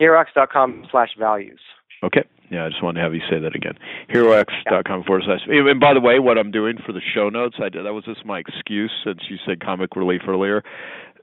HeroX.com 0.00 0.86
slash 0.90 1.10
values. 1.18 1.60
Okay. 2.04 2.24
Yeah, 2.50 2.66
I 2.66 2.68
just 2.68 2.82
wanted 2.82 3.00
to 3.00 3.04
have 3.04 3.14
you 3.14 3.22
say 3.28 3.40
that 3.40 3.56
again. 3.56 3.74
HeroX.com 4.10 5.04
forward 5.04 5.24
slash. 5.26 5.40
And 5.48 5.80
by 5.80 5.94
the 5.94 6.00
way, 6.00 6.18
what 6.18 6.38
I'm 6.38 6.50
doing 6.50 6.78
for 6.84 6.92
the 6.92 7.00
show 7.14 7.28
notes, 7.28 7.56
I 7.60 7.68
did, 7.68 7.84
that 7.84 7.92
was 7.92 8.04
just 8.04 8.24
my 8.24 8.38
excuse 8.38 8.92
since 9.04 9.20
you 9.28 9.36
said 9.46 9.60
comic 9.60 9.96
relief 9.96 10.22
earlier. 10.28 10.62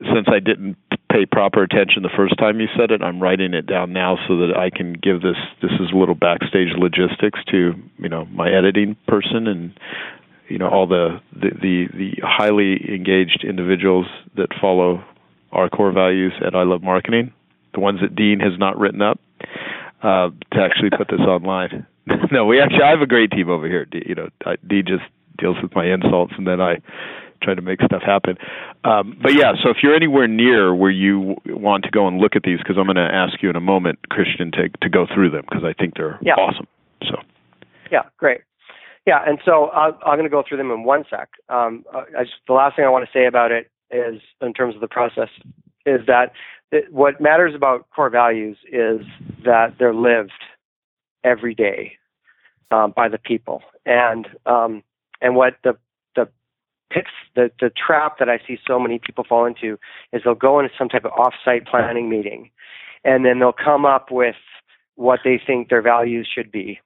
Since 0.02 0.28
I 0.28 0.40
didn't 0.40 0.76
pay 1.10 1.26
proper 1.26 1.64
attention 1.64 2.04
the 2.04 2.10
first 2.18 2.38
time 2.38 2.60
you 2.60 2.68
said 2.78 2.92
it, 2.92 3.02
I'm 3.02 3.22
writing 3.22 3.54
it 3.54 3.68
down 3.68 3.94
now 3.94 4.18
so 4.28 4.38
that 4.38 4.58
I 4.58 4.70
can 4.70 4.94
give 4.94 5.22
this. 5.22 5.38
This 5.62 5.72
is 5.80 5.92
a 5.94 5.98
little 5.98 6.16
backstage 6.16 6.70
logistics 6.76 7.40
to 7.52 7.74
you 8.00 8.10
know 8.10 8.26
my 8.26 8.52
editing 8.52 8.98
person 9.08 9.48
and 9.48 9.80
you 10.50 10.58
know 10.58 10.68
all 10.68 10.88
the 10.88 11.22
the 11.32 11.52
the, 11.62 11.88
the 11.94 12.12
highly 12.24 12.82
engaged 12.94 13.46
individuals 13.48 14.08
that 14.36 14.48
follow 14.60 15.06
our 15.52 15.70
core 15.70 15.94
values 15.94 16.34
at 16.46 16.56
I 16.56 16.64
Love 16.64 16.82
Marketing, 16.82 17.32
the 17.74 17.80
ones 17.80 18.00
that 18.02 18.16
Dean 18.16 18.40
has 18.40 18.58
not 18.58 18.78
written 18.78 19.02
up 19.02 19.20
uh, 20.04 20.30
to 20.54 20.60
actually 20.62 20.90
put 20.90 21.08
this 21.10 21.22
online. 21.22 21.86
no, 22.32 22.46
we 22.46 22.62
actually 22.62 22.84
I 22.84 22.92
have 22.92 23.02
a 23.02 23.08
great 23.08 23.32
team 23.32 23.50
over 23.50 23.68
here. 23.68 23.86
D, 23.86 24.04
you 24.06 24.16
know, 24.16 24.30
I, 24.46 24.56
D 24.68 24.82
just 24.82 25.04
deals 25.38 25.58
with 25.62 25.74
my 25.76 25.86
insults, 25.86 26.34
and 26.38 26.46
then 26.46 26.62
I 26.62 26.78
try 27.42 27.54
to 27.54 27.62
make 27.62 27.82
stuff 27.82 28.02
happen. 28.06 28.38
Um, 28.84 29.18
but 29.22 29.34
yeah, 29.34 29.54
so 29.62 29.70
if 29.70 29.78
you're 29.82 29.96
anywhere 29.96 30.28
near 30.28 30.74
where 30.76 30.92
you 30.92 31.36
want 31.46 31.84
to 31.86 31.92
go 31.92 32.08
and 32.08 32.18
look 32.20 32.36
at 32.36 32.44
these, 32.44 32.60
because 32.60 32.78
I'm 32.78 32.86
going 32.86 32.96
to 32.96 33.02
ask 33.02 33.42
you 33.42 33.50
in 33.50 33.56
a 33.56 33.62
moment, 33.62 34.00
Christian, 34.10 34.52
to 34.52 34.70
to 34.82 34.90
go 34.90 35.08
through 35.14 35.32
them 35.32 35.44
because 35.50 35.64
I 35.64 35.74
think 35.74 35.96
they're 35.96 36.20
Yeah. 36.22 36.36
awesome. 36.36 36.68
So 37.04 37.16
Yeah, 37.92 38.04
great. 38.18 38.42
Yeah, 39.06 39.20
and 39.26 39.40
so 39.44 39.66
uh, 39.68 39.92
I'm 40.06 40.18
going 40.18 40.24
to 40.24 40.30
go 40.30 40.44
through 40.48 40.58
them 40.58 40.72
in 40.72 40.84
one 40.84 41.04
sec. 41.10 41.30
Um, 41.50 41.84
uh, 41.94 42.04
I 42.18 42.24
just, 42.24 42.36
the 42.48 42.54
last 42.54 42.78
thing 42.78 42.86
I 42.86 42.90
want 42.90 43.06
to 43.06 43.12
say 43.12 43.26
about 43.26 43.52
it 43.52 43.70
is, 43.92 44.22
in 44.42 44.54
terms 44.54 44.76
of 44.76 44.82
the 44.82 44.88
process, 44.88 45.28
is 45.86 46.00
that 46.08 46.32
it, 46.74 46.92
what 46.92 47.22
matters 47.22 47.54
about 47.56 47.88
core 47.96 48.10
values 48.10 48.58
is 48.72 49.02
that 49.46 49.76
they're 49.78 49.94
lived 49.94 50.32
every 51.24 51.54
day 51.54 51.94
um, 52.72 52.94
by 52.96 53.08
the 53.08 53.20
people, 53.20 53.62
and 53.86 54.28
um, 54.46 54.84
and 55.22 55.36
what 55.36 55.56
the 55.64 55.78
the 56.16 56.28
pits 56.92 57.10
the 57.36 57.52
the 57.60 57.70
trap 57.70 58.18
that 58.18 58.28
I 58.28 58.40
see 58.48 58.58
so 58.68 58.80
many 58.80 59.00
people 59.00 59.24
fall 59.24 59.46
into 59.46 59.78
is 60.12 60.24
they'll 60.26 60.34
go 60.34 60.60
into 60.60 60.74
some 60.78 60.90
type 60.90 61.06
of 61.06 61.12
off-site 61.12 61.68
planning 61.68 62.10
meeting, 62.10 62.50
and 63.04 63.24
then 63.24 63.40
they'll 63.40 63.54
come 63.54 63.86
up 63.86 64.12
with 64.12 64.36
what 64.96 65.20
they 65.24 65.40
think 65.46 65.70
their 65.70 65.82
values 65.82 66.28
should 66.34 66.52
be. 66.52 66.80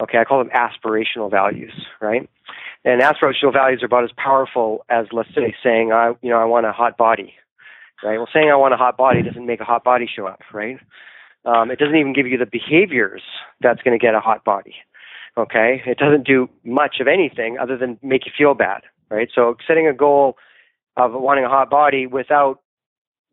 Okay, 0.00 0.18
I 0.18 0.24
call 0.24 0.38
them 0.38 0.50
aspirational 0.54 1.30
values, 1.30 1.72
right? 2.00 2.28
And 2.84 3.00
aspirational 3.00 3.52
values 3.52 3.82
are 3.82 3.86
about 3.86 4.04
as 4.04 4.10
powerful 4.16 4.84
as, 4.88 5.06
let's 5.12 5.28
say, 5.34 5.54
saying, 5.62 5.92
"I, 5.92 6.12
you 6.22 6.30
know, 6.30 6.38
I 6.38 6.44
want 6.44 6.66
a 6.66 6.72
hot 6.72 6.96
body." 6.96 7.34
Right? 8.02 8.18
Well, 8.18 8.28
saying 8.32 8.50
I 8.50 8.56
want 8.56 8.74
a 8.74 8.76
hot 8.76 8.96
body 8.96 9.22
doesn't 9.22 9.46
make 9.46 9.60
a 9.60 9.64
hot 9.64 9.84
body 9.84 10.08
show 10.14 10.26
up, 10.26 10.40
right? 10.52 10.78
Um, 11.44 11.70
it 11.70 11.78
doesn't 11.78 11.96
even 11.96 12.12
give 12.12 12.26
you 12.26 12.38
the 12.38 12.46
behaviors 12.46 13.22
that's 13.60 13.82
going 13.82 13.98
to 13.98 14.04
get 14.04 14.14
a 14.14 14.20
hot 14.20 14.44
body. 14.44 14.74
Okay, 15.36 15.82
it 15.86 15.96
doesn't 15.98 16.26
do 16.26 16.48
much 16.62 16.96
of 17.00 17.08
anything 17.08 17.56
other 17.58 17.78
than 17.78 17.98
make 18.02 18.26
you 18.26 18.32
feel 18.36 18.54
bad, 18.54 18.82
right? 19.10 19.28
So 19.34 19.56
setting 19.66 19.88
a 19.88 19.94
goal 19.94 20.36
of 20.96 21.12
wanting 21.14 21.44
a 21.44 21.48
hot 21.48 21.70
body 21.70 22.06
without 22.06 22.60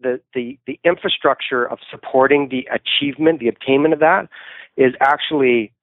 the 0.01 0.21
the 0.33 0.57
the 0.65 0.79
infrastructure 0.85 1.65
of 1.65 1.79
supporting 1.91 2.49
the 2.49 2.67
achievement, 2.71 3.39
the 3.39 3.49
obtainment 3.49 3.93
of 3.93 3.99
that, 3.99 4.29
is 4.77 4.93
actually 5.01 5.73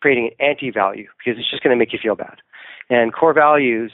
creating 0.00 0.30
an 0.38 0.46
anti-value 0.46 1.08
because 1.18 1.38
it's 1.38 1.50
just 1.50 1.62
going 1.62 1.76
to 1.76 1.78
make 1.78 1.92
you 1.92 1.98
feel 2.00 2.14
bad. 2.14 2.36
And 2.88 3.12
core 3.12 3.34
values, 3.34 3.92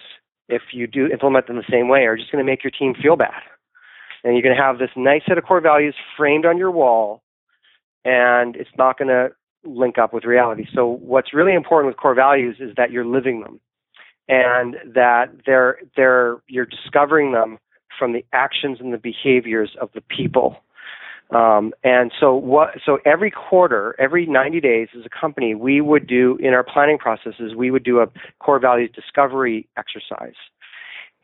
if 0.49 0.63
you 0.73 0.87
do 0.87 1.07
implement 1.07 1.47
them 1.47 1.57
the 1.57 1.71
same 1.71 1.89
way, 1.89 2.01
are 2.01 2.17
just 2.17 2.33
going 2.33 2.45
to 2.45 2.51
make 2.51 2.65
your 2.65 2.71
team 2.71 2.95
feel 3.01 3.17
bad. 3.17 3.43
And 4.25 4.35
you're 4.35 4.43
going 4.43 4.57
to 4.57 4.63
have 4.63 4.79
this 4.79 4.91
nice 4.97 5.23
set 5.27 5.39
of 5.39 5.45
core 5.45 5.61
values 5.61 5.95
framed 6.17 6.45
on 6.45 6.59
your 6.59 6.71
wall, 6.71 7.23
and 8.05 8.57
it's 8.57 8.71
not 8.77 8.99
going 8.99 9.09
to 9.09 9.29
link 9.65 9.99
up 9.99 10.13
with 10.13 10.25
reality. 10.25 10.67
So 10.75 10.87
what's 10.87 11.35
really 11.35 11.55
important 11.55 11.93
with 11.93 11.97
core 11.97 12.15
values 12.15 12.57
is 12.61 12.71
that 12.77 12.91
you're 12.91 13.07
living 13.07 13.41
them 13.41 13.61
and 14.29 14.77
that 14.95 15.27
they're 15.47 15.79
they're 15.97 16.37
you're 16.49 16.67
discovering 16.67 17.33
them 17.33 17.59
from 17.99 18.13
the 18.13 18.25
actions 18.33 18.79
and 18.81 18.93
the 18.93 18.99
behaviors 18.99 19.77
of 19.81 19.91
the 19.95 20.01
people. 20.01 20.57
Um, 21.35 21.73
and 21.85 22.11
so 22.19 22.35
what 22.35 22.79
so 22.85 22.99
every 23.05 23.31
quarter, 23.31 23.95
every 23.99 24.27
90 24.27 24.61
days 24.61 24.89
as 24.99 25.05
a 25.05 25.21
company, 25.21 25.55
we 25.55 25.81
would 25.81 26.07
do 26.07 26.39
in 26.41 26.55
our 26.55 26.65
planning 26.65 26.99
processes, 26.99 27.55
we 27.55 27.71
would 27.71 27.85
do 27.85 28.01
a 28.01 28.07
core 28.39 28.59
values 28.59 28.91
discovery 28.95 29.69
exercise. 29.77 30.37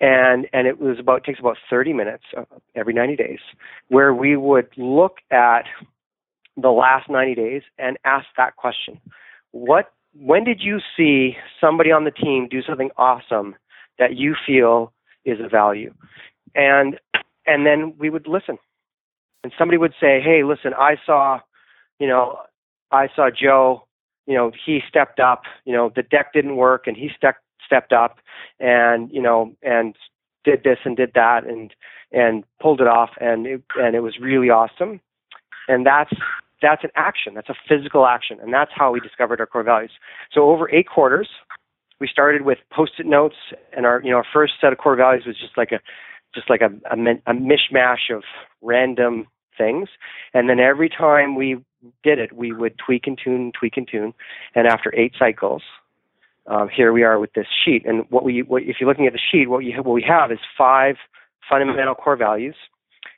And 0.01 0.47
and 0.53 0.66
it 0.66 0.80
was 0.80 0.99
about 0.99 1.24
takes 1.24 1.38
about 1.38 1.57
30 1.70 1.92
minutes 1.92 2.24
uh, 2.36 2.45
every 2.74 2.92
90 2.92 3.16
days 3.16 3.38
where 3.88 4.12
we 4.12 4.36
would 4.36 4.68
look 4.76 5.18
at 5.30 5.64
the 6.57 6.70
last 6.70 7.09
90 7.09 7.34
days 7.34 7.62
and 7.78 7.97
ask 8.05 8.26
that 8.36 8.57
question. 8.57 9.01
What 9.53 9.92
when 10.14 10.45
did 10.45 10.61
you 10.61 10.78
see 10.97 11.36
somebody 11.61 11.90
on 11.90 12.05
the 12.05 12.11
team 12.11 12.49
do 12.51 12.62
something 12.62 12.90
awesome 12.97 13.57
that 13.99 14.16
you 14.16 14.34
feel 14.47 14.92
is 15.24 15.38
a 15.40 15.49
value? 15.49 15.95
And 16.55 16.99
and 17.47 17.66
then 17.66 17.95
we 17.99 18.11
would 18.11 18.26
listen. 18.26 18.59
And 19.42 19.53
somebody 19.59 19.78
would 19.78 19.95
say, 20.01 20.20
"Hey, 20.20 20.42
listen, 20.42 20.72
I 20.74 20.97
saw, 21.05 21.40
you 21.99 22.09
know, 22.09 22.38
I 22.90 23.09
saw 23.14 23.28
Joe, 23.30 23.84
you 24.26 24.34
know, 24.34 24.53
he 24.64 24.80
stepped 24.88 25.20
up, 25.20 25.42
you 25.64 25.72
know, 25.72 25.90
the 25.95 26.03
deck 26.03 26.32
didn't 26.32 26.57
work 26.57 26.86
and 26.86 26.97
he 26.97 27.11
stepped 27.16 27.43
stepped 27.64 27.92
up 27.92 28.18
and, 28.60 29.10
you 29.12 29.22
know, 29.22 29.54
and 29.62 29.94
did 30.44 30.62
this 30.62 30.78
and 30.84 30.96
did 30.96 31.12
that 31.14 31.46
and 31.46 31.74
and 32.12 32.44
pulled 32.60 32.80
it 32.80 32.86
off 32.86 33.10
and 33.20 33.46
it, 33.46 33.62
and 33.76 33.96
it 33.96 34.00
was 34.00 34.18
really 34.20 34.50
awesome." 34.50 35.00
And 35.66 35.86
that's 35.86 36.12
that's 36.62 36.84
an 36.84 36.90
action. 36.94 37.34
That's 37.34 37.48
a 37.48 37.54
physical 37.68 38.06
action, 38.06 38.38
and 38.40 38.52
that's 38.52 38.70
how 38.74 38.92
we 38.92 39.00
discovered 39.00 39.40
our 39.40 39.46
core 39.46 39.62
values. 39.62 39.92
So 40.32 40.50
over 40.50 40.70
eight 40.70 40.88
quarters, 40.88 41.28
we 42.00 42.08
started 42.08 42.42
with 42.42 42.58
post-it 42.72 43.06
notes, 43.06 43.36
and 43.76 43.86
our 43.86 44.00
you 44.02 44.10
know 44.10 44.16
our 44.16 44.26
first 44.32 44.54
set 44.60 44.72
of 44.72 44.78
core 44.78 44.96
values 44.96 45.24
was 45.26 45.38
just 45.38 45.56
like 45.56 45.72
a 45.72 45.80
just 46.34 46.50
like 46.50 46.62
a, 46.62 46.70
a, 46.90 46.96
a 47.26 47.34
mishmash 47.34 48.10
of 48.14 48.22
random 48.60 49.26
things, 49.56 49.88
and 50.32 50.48
then 50.48 50.58
every 50.58 50.88
time 50.88 51.36
we 51.36 51.56
did 52.02 52.18
it, 52.18 52.32
we 52.32 52.52
would 52.52 52.76
tweak 52.78 53.06
and 53.06 53.18
tune, 53.22 53.52
tweak 53.58 53.76
and 53.76 53.88
tune, 53.88 54.14
and 54.54 54.66
after 54.66 54.92
eight 54.96 55.12
cycles, 55.18 55.62
um, 56.47 56.68
here 56.74 56.92
we 56.92 57.03
are 57.03 57.18
with 57.18 57.32
this 57.34 57.47
sheet. 57.64 57.84
And 57.86 58.05
what 58.11 58.24
we, 58.24 58.42
what, 58.42 58.62
if 58.62 58.76
you're 58.80 58.88
looking 58.88 59.07
at 59.07 59.12
the 59.12 59.20
sheet, 59.32 59.49
what, 59.49 59.61
you, 59.61 59.76
what 59.82 59.92
we 59.92 60.05
have 60.07 60.30
is 60.30 60.38
five 60.57 60.97
fundamental 61.49 61.95
core 61.95 62.16
values, 62.16 62.57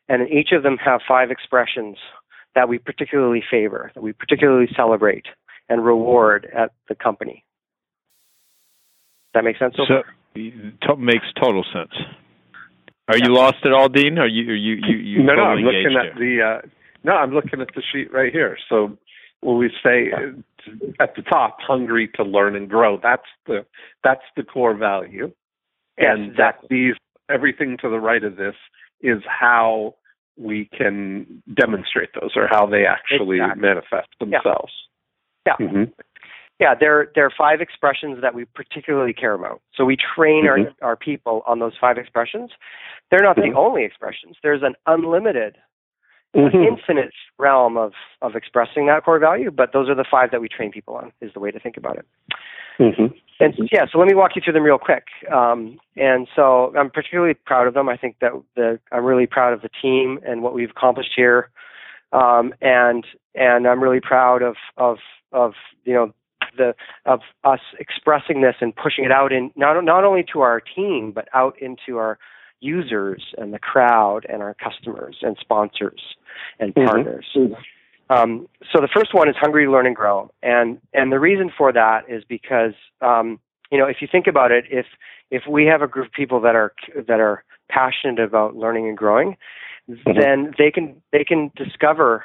and 0.08 0.28
each 0.30 0.50
of 0.52 0.62
them 0.62 0.76
have 0.84 1.00
five 1.06 1.30
expressions 1.30 1.96
that 2.54 2.68
we 2.68 2.78
particularly 2.78 3.42
favor, 3.48 3.90
that 3.94 4.02
we 4.02 4.12
particularly 4.12 4.68
celebrate 4.74 5.26
and 5.68 5.84
reward 5.84 6.48
at 6.56 6.72
the 6.88 6.94
company. 6.94 7.44
Does 9.34 9.42
that 9.42 9.44
make 9.44 9.58
sense? 9.58 9.74
So, 9.76 10.02
to- 10.82 10.96
makes 10.96 11.26
total 11.40 11.64
sense. 11.72 11.92
Are 13.08 13.18
you 13.18 13.32
lost 13.32 13.58
at 13.64 13.72
all, 13.72 13.88
Dean? 13.88 14.18
Are 14.18 14.26
you 14.26 14.50
are 14.50 14.54
you 14.54 14.74
you, 14.74 14.96
you 14.96 15.22
no, 15.22 15.36
totally 15.36 15.62
no, 15.62 15.68
I'm 15.68 15.74
looking 15.74 15.96
at 15.96 16.18
the 16.18 16.42
uh, 16.42 16.68
no, 17.04 17.12
I'm 17.12 17.32
looking 17.32 17.60
at 17.60 17.68
the 17.74 17.82
sheet 17.92 18.12
right 18.12 18.32
here. 18.32 18.58
So 18.68 18.98
when 19.40 19.58
we 19.58 19.70
say 19.82 20.10
at 21.00 21.14
the 21.14 21.22
top, 21.22 21.58
hungry 21.60 22.08
to 22.16 22.22
learn 22.24 22.56
and 22.56 22.68
grow, 22.68 22.98
that's 23.02 23.26
the 23.46 23.64
that's 24.02 24.24
the 24.36 24.42
core 24.42 24.74
value, 24.74 25.32
yes, 25.98 26.06
and 26.08 26.30
exactly. 26.30 26.66
that 26.68 26.68
these 26.68 26.94
everything 27.28 27.76
to 27.82 27.88
the 27.88 28.00
right 28.00 28.24
of 28.24 28.36
this 28.36 28.54
is 29.00 29.22
how 29.28 29.94
we 30.36 30.68
can 30.76 31.42
demonstrate 31.54 32.10
those 32.20 32.32
or 32.36 32.48
how 32.50 32.66
they 32.66 32.84
actually 32.84 33.38
exactly. 33.38 33.62
manifest 33.62 34.08
themselves. 34.20 34.72
Yeah. 35.46 35.54
Mm-hmm. 35.60 35.84
Yeah, 36.58 36.74
there 36.78 37.12
there 37.14 37.26
are 37.26 37.32
five 37.36 37.60
expressions 37.60 38.20
that 38.22 38.34
we 38.34 38.46
particularly 38.46 39.12
care 39.12 39.34
about. 39.34 39.60
So 39.74 39.84
we 39.84 39.96
train 39.96 40.44
Mhm. 40.46 40.72
our 40.82 40.88
our 40.90 40.96
people 40.96 41.42
on 41.46 41.58
those 41.58 41.76
five 41.78 41.98
expressions. 41.98 42.50
They're 43.10 43.22
not 43.22 43.36
Mhm. 43.36 43.50
the 43.52 43.58
only 43.58 43.84
expressions. 43.84 44.38
There's 44.42 44.62
an 44.62 44.74
unlimited, 44.86 45.58
Mhm. 46.36 46.66
infinite 46.66 47.12
realm 47.38 47.76
of 47.76 47.92
of 48.20 48.36
expressing 48.36 48.86
that 48.86 49.04
core 49.04 49.18
value, 49.18 49.50
but 49.50 49.72
those 49.72 49.88
are 49.88 49.94
the 49.94 50.04
five 50.04 50.30
that 50.30 50.40
we 50.40 50.48
train 50.48 50.70
people 50.70 50.94
on. 50.94 51.12
Is 51.20 51.32
the 51.32 51.40
way 51.40 51.50
to 51.50 51.58
think 51.58 51.76
about 51.76 51.96
it. 51.96 52.06
Mhm. 52.78 53.14
And 53.40 53.68
yeah, 53.72 53.86
so 53.86 53.98
let 53.98 54.06
me 54.06 54.14
walk 54.14 54.36
you 54.36 54.42
through 54.42 54.52
them 54.52 54.62
real 54.62 54.78
quick. 54.78 55.08
Um, 55.30 55.78
and 55.96 56.28
so 56.34 56.74
I'm 56.76 56.90
particularly 56.90 57.34
proud 57.34 57.66
of 57.66 57.74
them. 57.74 57.88
I 57.88 57.96
think 57.96 58.18
that 58.20 58.32
the 58.54 58.78
I'm 58.92 59.04
really 59.04 59.26
proud 59.26 59.52
of 59.52 59.62
the 59.62 59.70
team 59.80 60.18
and 60.26 60.42
what 60.42 60.52
we've 60.52 60.70
accomplished 60.70 61.12
here. 61.16 61.48
Um, 62.12 62.54
and 62.60 63.06
and 63.34 63.66
I'm 63.66 63.82
really 63.82 64.00
proud 64.00 64.42
of 64.42 64.56
of 64.76 64.98
of 65.32 65.54
you 65.84 65.94
know 65.94 66.12
the 66.56 66.74
of 67.04 67.20
us 67.44 67.60
expressing 67.78 68.40
this 68.40 68.56
and 68.60 68.74
pushing 68.74 69.04
it 69.04 69.12
out 69.12 69.32
in 69.32 69.50
not 69.56 69.82
not 69.84 70.04
only 70.04 70.24
to 70.32 70.40
our 70.40 70.60
team 70.60 71.12
but 71.12 71.28
out 71.34 71.60
into 71.60 71.98
our 71.98 72.18
users 72.60 73.22
and 73.38 73.52
the 73.52 73.58
crowd 73.58 74.26
and 74.28 74.42
our 74.42 74.54
customers 74.54 75.16
and 75.22 75.36
sponsors 75.38 76.16
and 76.58 76.74
Mhm. 76.74 76.86
partners. 76.86 77.26
Um, 78.08 78.48
so 78.72 78.80
the 78.80 78.88
first 78.88 79.12
one 79.14 79.28
is 79.28 79.36
hungry, 79.36 79.64
to 79.64 79.70
learn, 79.70 79.86
and 79.86 79.96
grow, 79.96 80.30
and 80.42 80.80
and 80.92 81.10
the 81.10 81.18
reason 81.18 81.50
for 81.50 81.72
that 81.72 82.08
is 82.08 82.24
because 82.24 82.74
um, 83.00 83.40
you 83.70 83.78
know 83.78 83.86
if 83.86 84.00
you 84.00 84.06
think 84.06 84.26
about 84.26 84.52
it, 84.52 84.64
if 84.70 84.86
if 85.30 85.46
we 85.46 85.66
have 85.66 85.82
a 85.82 85.88
group 85.88 86.06
of 86.06 86.12
people 86.12 86.40
that 86.40 86.54
are 86.54 86.72
that 86.94 87.20
are 87.20 87.42
passionate 87.68 88.20
about 88.20 88.54
learning 88.54 88.88
and 88.88 88.96
growing, 88.96 89.36
then 89.88 90.54
they 90.56 90.70
can 90.70 91.02
they 91.12 91.24
can 91.24 91.50
discover 91.56 92.24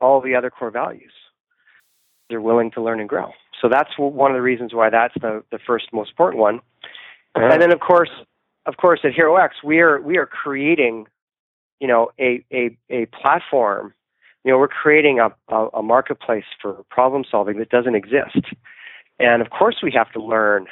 all 0.00 0.20
the 0.20 0.34
other 0.34 0.50
core 0.50 0.70
values. 0.70 1.12
They're 2.28 2.40
willing 2.40 2.70
to 2.72 2.82
learn 2.82 3.00
and 3.00 3.08
grow. 3.08 3.32
So 3.60 3.68
that's 3.68 3.90
one 3.98 4.30
of 4.30 4.36
the 4.36 4.42
reasons 4.42 4.74
why 4.74 4.90
that's 4.90 5.14
the 5.20 5.42
the 5.50 5.58
first 5.58 5.92
most 5.92 6.10
important 6.10 6.40
one. 6.40 6.60
And 7.34 7.60
then 7.60 7.72
of 7.72 7.80
course, 7.80 8.10
of 8.66 8.76
course, 8.76 9.00
at 9.04 9.12
HeroX, 9.12 9.50
we 9.64 9.80
are 9.80 10.00
we 10.00 10.18
are 10.18 10.26
creating, 10.26 11.06
you 11.80 11.88
know, 11.88 12.10
a 12.18 12.44
a 12.52 12.76
a 12.90 13.06
platform. 13.06 13.94
You 14.44 14.52
know, 14.52 14.58
we're 14.58 14.68
creating 14.68 15.18
a, 15.18 15.30
a, 15.52 15.68
a 15.74 15.82
marketplace 15.82 16.44
for 16.62 16.84
problem 16.90 17.24
solving 17.28 17.58
that 17.58 17.70
doesn't 17.70 17.96
exist. 17.96 18.54
And 19.18 19.42
of 19.42 19.50
course, 19.50 19.76
we 19.82 19.92
have 19.92 20.12
to 20.12 20.22
learn. 20.22 20.66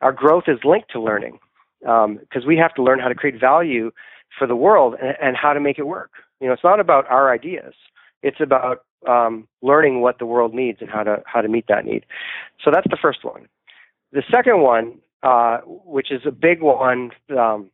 Our 0.00 0.12
growth 0.12 0.44
is 0.46 0.58
linked 0.64 0.90
to 0.92 1.00
learning 1.00 1.38
because 1.80 2.46
we 2.46 2.56
have 2.56 2.74
to 2.74 2.82
learn 2.82 3.00
how 3.00 3.08
to 3.08 3.14
create 3.14 3.40
value 3.40 3.90
for 4.38 4.46
the 4.46 4.56
world 4.56 4.94
and, 5.02 5.16
and 5.20 5.36
how 5.36 5.52
to 5.52 5.60
make 5.60 5.78
it 5.78 5.86
work. 5.86 6.12
You 6.40 6.46
know, 6.46 6.52
it's 6.52 6.64
not 6.64 6.80
about 6.80 7.10
our 7.10 7.32
ideas. 7.32 7.74
It's 8.22 8.40
about 8.40 8.84
um, 9.08 9.48
learning 9.62 10.02
what 10.02 10.18
the 10.18 10.26
world 10.26 10.54
needs 10.54 10.78
and 10.80 10.90
how 10.90 11.02
to 11.02 11.22
how 11.26 11.40
to 11.40 11.48
meet 11.48 11.66
that 11.68 11.84
need. 11.84 12.04
So 12.62 12.70
that's 12.70 12.88
the 12.90 12.98
first 13.00 13.24
one. 13.24 13.48
The 14.12 14.22
second 14.30 14.60
one, 14.60 14.98
uh, 15.22 15.58
which 15.66 16.10
is 16.10 16.22
a 16.26 16.30
big 16.30 16.62
one, 16.62 17.10
um, 17.36 17.70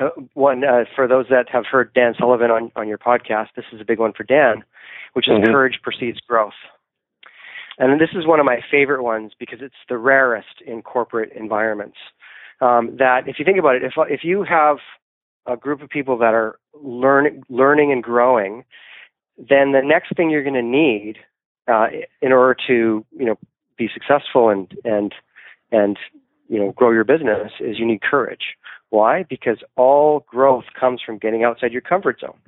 uh, 0.00 0.10
one 0.34 0.64
uh, 0.64 0.84
for 0.94 1.06
those 1.06 1.26
that 1.30 1.48
have 1.50 1.66
heard 1.66 1.92
Dan 1.94 2.14
Sullivan 2.18 2.50
on 2.50 2.72
on 2.76 2.88
your 2.88 2.98
podcast. 2.98 3.48
This 3.56 3.66
is 3.72 3.80
a 3.80 3.84
big 3.84 3.98
one 3.98 4.12
for 4.12 4.24
Dan, 4.24 4.64
which 5.12 5.28
is 5.28 5.34
Mhm. 5.34 5.50
courage 5.50 5.80
precedes 5.82 6.20
growth. 6.20 6.54
And 7.78 8.00
this 8.00 8.10
is 8.14 8.26
one 8.26 8.40
of 8.40 8.46
my 8.46 8.60
favorite 8.70 9.02
ones 9.02 9.32
because 9.38 9.62
it's 9.62 9.76
the 9.88 9.98
rarest 9.98 10.60
in 10.62 10.82
corporate 10.82 11.32
environments. 11.32 11.96
Um, 12.60 12.96
that 12.96 13.28
if 13.28 13.38
you 13.38 13.44
think 13.44 13.58
about 13.58 13.76
it, 13.76 13.84
if 13.84 13.94
if 14.10 14.24
you 14.24 14.42
have 14.42 14.78
a 15.46 15.56
group 15.56 15.80
of 15.80 15.88
people 15.88 16.18
that 16.18 16.34
are 16.34 16.58
learning 16.74 17.44
learning 17.48 17.92
and 17.92 18.02
growing, 18.02 18.64
then 19.36 19.72
the 19.72 19.82
next 19.82 20.14
thing 20.16 20.30
you're 20.30 20.42
going 20.42 20.54
to 20.54 20.62
need 20.62 21.18
uh, 21.68 21.88
in 22.20 22.32
order 22.32 22.56
to 22.66 23.04
you 23.16 23.24
know 23.24 23.38
be 23.76 23.88
successful 23.92 24.48
and 24.48 24.76
and 24.84 25.14
and 25.70 25.98
you 26.48 26.58
know 26.58 26.72
grow 26.72 26.90
your 26.90 27.04
business 27.04 27.52
is 27.60 27.78
you 27.78 27.86
need 27.86 28.02
courage. 28.02 28.56
Why? 28.90 29.24
Because 29.28 29.58
all 29.76 30.24
growth 30.26 30.64
comes 30.78 31.00
from 31.04 31.18
getting 31.18 31.44
outside 31.44 31.72
your 31.72 31.82
comfort 31.82 32.20
zone. 32.20 32.38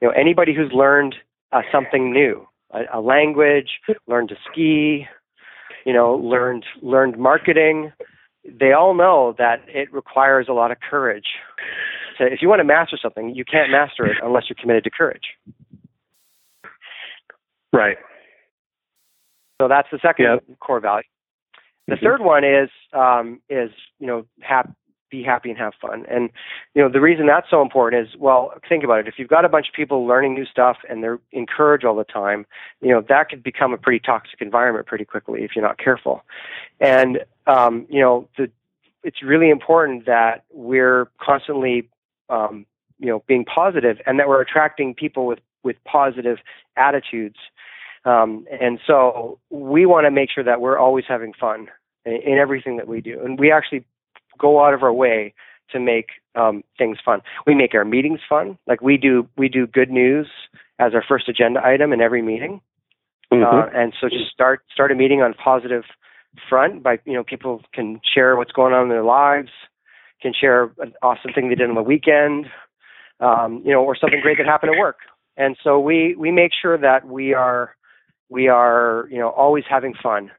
You 0.00 0.08
know 0.08 0.14
anybody 0.14 0.54
who's 0.54 0.72
learned 0.72 1.14
uh, 1.52 1.62
something 1.72 2.12
new, 2.12 2.46
a, 2.72 2.98
a 2.98 3.00
language, 3.00 3.80
learned 4.06 4.30
to 4.30 4.36
ski, 4.50 5.06
you 5.84 5.92
know 5.92 6.14
learned 6.14 6.64
learned 6.82 7.18
marketing. 7.18 7.92
They 8.44 8.72
all 8.72 8.94
know 8.94 9.34
that 9.38 9.60
it 9.68 9.92
requires 9.92 10.46
a 10.48 10.52
lot 10.54 10.70
of 10.70 10.78
courage 10.80 11.26
So 12.20 12.26
if 12.26 12.42
you 12.42 12.48
want 12.48 12.60
to 12.60 12.64
master 12.64 12.98
something, 13.00 13.34
you 13.34 13.44
can't 13.46 13.70
master 13.70 14.04
it 14.04 14.18
unless 14.22 14.44
you're 14.48 14.56
committed 14.60 14.84
to 14.84 14.90
courage. 14.90 15.24
Right. 17.72 17.96
So 19.60 19.68
that's 19.68 19.88
the 19.90 19.98
second 20.02 20.40
core 20.60 20.80
value. 20.80 21.04
The 21.90 21.96
mm-hmm. 21.96 22.04
third 22.04 22.20
one 22.20 22.44
is 22.44 22.70
um, 22.92 23.40
is 23.48 23.70
you 23.98 24.06
know 24.06 24.24
hap- 24.40 24.74
be 25.10 25.22
happy 25.22 25.50
and 25.50 25.58
have 25.58 25.72
fun. 25.80 26.06
And 26.08 26.30
you 26.74 26.82
know 26.82 26.88
the 26.88 27.00
reason 27.00 27.26
that's 27.26 27.50
so 27.50 27.60
important 27.60 28.06
is 28.06 28.16
well 28.18 28.52
think 28.68 28.84
about 28.84 29.00
it. 29.00 29.08
If 29.08 29.14
you've 29.18 29.28
got 29.28 29.44
a 29.44 29.48
bunch 29.48 29.68
of 29.68 29.74
people 29.74 30.06
learning 30.06 30.34
new 30.34 30.46
stuff 30.46 30.78
and 30.88 31.02
they're 31.02 31.18
encouraged 31.32 31.84
all 31.84 31.96
the 31.96 32.04
time, 32.04 32.46
you 32.80 32.90
know 32.90 33.04
that 33.08 33.28
could 33.28 33.42
become 33.42 33.72
a 33.72 33.78
pretty 33.78 34.00
toxic 34.00 34.40
environment 34.40 34.86
pretty 34.86 35.04
quickly 35.04 35.42
if 35.42 35.50
you're 35.54 35.64
not 35.64 35.78
careful. 35.78 36.22
And 36.78 37.24
um, 37.46 37.86
you 37.90 38.00
know 38.00 38.28
the 38.38 38.50
it's 39.02 39.22
really 39.22 39.50
important 39.50 40.06
that 40.06 40.44
we're 40.52 41.10
constantly 41.20 41.88
um, 42.28 42.66
you 42.98 43.08
know 43.08 43.24
being 43.26 43.44
positive 43.44 43.98
and 44.06 44.18
that 44.20 44.28
we're 44.28 44.40
attracting 44.40 44.94
people 44.94 45.26
with 45.26 45.40
with 45.64 45.76
positive 45.84 46.38
attitudes 46.76 47.36
um, 48.04 48.46
and 48.50 48.78
so 48.86 49.38
we 49.50 49.84
want 49.84 50.06
to 50.06 50.10
make 50.10 50.30
sure 50.30 50.44
that 50.44 50.60
we're 50.60 50.78
always 50.78 51.04
having 51.06 51.34
fun 51.38 51.68
in, 52.04 52.12
in, 52.24 52.38
everything 52.38 52.76
that 52.76 52.88
we 52.88 53.00
do. 53.00 53.20
And 53.22 53.38
we 53.38 53.52
actually 53.52 53.84
go 54.38 54.64
out 54.64 54.74
of 54.74 54.82
our 54.82 54.92
way 54.92 55.34
to 55.72 55.80
make 55.80 56.06
um, 56.34 56.62
things 56.78 56.98
fun. 57.04 57.20
We 57.46 57.54
make 57.54 57.74
our 57.74 57.84
meetings 57.84 58.20
fun. 58.28 58.58
Like 58.66 58.80
we 58.80 58.96
do 58.96 59.28
we 59.36 59.48
do 59.48 59.66
good 59.66 59.90
news 59.90 60.28
as 60.78 60.94
our 60.94 61.04
first 61.06 61.28
agenda 61.28 61.64
item 61.64 61.92
in 61.92 62.00
every 62.00 62.22
meeting. 62.22 62.60
Mm-hmm. 63.32 63.44
uh, 63.44 63.80
and 63.80 63.94
so 64.00 64.08
just 64.08 64.32
start 64.32 64.64
start 64.72 64.90
a 64.90 64.94
meeting 64.96 65.22
on 65.22 65.30
a 65.30 65.34
positive 65.34 65.84
front 66.48 66.82
by 66.82 66.98
you 67.04 67.12
know 67.12 67.22
people 67.22 67.62
can 67.72 68.00
share 68.12 68.36
what's 68.36 68.50
going 68.50 68.74
on 68.74 68.84
in 68.84 68.88
their 68.88 69.04
lives 69.04 69.50
can 70.20 70.32
share 70.38 70.64
an 70.78 70.92
awesome 71.00 71.32
thing 71.32 71.48
they 71.48 71.54
did 71.54 71.68
on 71.68 71.76
the 71.76 71.82
weekend 71.82 72.46
um, 73.20 73.62
you 73.64 73.72
know 73.72 73.82
or 73.84 73.96
something 73.96 74.20
great 74.20 74.38
that 74.38 74.46
happened 74.46 74.72
at 74.74 74.78
work. 74.78 74.98
And 75.36 75.56
so 75.62 75.78
we 75.78 76.14
we 76.16 76.30
make 76.30 76.52
sure 76.60 76.76
that 76.76 77.06
we 77.06 77.34
are 77.34 77.76
we 78.28 78.48
are 78.48 79.06
you 79.10 79.18
know 79.18 79.28
always 79.30 79.64
having 79.68 79.94
fun 79.94 80.30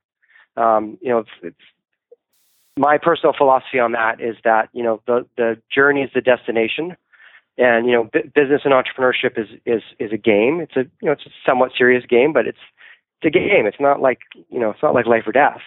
um, 0.57 0.97
you 1.01 1.09
know 1.09 1.19
it's, 1.19 1.29
it's 1.43 1.55
my 2.77 2.97
personal 2.97 3.33
philosophy 3.37 3.79
on 3.79 3.91
that 3.91 4.21
is 4.21 4.35
that 4.43 4.69
you 4.73 4.83
know 4.83 5.01
the 5.07 5.25
the 5.37 5.57
journey 5.73 6.01
is 6.01 6.09
the 6.13 6.21
destination 6.21 6.95
and 7.57 7.85
you 7.85 7.93
know 7.93 8.09
b- 8.11 8.29
business 8.33 8.61
and 8.65 8.73
entrepreneurship 8.73 9.37
is 9.37 9.47
is 9.65 9.81
is 9.99 10.11
a 10.11 10.17
game 10.17 10.59
it's 10.61 10.75
a 10.75 10.83
you 11.01 11.05
know 11.05 11.11
it's 11.11 11.25
a 11.25 11.31
somewhat 11.45 11.71
serious 11.77 12.05
game 12.05 12.33
but 12.33 12.47
it's 12.47 12.59
it's 13.21 13.27
a 13.27 13.39
game 13.39 13.65
it's 13.65 13.79
not 13.79 14.01
like 14.01 14.19
you 14.49 14.59
know 14.59 14.69
it's 14.69 14.81
not 14.81 14.93
like 14.93 15.05
life 15.05 15.23
or 15.27 15.31
death 15.31 15.61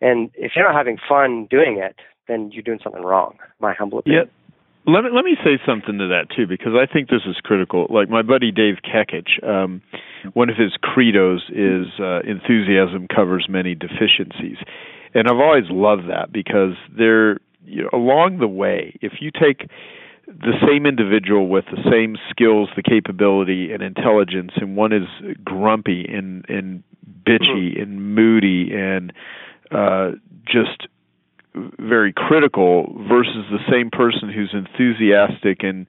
and 0.00 0.30
if 0.34 0.52
you're 0.54 0.66
not 0.66 0.76
having 0.76 0.98
fun 1.08 1.46
doing 1.48 1.78
it, 1.78 1.96
then 2.28 2.50
you're 2.52 2.62
doing 2.62 2.80
something 2.82 3.02
wrong. 3.02 3.38
My 3.58 3.74
humble 3.74 4.00
opinion. 4.00 4.26
Yeah. 4.26 4.43
Let 4.86 5.04
me 5.04 5.10
let 5.14 5.24
me 5.24 5.36
say 5.42 5.58
something 5.66 5.98
to 5.98 6.08
that 6.08 6.26
too, 6.34 6.46
because 6.46 6.72
I 6.74 6.90
think 6.90 7.08
this 7.08 7.22
is 7.26 7.36
critical. 7.42 7.86
Like 7.88 8.10
my 8.10 8.20
buddy 8.20 8.50
Dave 8.50 8.76
Kekich, 8.84 9.42
um, 9.42 9.80
one 10.34 10.50
of 10.50 10.56
his 10.56 10.72
credos 10.82 11.40
is 11.48 11.86
uh, 11.98 12.20
enthusiasm 12.20 13.08
covers 13.08 13.46
many 13.48 13.74
deficiencies, 13.74 14.58
and 15.14 15.26
I've 15.26 15.40
always 15.40 15.70
loved 15.70 16.10
that 16.10 16.32
because 16.32 16.74
they're 16.96 17.38
you 17.64 17.84
know, 17.84 17.90
along 17.94 18.38
the 18.40 18.48
way. 18.48 18.98
If 19.00 19.14
you 19.20 19.30
take 19.30 19.70
the 20.26 20.52
same 20.66 20.84
individual 20.84 21.48
with 21.48 21.64
the 21.66 21.82
same 21.90 22.16
skills, 22.30 22.68
the 22.76 22.82
capability, 22.82 23.72
and 23.72 23.82
intelligence, 23.82 24.52
and 24.56 24.76
one 24.76 24.92
is 24.92 25.08
grumpy 25.42 26.04
and 26.04 26.44
and 26.48 26.82
bitchy 27.26 27.72
mm-hmm. 27.72 27.82
and 27.82 28.14
moody 28.14 28.70
and 28.74 29.12
uh, 29.70 30.10
just 30.46 30.88
very 31.78 32.12
critical 32.12 32.86
versus 33.08 33.44
the 33.50 33.58
same 33.70 33.90
person 33.90 34.30
who's 34.30 34.52
enthusiastic 34.52 35.62
and 35.62 35.86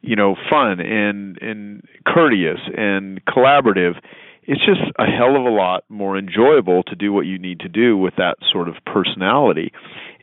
you 0.00 0.16
know 0.16 0.36
fun 0.50 0.80
and 0.80 1.38
and 1.40 1.82
courteous 2.06 2.60
and 2.76 3.24
collaborative. 3.26 3.94
It's 4.46 4.64
just 4.64 4.82
a 4.98 5.06
hell 5.06 5.36
of 5.36 5.46
a 5.46 5.50
lot 5.50 5.84
more 5.88 6.18
enjoyable 6.18 6.82
to 6.84 6.94
do 6.94 7.14
what 7.14 7.24
you 7.24 7.38
need 7.38 7.60
to 7.60 7.68
do 7.68 7.96
with 7.96 8.16
that 8.16 8.36
sort 8.52 8.68
of 8.68 8.74
personality. 8.86 9.72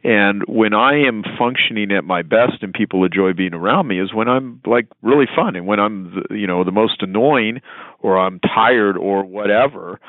And 0.04 0.44
when 0.48 0.74
i 0.74 0.94
am 0.94 1.24
functioning 1.38 1.92
at 1.92 2.04
my 2.04 2.24
best 2.24 2.62
and 2.62 2.74
people 2.74 3.04
enjoy 3.04 3.34
being 3.34 3.54
around 3.54 3.88
me 3.88 4.00
is 4.00 4.12
when 4.14 4.28
i'm 4.28 4.60
like 4.66 4.88
really 5.04 5.28
fun 5.36 5.56
and 5.56 5.68
when 5.68 5.80
i'm 5.80 6.16
the, 6.16 6.36
you 6.36 6.48
know 6.48 6.64
the 6.64 6.72
most 6.72 7.04
annoying 7.04 7.62
or 8.00 8.18
i'm 8.18 8.40
tired 8.40 8.98
or 8.98 9.24
whatever 9.24 10.00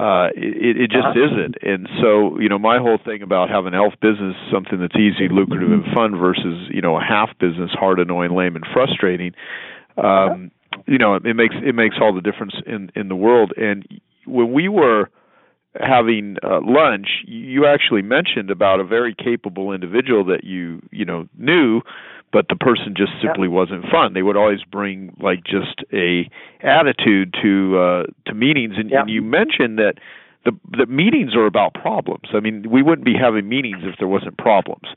uh, 0.00 0.28
it, 0.34 0.80
it 0.80 0.90
just 0.90 1.12
uh-huh. 1.12 1.26
isn't. 1.28 1.56
And 1.60 1.86
so, 2.00 2.40
you 2.40 2.48
know, 2.48 2.58
my 2.58 2.78
whole 2.78 2.96
thing 3.04 3.20
about 3.20 3.50
having 3.50 3.74
ELF 3.74 4.00
business 4.00 4.34
something 4.50 4.80
that's 4.80 4.96
easy, 4.96 5.28
lucrative, 5.30 5.70
and 5.70 5.84
fun 5.94 6.16
versus 6.16 6.68
you 6.72 6.80
know 6.80 6.96
a 6.96 7.04
half 7.04 7.28
business, 7.38 7.70
hard, 7.72 8.00
annoying, 8.00 8.34
lame, 8.34 8.56
and 8.56 8.64
frustrating. 8.72 9.34
Um, 9.98 10.50
you 10.86 10.96
know, 10.96 11.16
it 11.16 11.36
makes 11.36 11.54
it 11.62 11.74
makes 11.74 11.96
all 12.00 12.14
the 12.14 12.22
difference 12.22 12.54
in 12.66 12.90
in 12.96 13.08
the 13.08 13.16
world. 13.16 13.52
And 13.58 13.86
when 14.24 14.52
we 14.52 14.68
were 14.68 15.10
having 15.78 16.36
uh, 16.42 16.60
lunch, 16.62 17.08
you 17.26 17.66
actually 17.66 18.02
mentioned 18.02 18.50
about 18.50 18.80
a 18.80 18.84
very 18.84 19.14
capable 19.14 19.70
individual 19.70 20.24
that 20.26 20.44
you 20.44 20.80
you 20.90 21.04
know 21.04 21.28
knew 21.36 21.82
but 22.32 22.46
the 22.48 22.56
person 22.56 22.94
just 22.96 23.12
simply 23.22 23.48
yeah. 23.48 23.54
wasn't 23.54 23.84
fun. 23.90 24.14
They 24.14 24.22
would 24.22 24.36
always 24.36 24.62
bring 24.62 25.14
like 25.20 25.44
just 25.44 25.82
a 25.92 26.30
attitude 26.62 27.34
to 27.42 27.78
uh, 27.78 28.02
to 28.26 28.34
meetings, 28.34 28.74
and, 28.76 28.90
yeah. 28.90 29.00
and 29.00 29.10
you 29.10 29.22
mentioned 29.22 29.78
that 29.78 29.94
the 30.44 30.52
the 30.76 30.86
meetings 30.86 31.34
are 31.34 31.46
about 31.46 31.74
problems. 31.74 32.30
I 32.34 32.40
mean, 32.40 32.66
we 32.70 32.82
wouldn't 32.82 33.04
be 33.04 33.14
having 33.14 33.48
meetings 33.48 33.82
if 33.82 33.96
there 33.98 34.08
wasn't 34.08 34.38
problems, 34.38 34.88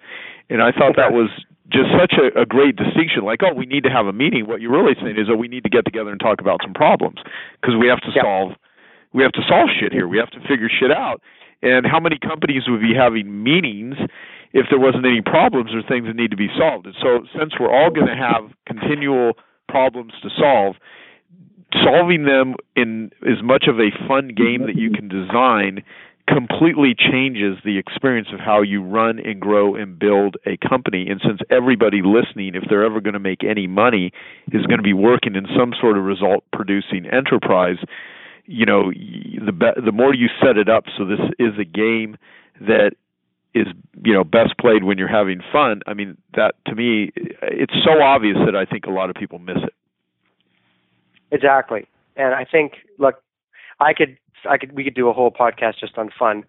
and 0.50 0.62
I 0.62 0.72
thought 0.72 0.96
that 0.98 1.12
was 1.12 1.30
just 1.72 1.90
such 1.98 2.14
a, 2.20 2.40
a 2.40 2.46
great 2.46 2.76
distinction. 2.76 3.24
Like, 3.24 3.42
oh, 3.42 3.54
we 3.54 3.66
need 3.66 3.84
to 3.84 3.90
have 3.90 4.06
a 4.06 4.14
meeting. 4.14 4.46
What 4.46 4.62
you're 4.62 4.72
really 4.72 4.96
saying 5.02 5.18
is, 5.18 5.28
oh, 5.32 5.36
we 5.36 5.48
need 5.48 5.64
to 5.64 5.70
get 5.70 5.86
together 5.86 6.12
and 6.12 6.20
talk 6.20 6.40
about 6.40 6.60
some 6.62 6.74
problems 6.74 7.18
because 7.60 7.76
we 7.80 7.88
have 7.88 8.02
to 8.02 8.12
yeah. 8.16 8.22
solve 8.22 8.52
we 9.14 9.22
have 9.24 9.32
to 9.34 9.42
solve 9.48 9.70
shit 9.80 9.94
here. 9.94 10.08
We 10.08 10.18
have 10.18 10.32
to 10.32 10.40
figure 10.42 10.70
shit 10.70 10.92
out. 10.92 11.22
And 11.62 11.86
how 11.86 12.00
many 12.00 12.18
companies 12.20 12.64
would 12.68 12.82
be 12.82 12.94
having 12.94 13.44
meetings 13.44 13.96
if 14.54 14.68
there 14.70 14.80
wasn't 14.80 15.06
any 15.06 15.22
problems 15.22 15.72
or 15.74 15.82
things 15.82 16.08
that 16.08 16.16
need 16.16 16.32
to 16.32 16.38
be 16.38 16.50
solved. 16.58 16.86
And 16.86 16.96
so, 17.02 17.26
since 17.38 17.54
we're 17.60 17.74
all 17.74 17.90
going 17.90 18.08
to 18.08 18.16
have 18.16 18.52
continual 18.66 19.34
problems 19.68 20.14
to 20.22 20.30
solve, 20.38 20.76
solving 21.84 22.26
them 22.26 22.56
in 22.76 23.12
as 23.24 23.44
much 23.44 23.66
of 23.68 23.80
a 23.80 23.90
fun 24.08 24.30
game 24.30 24.68
that 24.68 24.76
you 24.76 24.92
can 24.92 25.10
design 25.10 25.84
completely 26.28 26.96
changes 26.98 27.58
the 27.66 27.78
experience 27.78 28.30
of 28.34 28.40
how 28.40 28.62
you 28.62 28.82
run 28.82 29.20
and 29.20 29.42
grow 29.42 29.76
and 29.76 30.00
build 30.00 30.38
a 30.46 30.56
company. 30.58 31.08
And 31.10 31.20
since 31.26 31.40
everybody 31.50 32.02
listening, 32.02 32.56
if 32.56 32.64
they're 32.70 32.86
ever 32.86 33.02
going 33.02 33.14
to 33.14 33.20
make 33.20 33.44
any 33.44 33.68
money, 33.68 34.12
is 34.52 34.66
going 34.66 34.78
to 34.78 34.84
be 34.84 34.94
working 34.94 35.36
in 35.36 35.46
some 35.58 35.74
sort 35.80 35.98
of 35.98 36.06
result 36.06 36.46
producing 36.54 37.06
enterprise, 37.08 37.78
you 38.46 38.66
know, 38.66 38.92
the 38.92 39.52
be- 39.52 39.82
the 39.84 39.92
more 39.92 40.14
you 40.14 40.28
set 40.42 40.58
it 40.58 40.70
up 40.70 40.86
so 40.98 41.06
this 41.06 41.20
is 41.40 41.54
a 41.60 41.66
game 41.66 42.18
that 42.62 42.92
is 43.54 43.68
you 44.04 44.14
know 44.14 44.24
best 44.24 44.58
played 44.60 44.84
when 44.84 44.98
you're 44.98 45.08
having 45.08 45.42
fun 45.52 45.82
i 45.88 45.94
mean 45.94 46.18
that 46.36 46.56
to 46.66 46.76
me 46.76 47.12
it's 47.42 47.74
so 47.86 48.02
obvious 48.02 48.38
that 48.46 48.56
i 48.56 48.66
think 48.66 48.86
a 48.86 48.90
lot 48.90 49.10
of 49.10 49.16
people 49.16 49.40
miss 49.40 49.58
it. 49.64 49.74
Exactly. 51.32 51.88
And 52.16 52.34
i 52.34 52.46
think 52.46 52.74
look 53.00 53.22
i 53.80 53.94
could 53.94 54.18
i 54.50 54.58
could 54.58 54.72
we 54.74 54.84
could 54.84 54.96
do 54.96 55.10
a 55.10 55.14
whole 55.14 55.32
podcast 55.32 55.80
just 55.80 55.98
on 55.98 56.10
fun. 56.18 56.44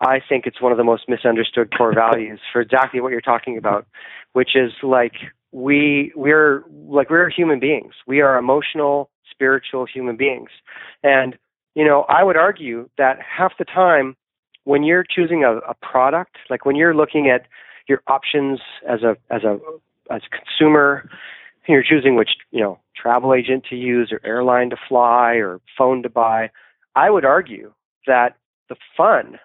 I 0.00 0.20
think 0.26 0.46
it's 0.46 0.60
one 0.60 0.70
of 0.70 0.78
the 0.78 0.84
most 0.84 1.08
misunderstood 1.08 1.76
core 1.76 1.92
values 1.92 2.38
for 2.52 2.60
exactly 2.60 3.00
what 3.00 3.10
you're 3.10 3.20
talking 3.20 3.56
about 3.58 3.86
which 4.32 4.50
is 4.54 4.72
like 4.82 5.14
we 5.52 6.12
we're 6.14 6.64
like 6.88 7.10
we're 7.10 7.30
human 7.30 7.58
beings. 7.58 7.94
We 8.06 8.20
are 8.20 8.36
emotional 8.38 9.10
spiritual 9.30 9.86
human 9.86 10.16
beings. 10.16 10.50
And 11.02 11.36
you 11.74 11.84
know 11.84 12.04
i 12.08 12.22
would 12.22 12.36
argue 12.36 12.88
that 12.98 13.18
half 13.20 13.52
the 13.58 13.64
time 13.64 14.16
when 14.68 14.82
you're 14.82 15.02
choosing 15.08 15.44
a, 15.44 15.56
a 15.66 15.72
product, 15.80 16.36
like 16.50 16.66
when 16.66 16.76
you're 16.76 16.94
looking 16.94 17.30
at 17.30 17.46
your 17.88 18.02
options 18.06 18.60
as 18.86 19.02
a 19.02 19.16
as 19.30 19.42
a 19.42 19.58
as 20.10 20.20
a 20.26 20.36
consumer, 20.36 21.08
and 21.66 21.72
you're 21.72 21.82
choosing 21.82 22.16
which 22.16 22.32
you 22.50 22.60
know 22.60 22.78
travel 22.94 23.32
agent 23.32 23.64
to 23.70 23.76
use 23.76 24.12
or 24.12 24.20
airline 24.24 24.68
to 24.68 24.76
fly 24.86 25.36
or 25.36 25.58
phone 25.78 26.02
to 26.02 26.10
buy. 26.10 26.50
I 26.94 27.08
would 27.08 27.24
argue 27.24 27.72
that 28.06 28.36
the 28.68 28.76
fun 28.94 29.38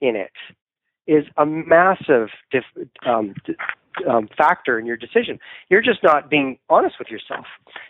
in 0.00 0.16
it 0.16 0.32
is 1.06 1.24
a 1.36 1.44
massive 1.44 2.28
dif- 2.50 2.88
um, 3.06 3.34
um, 4.08 4.30
factor 4.34 4.78
in 4.78 4.86
your 4.86 4.96
decision. 4.96 5.38
You're 5.68 5.82
just 5.82 6.02
not 6.02 6.30
being 6.30 6.58
honest 6.70 6.94
with 6.98 7.08
yourself. 7.08 7.44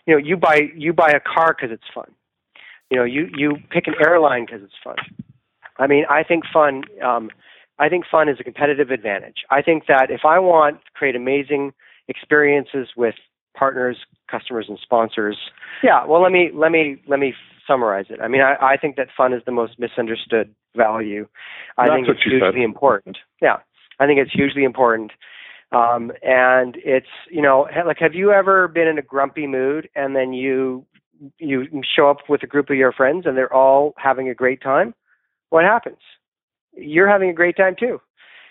You 0.05 0.15
know, 0.15 0.17
you 0.17 0.35
buy 0.35 0.59
you 0.75 0.91
buy 0.91 1.11
a 1.11 1.21
car 1.21 1.55
because 1.57 1.73
it's 1.73 1.89
fun. 1.95 2.11
You 2.89 2.97
know, 2.97 3.05
you 3.05 3.29
you 3.33 3.55
pick 3.69 3.87
an 3.87 3.93
airline 4.05 4.45
because 4.45 4.61
it's 4.61 4.73
fun. 4.83 4.97
I 5.77 5.87
mean, 5.87 6.05
I 6.09 6.23
think 6.23 6.43
fun. 6.51 6.83
Um, 7.03 7.29
I 7.79 7.89
think 7.89 8.05
fun 8.09 8.29
is 8.29 8.37
a 8.39 8.43
competitive 8.43 8.91
advantage. 8.91 9.37
I 9.49 9.61
think 9.61 9.85
that 9.87 10.07
if 10.09 10.21
I 10.25 10.39
want 10.39 10.77
to 10.77 10.91
create 10.93 11.15
amazing 11.15 11.73
experiences 12.07 12.89
with 12.95 13.15
partners, 13.57 13.97
customers, 14.29 14.65
and 14.69 14.77
sponsors, 14.81 15.37
yeah. 15.83 16.05
Well, 16.05 16.21
let 16.21 16.31
me 16.31 16.51
let 16.53 16.71
me 16.71 17.01
let 17.07 17.19
me 17.19 17.33
summarize 17.67 18.05
it. 18.09 18.19
I 18.21 18.27
mean, 18.27 18.41
I, 18.41 18.55
I 18.73 18.77
think 18.77 18.95
that 18.97 19.07
fun 19.15 19.33
is 19.33 19.41
the 19.45 19.51
most 19.51 19.79
misunderstood 19.79 20.53
value. 20.75 21.27
I 21.77 21.87
That's 21.87 21.95
think 21.95 22.07
it's 22.09 22.23
hugely 22.23 22.39
said. 22.53 22.61
important. 22.61 23.17
Yeah, 23.41 23.57
I 23.99 24.05
think 24.05 24.19
it's 24.19 24.31
hugely 24.31 24.63
important. 24.63 25.11
Um, 25.71 26.11
and 26.21 26.75
it's 26.83 27.07
you 27.29 27.41
know 27.41 27.67
like 27.85 27.97
have 27.99 28.13
you 28.13 28.31
ever 28.31 28.67
been 28.67 28.87
in 28.87 28.97
a 28.97 29.01
grumpy 29.01 29.47
mood 29.47 29.89
and 29.95 30.15
then 30.15 30.33
you 30.33 30.85
you 31.37 31.65
show 31.95 32.09
up 32.09 32.17
with 32.27 32.43
a 32.43 32.47
group 32.47 32.69
of 32.69 32.75
your 32.75 32.91
friends 32.91 33.25
and 33.25 33.37
they're 33.37 33.53
all 33.53 33.93
having 33.97 34.27
a 34.29 34.35
great 34.35 34.61
time? 34.61 34.93
What 35.51 35.63
happens? 35.63 35.99
You're 36.73 37.07
having 37.07 37.29
a 37.29 37.33
great 37.33 37.55
time 37.55 37.75
too. 37.79 38.01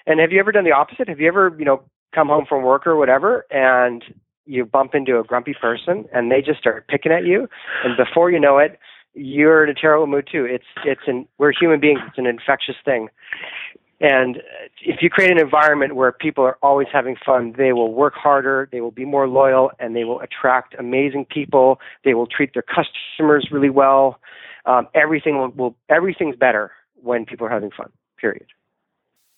And 0.06 0.20
have 0.20 0.30
you 0.30 0.38
ever 0.38 0.52
done 0.52 0.64
the 0.64 0.72
opposite? 0.72 1.08
Have 1.08 1.18
you 1.20 1.26
ever 1.28 1.54
you 1.58 1.64
know 1.64 1.82
come 2.14 2.28
home 2.28 2.44
from 2.48 2.62
work 2.62 2.86
or 2.86 2.96
whatever 2.96 3.46
and 3.50 4.04
you 4.46 4.64
bump 4.64 4.94
into 4.94 5.18
a 5.18 5.24
grumpy 5.24 5.54
person 5.60 6.04
and 6.12 6.30
they 6.30 6.42
just 6.42 6.58
start 6.58 6.88
picking 6.88 7.12
at 7.12 7.24
you 7.24 7.48
and 7.84 7.96
before 7.96 8.30
you 8.30 8.40
know 8.40 8.58
it 8.58 8.78
you're 9.14 9.62
in 9.62 9.70
a 9.70 9.74
terrible 9.74 10.06
mood 10.06 10.28
too 10.30 10.44
it's 10.44 10.64
it's 10.84 11.02
an 11.06 11.26
we're 11.38 11.52
human 11.52 11.78
beings 11.78 12.00
it's 12.08 12.18
an 12.18 12.26
infectious 12.26 12.74
thing 12.84 13.08
and 14.00 14.38
if 14.82 15.02
you 15.02 15.10
create 15.10 15.30
an 15.30 15.38
environment 15.38 15.94
where 15.94 16.10
people 16.10 16.42
are 16.42 16.56
always 16.62 16.88
having 16.90 17.16
fun, 17.24 17.54
they 17.58 17.74
will 17.74 17.92
work 17.92 18.14
harder, 18.14 18.66
they 18.72 18.80
will 18.80 18.90
be 18.90 19.04
more 19.04 19.28
loyal, 19.28 19.72
and 19.78 19.94
they 19.94 20.04
will 20.04 20.20
attract 20.20 20.74
amazing 20.78 21.26
people. 21.26 21.80
They 22.02 22.14
will 22.14 22.26
treat 22.26 22.54
their 22.54 22.62
customers 22.62 23.48
really 23.52 23.68
well. 23.68 24.18
Um, 24.64 24.88
everything 24.94 25.36
will, 25.36 25.50
will 25.50 25.76
everything's 25.90 26.34
better 26.34 26.70
when 27.02 27.24
people 27.24 27.46
are 27.46 27.50
having 27.50 27.70
fun. 27.70 27.90
Period. 28.18 28.46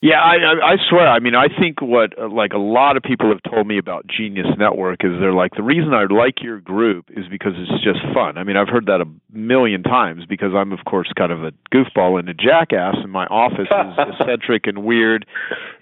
Yeah, 0.02 0.18
I, 0.18 0.34
I 0.34 0.72
I 0.72 0.76
swear. 0.90 1.06
I 1.06 1.20
mean, 1.20 1.36
I 1.36 1.46
think 1.46 1.80
what 1.80 2.18
uh, 2.18 2.28
like 2.28 2.52
a 2.52 2.58
lot 2.58 2.96
of 2.96 3.04
people 3.04 3.28
have 3.28 3.40
told 3.48 3.68
me 3.68 3.78
about 3.78 4.04
Genius 4.08 4.48
Network 4.58 5.04
is 5.04 5.12
they're 5.20 5.32
like 5.32 5.54
the 5.54 5.62
reason 5.62 5.94
I 5.94 6.12
like 6.12 6.42
your 6.42 6.58
group 6.58 7.06
is 7.10 7.28
because 7.30 7.52
it's 7.54 7.84
just 7.84 8.00
fun. 8.12 8.36
I 8.36 8.42
mean, 8.42 8.56
I've 8.56 8.66
heard 8.66 8.86
that 8.86 9.00
a 9.00 9.06
million 9.32 9.84
times 9.84 10.24
because 10.28 10.54
I'm 10.56 10.72
of 10.72 10.80
course 10.86 11.06
kind 11.16 11.30
of 11.30 11.44
a 11.44 11.52
goofball 11.72 12.18
and 12.18 12.28
a 12.28 12.34
jackass, 12.34 12.96
and 12.98 13.12
my 13.12 13.26
office 13.26 13.70
is 13.70 14.18
eccentric 14.18 14.66
and 14.66 14.82
weird 14.82 15.24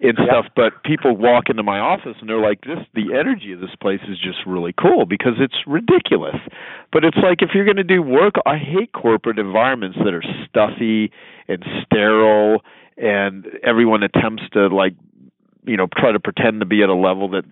and 0.02 0.18
yeah. 0.18 0.26
stuff. 0.26 0.52
But 0.54 0.84
people 0.84 1.16
walk 1.16 1.48
into 1.48 1.62
my 1.62 1.78
office 1.78 2.16
and 2.20 2.28
they're 2.28 2.44
like, 2.44 2.60
"This, 2.60 2.84
the 2.92 3.16
energy 3.18 3.52
of 3.52 3.60
this 3.60 3.74
place 3.80 4.02
is 4.06 4.18
just 4.18 4.44
really 4.46 4.74
cool 4.78 5.06
because 5.06 5.40
it's 5.40 5.64
ridiculous." 5.66 6.36
But 6.92 7.06
it's 7.06 7.16
like 7.24 7.40
if 7.40 7.54
you're 7.54 7.64
going 7.64 7.80
to 7.80 7.84
do 7.84 8.02
work, 8.02 8.34
I 8.44 8.58
hate 8.58 8.92
corporate 8.92 9.38
environments 9.38 9.96
that 10.04 10.12
are 10.12 10.24
stuffy 10.46 11.10
and 11.48 11.64
sterile 11.86 12.60
and 13.01 13.46
everyone 13.64 14.03
attempts 14.03 14.42
to 14.53 14.68
like 14.68 14.94
you 15.64 15.76
know 15.76 15.88
try 15.96 16.12
to 16.12 16.20
pretend 16.20 16.61
to 16.61 16.66
be 16.66 16.82
at 16.82 16.88
a 16.88 16.94
level 16.94 17.28
that 17.30 17.44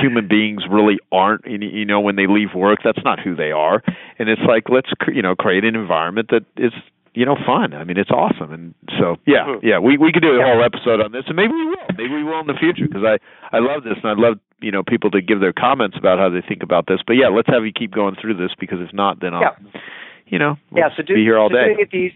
human 0.00 0.28
beings 0.28 0.62
really 0.70 0.98
aren't 1.12 1.44
you 1.46 1.84
know 1.84 2.00
when 2.00 2.16
they 2.16 2.26
leave 2.26 2.54
work 2.54 2.80
that's 2.84 3.02
not 3.04 3.18
who 3.20 3.34
they 3.34 3.50
are. 3.50 3.82
And 4.18 4.28
it's 4.28 4.42
like 4.46 4.64
let's 4.68 4.90
you 5.12 5.22
know 5.22 5.34
create 5.34 5.64
an 5.64 5.76
environment 5.76 6.28
that 6.30 6.44
is 6.56 6.72
you 7.14 7.24
know 7.24 7.36
fun. 7.46 7.74
I 7.74 7.84
mean 7.84 7.96
it's 7.96 8.10
awesome. 8.10 8.52
And 8.52 8.74
so 8.98 9.16
yeah 9.26 9.56
yeah 9.62 9.78
we 9.78 9.96
we 9.96 10.12
could 10.12 10.22
do 10.22 10.40
a 10.40 10.44
whole 10.44 10.62
episode 10.64 11.00
on 11.00 11.12
this 11.12 11.24
and 11.26 11.36
maybe 11.36 11.52
we 11.52 11.66
will. 11.66 11.76
Maybe 11.96 12.14
we 12.14 12.24
will 12.24 12.40
in 12.40 12.46
the 12.46 12.58
future 12.58 12.86
because 12.86 13.04
i 13.04 13.18
i 13.54 13.58
love 13.58 13.84
this 13.84 13.98
and 14.02 14.10
i'd 14.10 14.18
love 14.18 14.38
you 14.60 14.70
know 14.70 14.82
people 14.82 15.10
to 15.10 15.20
give 15.20 15.40
their 15.40 15.52
comments 15.52 15.96
about 15.98 16.18
how 16.18 16.28
they 16.28 16.42
think 16.46 16.62
about 16.62 16.86
this. 16.86 17.00
But 17.06 17.14
yeah 17.14 17.28
let's 17.28 17.48
have 17.48 17.64
you 17.64 17.72
keep 17.72 17.92
going 17.92 18.16
through 18.20 18.34
this 18.34 18.50
because 18.58 18.78
if 18.80 18.94
not 18.94 19.20
then 19.20 19.34
i'll 19.34 19.42
yeah. 19.42 19.80
you 20.26 20.38
know 20.38 20.56
we'll 20.70 20.82
yeah 20.82 20.90
so 20.96 21.02
do, 21.02 21.14
be 21.14 21.22
here 21.22 21.38
all 21.38 21.50
so 21.50 21.56
day. 21.56 21.74
doing 21.74 21.80
it 21.80 21.90
the, 21.90 22.10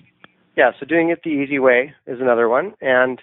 yeah, 0.57 0.72
so 0.78 0.86
doing 0.86 1.11
it 1.11 1.20
the 1.24 1.30
easy 1.30 1.59
way 1.59 1.94
is 2.07 2.20
another 2.20 2.48
one. 2.48 2.74
And 2.80 3.20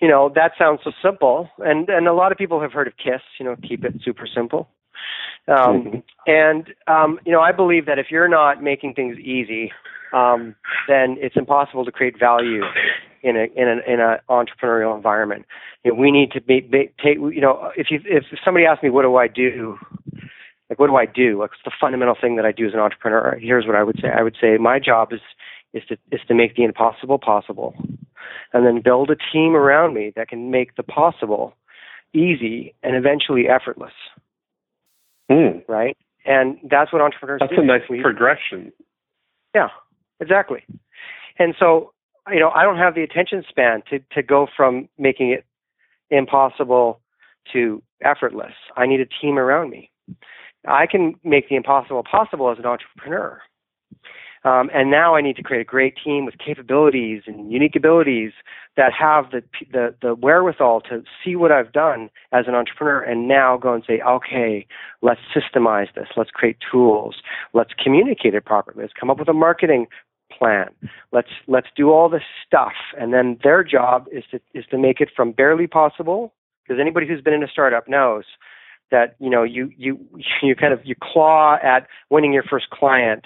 you 0.00 0.08
know, 0.08 0.30
that 0.34 0.52
sounds 0.58 0.80
so 0.84 0.92
simple. 1.02 1.48
And 1.58 1.88
and 1.88 2.06
a 2.06 2.12
lot 2.12 2.32
of 2.32 2.38
people 2.38 2.60
have 2.60 2.72
heard 2.72 2.86
of 2.86 2.94
KISS, 2.96 3.22
you 3.38 3.46
know, 3.46 3.56
keep 3.66 3.84
it 3.84 3.94
super 4.04 4.26
simple. 4.26 4.68
Um, 5.48 5.56
mm-hmm. 5.56 5.98
and 6.26 6.74
um, 6.86 7.20
you 7.24 7.32
know, 7.32 7.40
I 7.40 7.52
believe 7.52 7.86
that 7.86 7.98
if 7.98 8.06
you're 8.10 8.28
not 8.28 8.62
making 8.62 8.94
things 8.94 9.18
easy, 9.18 9.72
um, 10.12 10.54
then 10.88 11.16
it's 11.20 11.36
impossible 11.36 11.84
to 11.84 11.92
create 11.92 12.18
value 12.18 12.62
in 13.22 13.36
a 13.36 13.46
in 13.54 13.68
an 13.68 13.80
in 13.86 14.00
a 14.00 14.20
entrepreneurial 14.28 14.94
environment. 14.94 15.46
You 15.84 15.92
know, 15.92 16.00
we 16.00 16.10
need 16.10 16.32
to 16.32 16.40
be, 16.40 16.60
be, 16.60 16.90
take 17.02 17.16
you 17.16 17.40
know 17.40 17.70
if 17.76 17.88
you 17.90 18.00
if 18.04 18.24
somebody 18.44 18.66
asks 18.66 18.82
me 18.82 18.90
what 18.90 19.02
do 19.02 19.16
I 19.16 19.28
do, 19.28 19.78
like 20.68 20.78
what 20.78 20.88
do 20.88 20.96
I 20.96 21.06
do? 21.06 21.38
What's 21.38 21.54
the 21.64 21.72
fundamental 21.80 22.16
thing 22.20 22.36
that 22.36 22.44
I 22.44 22.52
do 22.52 22.66
as 22.66 22.74
an 22.74 22.80
entrepreneur? 22.80 23.38
Here's 23.40 23.66
what 23.66 23.76
I 23.76 23.82
would 23.82 23.98
say. 24.02 24.08
I 24.08 24.22
would 24.22 24.36
say 24.40 24.56
my 24.58 24.78
job 24.78 25.12
is 25.12 25.20
is 25.72 25.82
to 25.88 25.96
is 26.10 26.20
to 26.28 26.34
make 26.34 26.56
the 26.56 26.64
impossible 26.64 27.18
possible, 27.18 27.74
and 28.52 28.66
then 28.66 28.80
build 28.82 29.10
a 29.10 29.16
team 29.32 29.54
around 29.54 29.94
me 29.94 30.12
that 30.16 30.28
can 30.28 30.50
make 30.50 30.76
the 30.76 30.82
possible 30.82 31.54
easy 32.14 32.74
and 32.82 32.96
eventually 32.96 33.48
effortless. 33.48 33.92
Mm. 35.30 35.68
Right, 35.68 35.96
and 36.24 36.58
that's 36.70 36.92
what 36.92 37.02
entrepreneurs. 37.02 37.40
That's 37.40 37.54
do. 37.54 37.62
a 37.62 37.64
nice 37.64 37.82
we, 37.90 38.00
progression. 38.00 38.72
Yeah, 39.54 39.68
exactly. 40.20 40.64
And 41.38 41.54
so 41.58 41.92
you 42.30 42.40
know, 42.40 42.50
I 42.50 42.62
don't 42.62 42.78
have 42.78 42.94
the 42.94 43.02
attention 43.02 43.44
span 43.48 43.82
to 43.90 44.00
to 44.12 44.22
go 44.22 44.46
from 44.56 44.88
making 44.98 45.30
it 45.30 45.44
impossible 46.10 47.00
to 47.52 47.82
effortless. 48.02 48.52
I 48.76 48.86
need 48.86 49.00
a 49.00 49.06
team 49.06 49.38
around 49.38 49.70
me. 49.70 49.90
I 50.66 50.86
can 50.86 51.14
make 51.22 51.48
the 51.48 51.56
impossible 51.56 52.02
possible 52.02 52.50
as 52.50 52.58
an 52.58 52.66
entrepreneur. 52.66 53.40
Um, 54.46 54.70
and 54.72 54.92
now 54.92 55.16
I 55.16 55.22
need 55.22 55.34
to 55.36 55.42
create 55.42 55.62
a 55.62 55.64
great 55.64 55.96
team 56.02 56.24
with 56.24 56.38
capabilities 56.38 57.22
and 57.26 57.52
unique 57.52 57.74
abilities 57.74 58.30
that 58.76 58.92
have 58.92 59.32
the, 59.32 59.42
the, 59.72 59.92
the 60.00 60.14
wherewithal 60.14 60.82
to 60.82 61.02
see 61.24 61.34
what 61.34 61.50
I've 61.50 61.72
done 61.72 62.10
as 62.30 62.44
an 62.46 62.54
entrepreneur 62.54 63.00
and 63.02 63.26
now 63.26 63.56
go 63.56 63.74
and 63.74 63.82
say, 63.84 64.00
okay, 64.06 64.64
let's 65.02 65.20
systemize 65.34 65.92
this. 65.96 66.06
Let's 66.16 66.30
create 66.30 66.58
tools. 66.70 67.16
Let's 67.54 67.72
communicate 67.82 68.34
it 68.34 68.44
properly. 68.44 68.82
Let's 68.82 68.92
come 68.98 69.10
up 69.10 69.18
with 69.18 69.28
a 69.28 69.32
marketing 69.32 69.88
plan. 70.30 70.68
Let's 71.10 71.30
let's 71.48 71.68
do 71.76 71.90
all 71.90 72.08
this 72.08 72.22
stuff. 72.46 72.74
And 72.96 73.12
then 73.12 73.38
their 73.42 73.64
job 73.64 74.06
is 74.12 74.22
to 74.30 74.40
is 74.54 74.64
to 74.70 74.78
make 74.78 75.00
it 75.00 75.08
from 75.16 75.32
barely 75.32 75.66
possible. 75.66 76.32
Because 76.62 76.80
anybody 76.80 77.08
who's 77.08 77.20
been 77.20 77.34
in 77.34 77.42
a 77.42 77.48
startup 77.48 77.88
knows 77.88 78.24
that 78.92 79.16
you 79.18 79.30
know 79.30 79.42
you 79.42 79.72
you 79.76 79.98
you 80.42 80.54
kind 80.54 80.72
of 80.72 80.80
you 80.84 80.94
claw 81.02 81.56
at 81.62 81.88
winning 82.10 82.32
your 82.32 82.44
first 82.44 82.70
client 82.70 83.24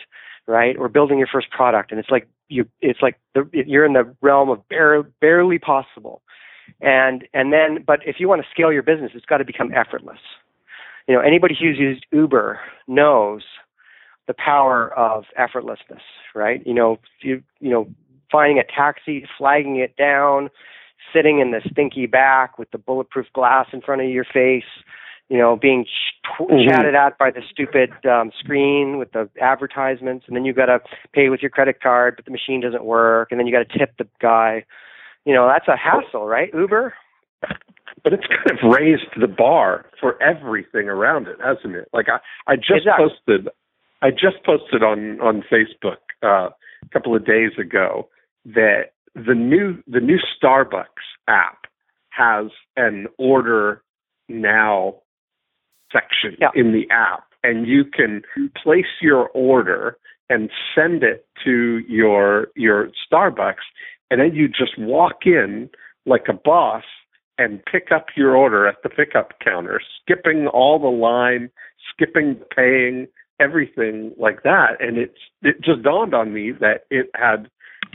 right? 0.50 0.76
Or 0.76 0.88
building 0.88 1.18
your 1.18 1.28
first 1.32 1.50
product, 1.50 1.90
and 1.90 2.00
it's 2.00 2.10
like 2.10 2.28
you, 2.48 2.68
it's 2.80 3.00
like 3.00 3.18
the, 3.34 3.48
you're 3.52 3.86
in 3.86 3.92
the 3.92 4.14
realm 4.20 4.50
of 4.50 4.68
bare, 4.68 5.02
barely 5.20 5.58
possible. 5.58 6.22
And 6.80 7.26
and 7.32 7.52
then, 7.52 7.82
but 7.86 8.00
if 8.04 8.16
you 8.18 8.28
want 8.28 8.42
to 8.42 8.48
scale 8.50 8.72
your 8.72 8.82
business, 8.82 9.12
it's 9.14 9.26
got 9.26 9.38
to 9.38 9.44
become 9.44 9.72
effortless. 9.74 10.18
You 11.06 11.14
know, 11.14 11.20
anybody 11.20 11.56
who's 11.58 11.78
used 11.78 12.04
Uber 12.12 12.60
knows 12.86 13.42
the 14.26 14.34
power 14.34 14.92
of 14.96 15.24
effortlessness, 15.38 16.02
right? 16.34 16.64
You 16.66 16.74
know, 16.74 16.98
you 17.22 17.42
you 17.60 17.70
know, 17.70 17.88
finding 18.30 18.58
a 18.58 18.64
taxi, 18.64 19.26
flagging 19.38 19.76
it 19.76 19.96
down, 19.96 20.50
sitting 21.14 21.40
in 21.40 21.50
the 21.50 21.60
stinky 21.70 22.06
back 22.06 22.58
with 22.58 22.70
the 22.70 22.78
bulletproof 22.78 23.26
glass 23.32 23.66
in 23.72 23.80
front 23.80 24.02
of 24.02 24.08
your 24.08 24.24
face, 24.24 24.64
you 25.30 25.38
know, 25.38 25.56
being 25.56 25.84
ch- 25.84 26.40
mm-hmm. 26.40 26.68
chatted 26.68 26.94
at 26.94 27.16
by 27.16 27.30
the 27.30 27.40
stupid 27.48 27.90
um, 28.04 28.32
screen 28.38 28.98
with 28.98 29.12
the 29.12 29.30
advertisements, 29.40 30.24
and 30.26 30.36
then 30.36 30.44
you've 30.44 30.56
got 30.56 30.66
to 30.66 30.80
pay 31.12 31.28
with 31.28 31.40
your 31.40 31.50
credit 31.50 31.80
card, 31.80 32.14
but 32.16 32.24
the 32.24 32.32
machine 32.32 32.60
doesn't 32.60 32.84
work, 32.84 33.28
and 33.30 33.38
then 33.38 33.46
you 33.46 33.52
got 33.52 33.66
to 33.66 33.78
tip 33.78 33.96
the 33.96 34.06
guy. 34.20 34.64
You 35.24 35.32
know, 35.32 35.46
that's 35.46 35.68
a 35.68 35.76
hassle, 35.76 36.26
right? 36.26 36.50
Uber. 36.52 36.92
But 38.02 38.12
it's 38.12 38.26
kind 38.26 38.50
of 38.50 38.76
raised 38.76 39.06
the 39.20 39.28
bar 39.28 39.86
for 40.00 40.20
everything 40.22 40.88
around 40.88 41.28
it, 41.28 41.36
hasn't 41.42 41.76
it? 41.76 41.88
Like 41.92 42.08
I, 42.08 42.18
I 42.50 42.56
just 42.56 42.86
exactly. 42.86 43.06
posted, 43.08 43.48
I 44.02 44.10
just 44.10 44.44
posted 44.44 44.82
on 44.82 45.20
on 45.20 45.44
Facebook 45.50 45.98
uh, 46.24 46.48
a 46.48 46.88
couple 46.92 47.14
of 47.14 47.24
days 47.24 47.52
ago 47.58 48.08
that 48.46 48.92
the 49.14 49.34
new 49.34 49.82
the 49.86 50.00
new 50.00 50.18
Starbucks 50.42 50.84
app 51.28 51.66
has 52.08 52.46
an 52.76 53.06
order 53.18 53.82
now 54.28 54.96
section 55.92 56.36
yeah. 56.40 56.50
in 56.54 56.72
the 56.72 56.88
app, 56.92 57.24
and 57.42 57.66
you 57.66 57.84
can 57.84 58.22
place 58.62 59.00
your 59.00 59.28
order 59.28 59.96
and 60.28 60.50
send 60.74 61.02
it 61.02 61.26
to 61.44 61.80
your 61.88 62.48
your 62.54 62.90
Starbucks, 63.12 63.66
and 64.10 64.20
then 64.20 64.34
you 64.34 64.48
just 64.48 64.78
walk 64.78 65.26
in 65.26 65.68
like 66.06 66.26
a 66.28 66.32
boss 66.32 66.84
and 67.36 67.64
pick 67.64 67.88
up 67.94 68.06
your 68.16 68.36
order 68.36 68.66
at 68.66 68.76
the 68.82 68.88
pickup 68.88 69.32
counter, 69.44 69.80
skipping 70.02 70.46
all 70.46 70.78
the 70.78 70.88
line, 70.88 71.50
skipping 71.92 72.38
paying, 72.54 73.06
everything 73.40 74.12
like 74.18 74.42
that. 74.42 74.76
And 74.78 74.98
it's 74.98 75.18
it 75.42 75.56
just 75.62 75.82
dawned 75.82 76.14
on 76.14 76.32
me 76.32 76.52
that 76.60 76.84
it 76.90 77.10
had. 77.14 77.48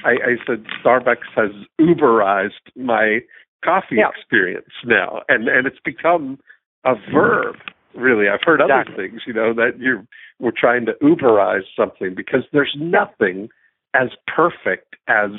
I, 0.04 0.12
I 0.12 0.36
said 0.46 0.66
Starbucks 0.84 1.30
has 1.36 1.52
Uberized 1.80 2.50
my 2.76 3.20
coffee 3.64 3.96
yeah. 3.98 4.10
experience 4.10 4.74
now, 4.84 5.22
and 5.30 5.48
and 5.48 5.66
it's 5.66 5.80
become 5.86 6.38
a 6.84 6.96
verb 7.14 7.56
really. 7.96 8.28
I've 8.28 8.44
heard 8.44 8.62
exactly. 8.62 8.94
other 8.94 9.10
things, 9.10 9.22
you 9.26 9.34
know, 9.34 9.54
that 9.54 9.80
you 9.80 10.08
were 10.40 10.54
trying 10.56 10.86
to 10.86 10.94
Uberize 11.02 11.64
something 11.78 12.14
because 12.16 12.42
there's 12.52 12.76
nothing 12.80 13.50
as 13.94 14.10
perfect 14.28 14.96
as 15.08 15.32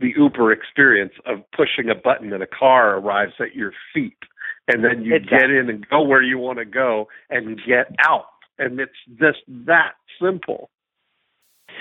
the 0.00 0.12
Uber 0.16 0.52
experience 0.52 1.12
of 1.26 1.38
pushing 1.56 1.88
a 1.88 1.94
button 1.94 2.32
and 2.32 2.42
a 2.42 2.46
car 2.46 2.98
arrives 2.98 3.34
at 3.40 3.54
your 3.54 3.72
feet 3.92 4.16
and 4.68 4.84
then 4.84 5.02
you 5.02 5.14
exactly. 5.14 5.38
get 5.38 5.50
in 5.50 5.70
and 5.70 5.86
go 5.88 6.02
where 6.02 6.22
you 6.22 6.38
want 6.38 6.58
to 6.58 6.64
go 6.64 7.08
and 7.30 7.60
get 7.66 7.94
out. 8.04 8.26
And 8.58 8.80
it's 8.80 8.92
just 9.18 9.38
that 9.66 9.92
simple. 10.20 10.70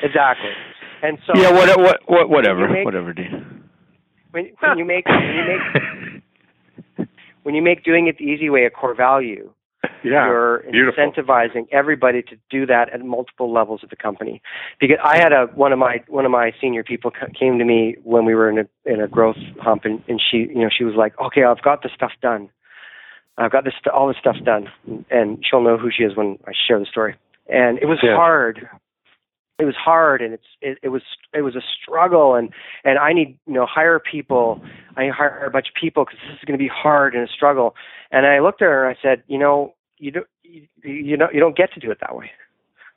Exactly. 0.01 0.51
And 1.01 1.18
so 1.26 1.34
Yeah, 1.39 1.51
what 1.51 1.80
what, 1.80 1.99
what 2.07 2.30
whatever. 2.30 2.68
Make, 2.68 2.86
whatever, 2.86 3.14
dude. 3.14 3.32
When 4.32 4.51
when 4.59 4.78
you 4.78 4.86
make 4.86 5.05
when 5.05 5.36
you 5.36 5.45
make 6.97 7.07
when 7.43 7.55
you 7.55 7.61
make 7.61 7.84
doing 7.84 8.07
it 8.07 8.18
the 8.18 8.26
easy 8.26 8.49
way 8.49 8.66
a 8.66 8.70
core 8.70 8.95
value, 8.95 9.51
yeah, 10.03 10.25
you're 10.27 10.63
beautiful. 10.71 11.03
incentivizing 11.11 11.67
everybody 11.71 12.21
to 12.23 12.36
do 12.49 12.65
that 12.65 12.89
at 12.93 13.01
multiple 13.01 13.51
levels 13.51 13.81
of 13.84 13.89
the 13.89 13.95
company. 13.95 14.41
Because 14.79 14.97
I 15.03 15.17
had 15.17 15.31
a 15.34 15.45
one 15.55 15.73
of 15.73 15.79
my 15.79 16.03
one 16.07 16.25
of 16.25 16.31
my 16.31 16.51
senior 16.61 16.84
people 16.84 17.11
came 17.38 17.57
to 17.59 17.65
me 17.65 17.95
when 18.03 18.25
we 18.25 18.36
were 18.36 18.49
in 18.49 18.59
a 18.59 18.65
in 18.86 19.01
a 19.01 19.07
growth 19.07 19.38
hump, 19.59 19.86
and, 19.86 20.01
and 20.07 20.21
she 20.31 20.38
you 20.38 20.61
know 20.61 20.69
she 20.75 20.84
was 20.84 20.95
like, 20.95 21.19
okay, 21.19 21.43
I've 21.43 21.61
got 21.61 21.84
the 21.84 21.89
stuff 21.95 22.11
done. 22.21 22.49
I've 23.38 23.51
got 23.51 23.63
this 23.65 23.73
all 23.93 24.07
this 24.07 24.17
stuff 24.19 24.38
done, 24.45 24.67
and 25.09 25.43
she'll 25.49 25.61
know 25.63 25.77
who 25.77 25.89
she 25.95 26.03
is 26.03 26.15
when 26.15 26.38
I 26.47 26.51
share 26.67 26.79
the 26.79 26.86
story. 26.86 27.15
And 27.49 27.77
it 27.79 27.86
was 27.86 27.99
Yeah. 28.03 28.15
hard. 28.15 28.67
It 29.59 29.65
was 29.65 29.75
hard, 29.75 30.21
and 30.21 30.33
it's 30.33 30.47
it, 30.61 30.79
it 30.81 30.89
was 30.89 31.03
it 31.33 31.41
was 31.41 31.55
a 31.55 31.61
struggle, 31.61 32.33
and 32.33 32.51
and 32.83 32.97
I 32.97 33.13
need 33.13 33.37
you 33.45 33.53
know 33.53 33.67
hire 33.67 33.99
people. 33.99 34.61
I 34.97 35.09
hire 35.09 35.45
a 35.45 35.51
bunch 35.51 35.67
of 35.69 35.75
people 35.79 36.05
because 36.05 36.19
this 36.27 36.37
is 36.39 36.45
going 36.45 36.57
to 36.57 36.63
be 36.63 36.67
hard 36.69 37.13
and 37.13 37.27
a 37.27 37.31
struggle. 37.31 37.75
And 38.11 38.25
I 38.25 38.39
looked 38.39 38.61
at 38.61 38.65
her 38.65 38.87
and 38.87 38.97
I 38.97 39.01
said, 39.01 39.23
you 39.27 39.37
know, 39.37 39.75
you 39.99 40.11
don't 40.11 40.27
you, 40.43 40.67
you 40.83 41.17
don't 41.17 41.33
you 41.33 41.39
don't 41.39 41.55
get 41.55 41.71
to 41.73 41.79
do 41.79 41.91
it 41.91 41.99
that 42.01 42.15
way. 42.15 42.31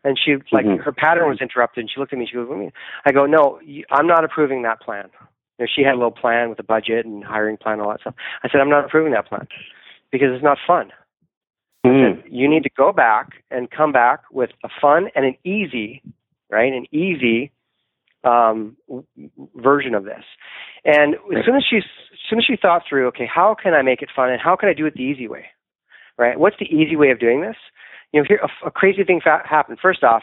And 0.02 0.18
she 0.18 0.36
like 0.50 0.64
Mhm. 0.64 0.82
her 0.82 0.92
pattern 0.92 1.28
was 1.28 1.40
interrupted, 1.42 1.82
and 1.82 1.90
she 1.90 2.00
looked 2.00 2.12
at 2.12 2.18
me. 2.18 2.22
and 2.22 2.28
She 2.30 2.36
goes, 2.36 2.48
"What 2.48 2.54
do 2.54 2.60
you 2.60 2.64
mean?" 2.66 2.72
I 3.04 3.12
go, 3.12 3.26
"No, 3.26 3.60
you, 3.62 3.84
I'm 3.90 4.06
not 4.06 4.24
approving 4.24 4.62
that 4.62 4.80
plan." 4.80 5.10
You 5.58 5.64
know, 5.64 5.66
she 5.74 5.82
had 5.82 5.92
a 5.92 5.98
little 5.98 6.10
plan 6.10 6.48
with 6.48 6.58
a 6.58 6.62
budget 6.64 7.04
and 7.04 7.22
hiring 7.22 7.58
plan 7.58 7.74
and 7.74 7.82
all 7.82 7.90
that 7.90 8.00
stuff. 8.00 8.14
I 8.42 8.48
said, 8.48 8.60
"I'm 8.62 8.70
not 8.70 8.84
approving 8.86 9.12
that 9.12 9.26
plan 9.26 9.46
because 10.10 10.28
it's 10.32 10.44
not 10.44 10.58
fun." 10.66 10.90
Mm. 11.84 12.20
you 12.28 12.48
need 12.48 12.64
to 12.64 12.70
go 12.76 12.92
back 12.92 13.44
and 13.52 13.70
come 13.70 13.92
back 13.92 14.22
with 14.32 14.50
a 14.64 14.68
fun 14.80 15.08
and 15.14 15.24
an 15.24 15.36
easy, 15.44 16.02
right, 16.50 16.72
an 16.72 16.86
easy 16.92 17.52
um, 18.24 18.76
version 19.56 19.94
of 19.94 20.04
this. 20.04 20.24
And 20.84 21.14
as 21.36 21.44
soon 21.44 21.56
as 21.56 21.64
she, 21.68 21.78
as 21.78 21.84
soon 22.28 22.38
as 22.38 22.44
she 22.44 22.56
thought 22.60 22.82
through, 22.88 23.08
okay, 23.08 23.28
how 23.32 23.56
can 23.60 23.74
I 23.74 23.82
make 23.82 24.02
it 24.02 24.08
fun 24.14 24.30
and 24.30 24.40
how 24.40 24.56
can 24.56 24.68
I 24.68 24.74
do 24.74 24.86
it 24.86 24.94
the 24.94 25.02
easy 25.02 25.28
way, 25.28 25.46
right? 26.18 26.38
What's 26.38 26.56
the 26.58 26.66
easy 26.66 26.96
way 26.96 27.10
of 27.10 27.20
doing 27.20 27.40
this? 27.40 27.56
You 28.12 28.20
know, 28.20 28.26
here 28.28 28.40
a, 28.42 28.68
a 28.68 28.70
crazy 28.70 29.04
thing 29.04 29.20
fa- 29.22 29.42
happened. 29.48 29.78
First 29.80 30.02
off, 30.04 30.22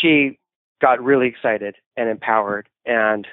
she 0.00 0.38
got 0.80 1.02
really 1.02 1.26
excited 1.26 1.76
and 1.96 2.08
empowered 2.08 2.68
and 2.86 3.26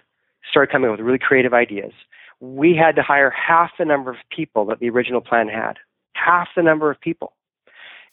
started 0.49 0.71
coming 0.71 0.89
up 0.89 0.97
with 0.97 1.05
really 1.05 1.19
creative 1.19 1.53
ideas. 1.53 1.93
We 2.39 2.75
had 2.75 2.95
to 2.95 3.01
hire 3.01 3.31
half 3.31 3.71
the 3.79 3.85
number 3.85 4.11
of 4.11 4.17
people 4.35 4.65
that 4.65 4.79
the 4.79 4.89
original 4.89 5.21
plan 5.21 5.47
had. 5.47 5.73
Half 6.13 6.49
the 6.55 6.63
number 6.63 6.91
of 6.91 6.99
people 6.99 7.33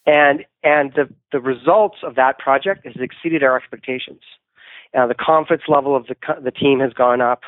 and 0.07 0.45
and 0.63 0.93
the 0.95 1.09
the 1.33 1.41
results 1.41 1.99
of 2.03 2.15
that 2.17 2.39
project 2.39 2.87
has 2.87 2.95
exceeded 2.99 3.43
our 3.43 3.57
expectations. 3.57 4.21
Uh, 4.97 5.07
the 5.07 5.15
confidence 5.15 5.65
level 5.69 5.97
of 5.97 6.07
the 6.07 6.17
the 6.43 6.51
team 6.51 6.81
has 6.81 6.93
gone 6.93 7.21
up. 7.21 7.43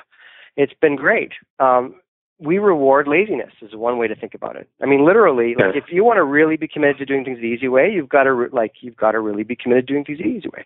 It's 0.56 0.72
been 0.80 0.96
great. 0.96 1.32
Um, 1.58 1.96
we 2.38 2.58
reward 2.58 3.08
laziness 3.08 3.52
is 3.62 3.74
one 3.74 3.96
way 3.96 4.08
to 4.08 4.14
think 4.14 4.34
about 4.34 4.56
it. 4.56 4.68
I 4.82 4.86
mean, 4.86 5.06
literally, 5.06 5.54
like 5.54 5.74
if 5.74 5.84
you 5.90 6.04
want 6.04 6.18
to 6.18 6.24
really 6.24 6.56
be 6.56 6.68
committed 6.68 6.98
to 6.98 7.06
doing 7.06 7.24
things 7.24 7.38
the 7.38 7.46
easy 7.46 7.68
way, 7.68 7.90
you've 7.90 8.10
got 8.10 8.24
to 8.24 8.32
re- 8.32 8.48
like 8.52 8.72
you've 8.80 8.96
got 8.96 9.12
to 9.12 9.20
really 9.20 9.42
be 9.42 9.56
committed 9.56 9.86
to 9.86 9.92
doing 9.94 10.04
things 10.04 10.18
the 10.18 10.24
easy 10.24 10.48
way. 10.48 10.64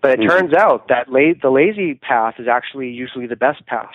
But 0.00 0.12
it 0.12 0.20
Mhm. 0.20 0.28
turns 0.28 0.54
out 0.54 0.88
that 0.88 1.08
la- 1.08 1.34
the 1.40 1.50
lazy 1.50 1.94
path 1.94 2.38
is 2.38 2.48
actually 2.48 2.88
usually 2.88 3.26
the 3.26 3.36
best 3.36 3.66
path. 3.66 3.94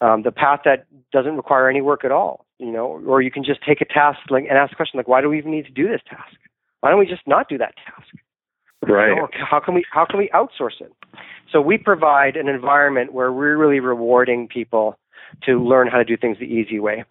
Um, 0.00 0.22
the 0.22 0.32
path 0.32 0.60
that 0.64 0.86
doesn't 1.12 1.36
require 1.36 1.68
any 1.68 1.80
work 1.80 2.04
at 2.04 2.10
all, 2.10 2.43
you 2.58 2.70
know, 2.70 3.02
or 3.06 3.20
you 3.20 3.30
can 3.30 3.44
just 3.44 3.60
take 3.66 3.80
a 3.80 3.84
task 3.84 4.18
like 4.30 4.44
and 4.48 4.56
ask 4.56 4.70
the 4.70 4.76
question 4.76 4.98
like, 4.98 5.08
why 5.08 5.20
do 5.20 5.28
we 5.28 5.38
even 5.38 5.50
need 5.50 5.66
to 5.66 5.72
do 5.72 5.88
this 5.88 6.00
task? 6.08 6.36
Why 6.80 6.90
don't 6.90 6.98
we 6.98 7.06
just 7.06 7.26
not 7.26 7.48
do 7.48 7.58
that 7.58 7.74
task? 7.76 8.14
Right. 8.82 9.08
You 9.08 9.16
know, 9.16 9.28
how 9.32 9.60
can 9.60 9.74
we 9.74 9.84
how 9.90 10.04
can 10.04 10.18
we 10.18 10.28
outsource 10.34 10.80
it? 10.80 10.92
So 11.50 11.60
we 11.60 11.78
provide 11.78 12.36
an 12.36 12.48
environment 12.48 13.12
where 13.12 13.32
we're 13.32 13.56
really 13.56 13.80
rewarding 13.80 14.48
people 14.48 14.98
to 15.44 15.62
learn 15.62 15.88
how 15.88 15.98
to 15.98 16.04
do 16.04 16.16
things 16.16 16.38
the 16.38 16.44
easy 16.44 16.78
way, 16.78 17.04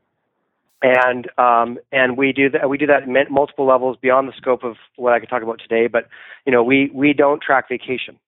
and 0.82 1.28
um, 1.39 1.80
and 1.91 2.18
we 2.18 2.32
do 2.32 2.50
that 2.52 2.70
we 2.70 2.78
do 2.78 2.86
that 2.86 3.04
at 3.04 3.32
multiple 3.32 3.66
levels 3.66 3.98
beyond 4.02 4.28
the 4.28 4.34
scope 4.38 4.64
of 4.64 4.76
what 4.98 5.14
I 5.14 5.20
could 5.20 5.30
talk 5.30 5.41
about 5.41 5.60
today. 5.60 5.88
But 5.88 6.08
you 6.46 6.52
know, 6.52 6.64
we 6.64 6.91
we 6.94 7.14
don't 7.14 7.41
track 7.41 7.70
vacation 7.70 8.20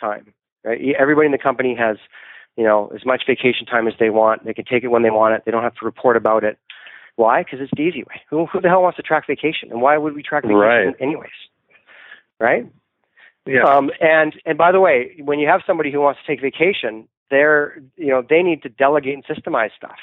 time. 0.00 0.32
Right? 0.64 0.80
Everybody 0.98 1.26
in 1.26 1.32
the 1.32 1.38
company 1.38 1.76
has 1.78 1.98
you 2.58 2.64
know 2.64 2.90
as 2.94 3.06
much 3.06 3.22
vacation 3.26 3.64
time 3.64 3.86
as 3.88 3.94
they 3.98 4.10
want. 4.10 4.44
They 4.44 4.52
can 4.52 4.64
take 4.66 4.82
it 4.84 4.88
when 4.88 5.02
they 5.02 5.10
want 5.10 5.34
it. 5.34 5.42
They 5.46 5.52
don't 5.52 5.62
have 5.62 5.76
to 5.76 5.86
report 5.86 6.16
about 6.16 6.44
it. 6.44 6.58
Why? 7.16 7.42
Because 7.42 7.60
it's 7.60 7.72
the 7.74 7.82
easy 7.82 8.02
way. 8.02 8.20
Who, 8.30 8.46
who 8.46 8.60
the 8.60 8.68
hell 8.68 8.82
wants 8.82 8.96
to 8.96 9.02
track 9.02 9.26
vacation? 9.26 9.70
And 9.70 9.80
why 9.80 9.96
would 9.96 10.14
we 10.14 10.22
track 10.22 10.42
vacation 10.44 10.58
Right. 10.58 10.94
anyways? 11.00 11.30
Right? 12.38 12.70
Yeah. 13.46 13.62
Um, 13.64 13.90
and 14.00 14.34
and 14.44 14.58
by 14.58 14.72
the 14.72 14.80
way, 14.80 15.16
when 15.24 15.38
you 15.38 15.48
have 15.48 15.62
somebody 15.66 15.90
who 15.90 16.00
wants 16.00 16.20
to 16.20 16.26
take 16.26 16.40
vacation, 16.42 17.08
they're 17.30 17.80
you 17.96 18.08
know 18.08 18.22
they 18.28 18.42
need 18.42 18.62
to 18.62 18.68
delegate 18.68 19.14
and 19.14 19.24
systemize 19.24 19.70
stuff. 19.76 19.98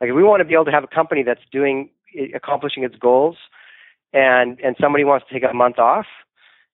Like 0.00 0.10
if 0.10 0.16
we 0.16 0.22
want 0.22 0.40
to 0.40 0.44
be 0.44 0.54
able 0.54 0.64
to 0.66 0.70
have 0.70 0.84
a 0.84 0.94
company 0.94 1.22
that's 1.22 1.42
doing 1.52 1.90
accomplishing 2.34 2.84
its 2.84 2.96
goals, 2.96 3.36
and 4.12 4.58
and 4.60 4.76
somebody 4.80 5.04
wants 5.04 5.26
to 5.28 5.34
take 5.34 5.48
a 5.48 5.54
month 5.54 5.78
off, 5.78 6.06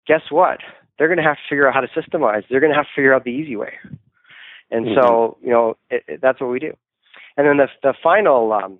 guess 0.06 0.22
what? 0.30 0.60
They're 0.98 1.08
going 1.08 1.18
to 1.18 1.24
have 1.24 1.36
to 1.36 1.42
figure 1.48 1.66
out 1.66 1.74
how 1.74 1.80
to 1.80 1.88
systemize. 1.88 2.44
They're 2.48 2.60
going 2.60 2.72
to 2.72 2.76
have 2.76 2.86
to 2.86 2.94
figure 2.94 3.12
out 3.12 3.24
the 3.24 3.30
easy 3.32 3.56
way. 3.56 3.72
And 4.74 4.86
so 4.94 5.38
you 5.42 5.50
know 5.50 5.76
it, 5.90 6.04
it, 6.08 6.20
that's 6.20 6.40
what 6.40 6.50
we 6.50 6.58
do. 6.58 6.76
And 7.36 7.46
then 7.46 7.56
the 7.58 7.68
the 7.82 7.94
final 8.02 8.52
um, 8.52 8.78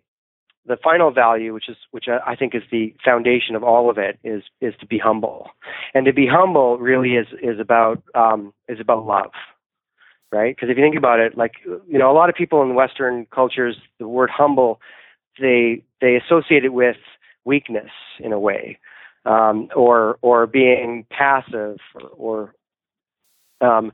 the 0.67 0.77
final 0.83 1.11
value, 1.11 1.53
which 1.53 1.69
is 1.69 1.77
which 1.91 2.07
I 2.09 2.33
I 2.33 2.37
think 2.37 2.55
is 2.55 2.63
the 2.71 2.95
foundation 3.05 3.55
of 3.55 3.63
all 3.63 3.91
of 3.91 3.99
it, 3.99 4.19
is 4.25 4.43
is 4.61 4.75
to 4.81 4.87
be 4.87 4.99
humble. 4.99 5.51
And 5.95 6.07
to 6.07 6.13
be 6.13 6.27
humble 6.27 6.79
really 6.79 7.15
is 7.15 7.27
is 7.43 7.61
about 7.61 8.03
um, 8.15 8.53
is 8.69 8.81
about 8.81 9.07
love, 9.07 9.33
right? 10.33 10.55
Because 10.55 10.71
if 10.71 10.77
you 10.77 10.83
think 10.83 10.97
about 10.97 11.21
it, 11.21 11.37
like 11.37 11.53
you 11.65 11.99
know, 11.99 12.11
a 12.11 12.17
lot 12.17 12.29
of 12.29 12.35
people 12.35 12.63
in 12.63 12.75
Western 12.75 13.27
cultures, 13.27 13.77
the 13.99 14.09
word 14.09 14.31
humble, 14.31 14.81
they 15.41 15.83
they 16.01 16.17
associate 16.17 16.65
it 16.65 16.73
with 16.73 16.97
weakness 17.45 17.91
in 18.19 18.33
a 18.33 18.39
way, 18.39 18.79
um, 19.27 19.69
or 19.77 20.19
or 20.23 20.47
being 20.47 21.07
passive, 21.11 21.79
or, 21.95 22.55
or 23.61 23.69
um, 23.69 23.93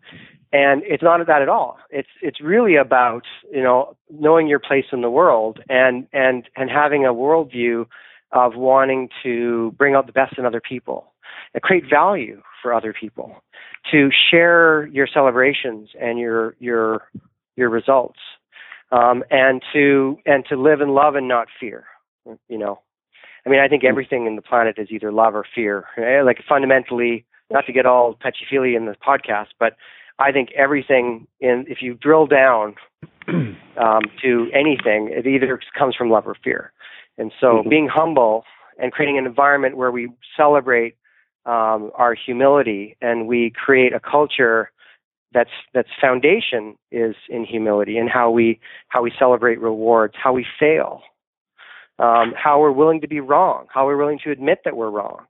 and 0.52 0.82
it's 0.84 1.02
not 1.02 1.24
that 1.26 1.42
at 1.42 1.48
all. 1.48 1.78
It's 1.90 2.08
it's 2.22 2.40
really 2.40 2.76
about 2.76 3.22
you 3.52 3.62
know 3.62 3.96
knowing 4.10 4.48
your 4.48 4.58
place 4.58 4.86
in 4.92 5.00
the 5.00 5.10
world 5.10 5.60
and 5.68 6.06
and 6.12 6.48
and 6.56 6.70
having 6.70 7.04
a 7.04 7.14
worldview 7.14 7.86
of 8.32 8.54
wanting 8.56 9.08
to 9.22 9.72
bring 9.76 9.94
out 9.94 10.06
the 10.06 10.12
best 10.12 10.38
in 10.38 10.46
other 10.46 10.60
people 10.60 11.12
and 11.54 11.62
create 11.62 11.84
value 11.88 12.40
for 12.62 12.72
other 12.74 12.92
people, 12.92 13.42
to 13.90 14.10
share 14.30 14.86
your 14.88 15.06
celebrations 15.12 15.90
and 16.00 16.18
your 16.18 16.54
your 16.58 17.02
your 17.56 17.68
results, 17.70 18.18
um, 18.92 19.22
and 19.30 19.62
to 19.72 20.18
and 20.26 20.44
to 20.48 20.56
live 20.56 20.80
in 20.80 20.90
love 20.90 21.14
and 21.14 21.28
not 21.28 21.48
fear. 21.58 21.84
You 22.48 22.58
know, 22.58 22.80
I 23.46 23.48
mean, 23.48 23.60
I 23.60 23.68
think 23.68 23.84
everything 23.84 24.26
in 24.26 24.36
the 24.36 24.42
planet 24.42 24.76
is 24.78 24.88
either 24.90 25.12
love 25.12 25.34
or 25.34 25.44
fear. 25.54 25.84
eh? 25.96 26.22
Like 26.22 26.38
fundamentally, 26.48 27.24
not 27.50 27.66
to 27.66 27.72
get 27.72 27.86
all 27.86 28.14
touchy 28.14 28.46
feely 28.48 28.74
in 28.74 28.86
this 28.86 28.96
podcast, 29.06 29.48
but 29.58 29.74
I 30.20 30.32
think 30.32 30.50
everything 30.52 31.26
in 31.40 31.64
if 31.68 31.80
you 31.80 31.94
drill 31.94 32.26
down 32.26 32.74
um, 33.28 34.02
to 34.22 34.50
anything, 34.52 35.08
it 35.10 35.26
either 35.26 35.58
comes 35.76 35.96
from 35.96 36.10
love 36.10 36.26
or 36.26 36.36
fear. 36.44 36.72
And 37.18 37.32
so, 37.40 37.62
Mhm. 37.62 37.70
being 37.70 37.88
humble 37.88 38.44
and 38.78 38.92
creating 38.92 39.18
an 39.18 39.26
environment 39.26 39.76
where 39.76 39.90
we 39.90 40.08
celebrate 40.36 40.94
um, 41.46 41.90
our 41.94 42.14
humility 42.14 42.96
and 43.00 43.26
we 43.26 43.50
create 43.50 43.92
a 43.94 44.00
culture 44.00 44.70
that's 45.32 45.50
that's 45.72 45.88
foundation 46.00 46.76
is 46.90 47.14
in 47.28 47.44
humility 47.44 47.96
and 47.98 48.10
how 48.10 48.30
we 48.30 48.60
how 48.88 49.02
we 49.02 49.12
celebrate 49.18 49.60
rewards, 49.60 50.14
how 50.16 50.32
we 50.32 50.44
fail, 50.58 51.02
um, 51.98 52.34
how 52.36 52.60
we're 52.60 52.72
willing 52.72 53.00
to 53.00 53.08
be 53.08 53.20
wrong, 53.20 53.66
how 53.72 53.86
we're 53.86 53.96
willing 53.96 54.18
to 54.24 54.30
admit 54.30 54.60
that 54.64 54.76
we're 54.76 54.90
wrong, 54.90 55.26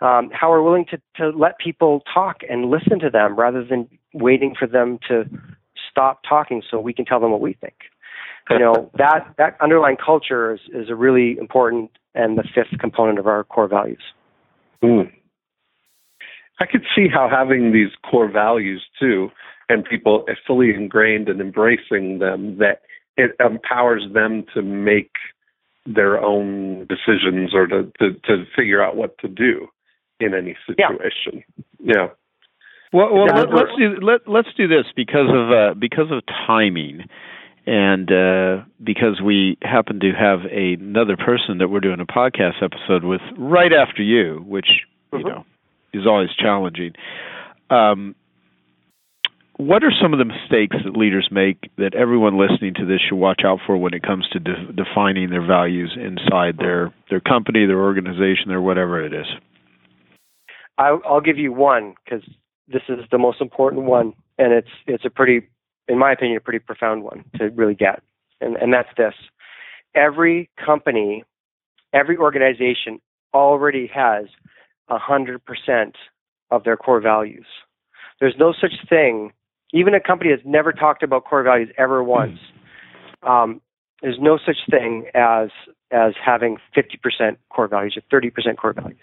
um, 0.00 0.30
how 0.32 0.50
we're 0.50 0.62
willing 0.62 0.84
to, 0.90 1.00
to 1.16 1.30
let 1.30 1.58
people 1.58 2.02
talk 2.12 2.38
and 2.48 2.70
listen 2.70 2.98
to 3.00 3.10
them 3.10 3.36
rather 3.36 3.64
than 3.64 3.88
waiting 4.12 4.54
for 4.58 4.66
them 4.66 4.98
to 5.08 5.24
stop 5.90 6.20
talking 6.28 6.62
so 6.70 6.78
we 6.78 6.92
can 6.92 7.04
tell 7.04 7.20
them 7.20 7.30
what 7.30 7.40
we 7.40 7.54
think. 7.54 7.74
You 8.50 8.58
know 8.58 8.90
that 8.98 9.34
that 9.38 9.56
underlying 9.60 9.96
culture 9.96 10.54
is, 10.54 10.60
is 10.72 10.90
a 10.90 10.94
really 10.94 11.36
important 11.38 11.90
and 12.14 12.38
the 12.38 12.44
fifth 12.54 12.78
component 12.78 13.18
of 13.18 13.26
our 13.26 13.44
core 13.44 13.68
values. 13.68 14.02
Mm. 14.82 15.10
I 16.60 16.66
could 16.66 16.84
see 16.94 17.08
how 17.12 17.28
having 17.28 17.72
these 17.72 17.90
core 18.08 18.30
values 18.30 18.84
too, 18.98 19.30
and 19.68 19.84
people 19.84 20.24
fully 20.46 20.70
ingrained 20.70 21.28
and 21.28 21.40
embracing 21.40 22.18
them, 22.18 22.58
that 22.58 22.82
it 23.16 23.32
empowers 23.40 24.04
them 24.14 24.44
to 24.54 24.62
make 24.62 25.12
their 25.84 26.22
own 26.22 26.86
decisions 26.86 27.54
or 27.54 27.66
to, 27.66 27.92
to, 27.98 28.14
to 28.24 28.44
figure 28.56 28.82
out 28.82 28.96
what 28.96 29.16
to 29.18 29.28
do 29.28 29.68
in 30.20 30.34
any 30.34 30.56
situation. 30.66 31.44
Yeah. 31.82 32.08
Well, 32.92 33.12
well 33.12 33.26
let, 33.26 33.52
let's 33.52 33.70
do 33.78 33.96
let 34.00 34.28
let's 34.28 34.48
do 34.56 34.68
this 34.68 34.86
because 34.94 35.28
of 35.28 35.50
uh, 35.50 35.74
because 35.74 36.10
of 36.10 36.22
timing, 36.46 37.04
and 37.66 38.10
uh, 38.10 38.64
because 38.82 39.20
we 39.22 39.58
happen 39.62 40.00
to 40.00 40.12
have 40.12 40.40
another 40.50 41.16
person 41.16 41.58
that 41.58 41.68
we're 41.68 41.80
doing 41.80 42.00
a 42.00 42.06
podcast 42.06 42.62
episode 42.62 43.04
with 43.04 43.20
right 43.36 43.72
after 43.72 44.02
you, 44.02 44.44
which 44.46 44.68
you 45.12 45.18
Mhm. 45.18 45.28
know 45.28 45.44
is 45.92 46.06
always 46.06 46.30
challenging. 46.38 46.92
Um, 47.70 48.14
what 49.56 49.82
are 49.82 49.92
some 50.00 50.12
of 50.12 50.18
the 50.18 50.26
mistakes 50.26 50.76
that 50.84 50.96
leaders 50.96 51.28
make 51.30 51.70
that 51.76 51.94
everyone 51.94 52.38
listening 52.38 52.74
to 52.74 52.84
this 52.84 53.00
should 53.00 53.16
watch 53.16 53.40
out 53.44 53.60
for 53.66 53.76
when 53.76 53.94
it 53.94 54.02
comes 54.02 54.28
to 54.28 54.38
de- 54.38 54.72
defining 54.72 55.30
their 55.30 55.44
values 55.44 55.96
inside 55.98 56.58
their 56.58 56.92
their 57.10 57.20
company, 57.20 57.66
their 57.66 57.80
organization, 57.80 58.52
or 58.52 58.60
whatever 58.60 59.02
it 59.02 59.12
is? 59.12 59.26
I, 60.78 60.96
I'll 61.06 61.20
give 61.20 61.38
you 61.38 61.52
one 61.52 61.94
because 62.04 62.22
this 62.68 62.82
is 62.88 63.00
the 63.10 63.18
most 63.18 63.40
important 63.40 63.84
one, 63.84 64.12
and 64.38 64.52
it's 64.52 64.68
it's 64.86 65.04
a 65.04 65.10
pretty, 65.10 65.46
in 65.88 65.98
my 65.98 66.12
opinion, 66.12 66.36
a 66.36 66.40
pretty 66.40 66.58
profound 66.58 67.02
one 67.04 67.24
to 67.36 67.48
really 67.50 67.74
get, 67.74 68.02
and 68.40 68.56
and 68.56 68.72
that's 68.72 68.88
this: 68.96 69.14
every 69.94 70.50
company, 70.64 71.24
every 71.92 72.16
organization 72.16 73.00
already 73.32 73.90
has 73.94 74.26
a 74.88 74.98
hundred 74.98 75.44
percent 75.44 75.96
of 76.50 76.64
their 76.64 76.76
core 76.76 77.00
values. 77.00 77.46
There's 78.20 78.36
no 78.38 78.52
such 78.52 78.88
thing. 78.88 79.32
Even 79.72 79.94
a 79.94 80.00
company 80.00 80.30
that's 80.30 80.46
never 80.46 80.72
talked 80.72 81.02
about 81.02 81.24
core 81.24 81.42
values 81.42 81.70
ever 81.76 82.02
once. 82.02 82.38
Um, 83.22 83.60
there's 84.00 84.18
no 84.20 84.38
such 84.44 84.58
thing 84.70 85.06
as 85.14 85.48
as 85.92 86.14
having 86.24 86.56
50% 86.76 87.36
core 87.50 87.68
values 87.68 87.96
or 87.96 88.20
30% 88.20 88.56
core 88.56 88.72
values. 88.72 88.98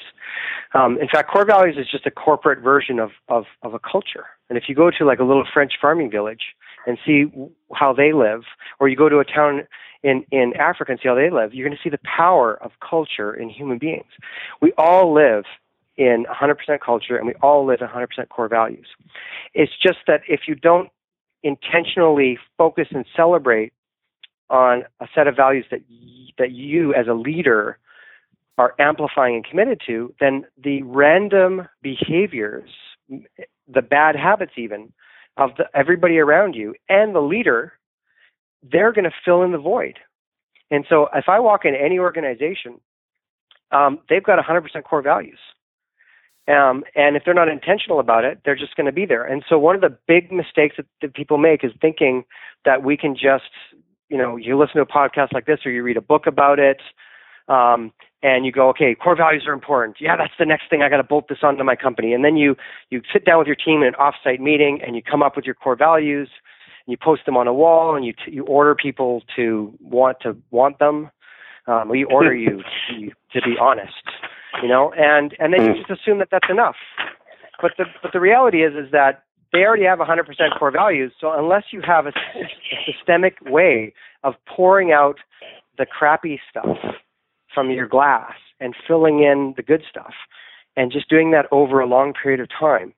Um, 0.73 0.97
in 0.99 1.07
fact, 1.07 1.29
core 1.31 1.45
values 1.45 1.77
is 1.77 1.88
just 1.89 2.05
a 2.05 2.11
corporate 2.11 2.59
version 2.59 2.99
of, 2.99 3.11
of, 3.29 3.45
of 3.61 3.73
a 3.73 3.79
culture. 3.79 4.25
And 4.49 4.57
if 4.57 4.65
you 4.67 4.75
go 4.75 4.91
to 4.91 5.05
like 5.05 5.19
a 5.19 5.23
little 5.23 5.45
French 5.53 5.73
farming 5.81 6.11
village 6.11 6.41
and 6.86 6.97
see 7.05 7.25
how 7.73 7.93
they 7.93 8.11
live, 8.11 8.41
or 8.79 8.89
you 8.89 8.97
go 8.97 9.07
to 9.07 9.19
a 9.19 9.25
town 9.25 9.65
in, 10.03 10.25
in 10.31 10.53
Africa 10.57 10.91
and 10.91 10.99
see 11.01 11.07
how 11.07 11.15
they 11.15 11.29
live, 11.29 11.53
you're 11.53 11.67
going 11.67 11.77
to 11.77 11.84
see 11.84 11.89
the 11.89 11.99
power 12.03 12.61
of 12.61 12.71
culture 12.88 13.34
in 13.34 13.49
human 13.49 13.77
beings. 13.77 14.11
We 14.61 14.73
all 14.77 15.13
live 15.13 15.45
in 15.95 16.25
100% 16.29 16.57
culture 16.81 17.15
and 17.15 17.27
we 17.27 17.34
all 17.41 17.65
live 17.65 17.79
in 17.81 17.88
100% 17.88 18.29
core 18.29 18.49
values. 18.49 18.88
It's 19.53 19.71
just 19.81 19.99
that 20.07 20.21
if 20.27 20.41
you 20.47 20.55
don't 20.55 20.89
intentionally 21.43 22.39
focus 22.57 22.88
and 22.91 23.05
celebrate 23.15 23.73
on 24.54 24.84
a 24.99 25.08
set 25.14 25.28
of 25.28 25.36
values 25.36 25.66
that 25.72 25.82
that 26.38 26.51
you 26.51 26.93
as 26.93 27.08
a 27.08 27.14
leader 27.14 27.78
are 28.58 28.76
amplifying 28.80 29.36
and 29.36 29.45
committed 29.45 29.82
to, 29.86 30.14
then 30.20 30.45
the 30.64 30.84
random 30.84 31.68
behaviors, 31.82 32.70
the 33.10 33.82
bad 33.82 34.16
habits 34.16 34.54
even 34.58 34.93
of 35.38 35.51
the, 35.58 35.66
everybody 35.74 36.20
around 36.20 36.54
you 36.54 36.76
and 36.88 37.16
the 37.16 37.20
leader, 37.20 37.74
they're 38.72 38.91
going 38.93 39.06
to 39.06 39.12
fill 39.26 39.41
in 39.41 39.51
the 39.51 39.58
void. 39.58 39.97
And 40.70 40.86
so 40.88 41.08
if 41.14 41.26
I 41.28 41.39
walk 41.39 41.66
into 41.66 41.82
any 41.82 41.97
organization, 41.97 42.80
um, 43.72 43.99
they've 44.08 44.24
got 44.24 44.43
100% 44.43 44.84
core 44.84 45.01
values. 45.01 45.39
Um, 46.47 46.84
and 46.95 47.16
if 47.16 47.24
they're 47.26 47.34
not 47.34 47.47
intentional 47.47 47.99
about 47.99 48.26
it, 48.26 48.39
they're 48.43 48.56
just 48.56 48.76
going 48.76 48.86
to 48.86 48.91
be 48.91 49.06
there. 49.06 49.24
And 49.24 49.43
so 49.47 49.58
one 49.58 49.76
of 49.76 49.82
the 49.82 49.97
big 50.08 50.32
mistakes 50.32 50.76
that, 50.78 50.86
that 51.01 51.16
people 51.16 51.38
make 51.38 51.64
is 51.64 51.72
thinking 51.82 52.26
that 52.66 52.84
we 52.84 52.97
can 52.97 53.16
just, 53.16 53.49
you 54.14 54.20
know, 54.20 54.38
you 54.38 54.57
listen 54.57 54.76
to 54.76 54.82
a 54.82 54.86
podcast 54.86 55.34
like 55.34 55.45
this 55.45 55.59
or 55.66 55.72
you 55.72 55.82
read 55.84 55.97
a 55.97 56.01
book 56.01 56.28
about 56.28 56.59
it, 56.59 56.80
um, 57.47 57.91
and 58.22 58.45
you 58.45 58.51
go, 58.51 58.70
okay, 58.70 58.95
core 58.95 59.18
values 59.18 59.43
are 59.47 59.53
important. 59.53 59.97
Yeah, 59.99 60.16
that's 60.16 60.34
the 60.39 60.45
next 60.45 60.70
thing. 60.70 60.82
I 60.82 60.88
got 60.88 60.97
to 60.97 61.03
bolt 61.03 61.28
this 61.28 61.39
onto 61.43 61.64
my 61.64 61.76
company. 61.76 62.14
And 62.14 62.24
then 62.24 62.38
you 62.38 62.55
you 62.89 63.01
sit 63.11 63.26
down 63.26 63.39
with 63.39 63.47
your 63.47 63.57
team 63.57 63.82
in 63.82 63.88
an 63.88 63.95
offsite 63.95 64.39
meeting 64.39 64.80
and 64.86 64.95
you 64.95 65.01
come 65.01 65.22
up 65.22 65.36
with 65.36 65.45
your 65.45 65.55
core 65.55 65.76
values. 65.76 66.30
And 66.86 66.91
you 66.91 66.97
post 67.01 67.26
them 67.26 67.38
on 67.38 67.47
a 67.47 67.53
wall 67.53 67.95
and 67.95 68.05
you 68.05 68.14
t- 68.14 68.32
you 68.32 68.45
order 68.45 68.76
people 68.76 69.24
to 69.36 69.74
want 69.82 70.20
to 70.22 70.38
want 70.51 70.80
them. 70.80 71.09
Um, 71.66 71.88
we 71.89 72.03
order 72.03 72.36
you 72.36 72.61
to, 72.89 73.09
to 73.34 73.41
be 73.41 73.55
honest 73.59 73.93
you 74.61 74.68
know, 74.68 74.93
and 74.95 75.36
and 75.39 75.53
then 75.53 75.66
you 75.66 75.74
just 75.74 75.89
assume 75.89 76.20
that 76.20 76.28
that's 76.30 76.49
enough. 76.49 76.76
But 77.61 77.72
the 77.78 77.86
but 78.01 78.11
the 78.14 78.20
reality 78.20 78.64
is 78.64 78.74
is 78.74 78.91
that 78.91 79.24
they 79.54 79.60
already 79.60 79.86
have 79.86 79.99
100% 79.99 80.60
core 80.60 80.72
values. 80.72 81.14
So 81.22 81.32
unless 81.32 81.66
you 81.72 81.82
have 81.86 82.08
a, 82.08 82.10
a 82.10 82.91
systemic 82.91 83.38
way 83.45 83.93
of 84.24 84.34
pouring 84.47 84.91
out 84.91 85.18
the 85.78 85.86
crappy 85.86 86.41
stuff 86.49 86.78
from 87.54 87.70
your 87.70 87.88
glass 87.88 88.34
and 88.60 88.76
filling 88.88 89.20
in 89.20 89.54
the 89.56 89.64
good 89.64 89.84
stuff, 89.89 90.14
and 90.76 90.91
just 90.91 91.08
doing 91.10 91.32
that 91.32 91.45
over 91.51 91.80
a 91.80 91.86
long 91.86 92.14
period 92.14 92.39
of 92.39 92.47
time, 92.49 92.93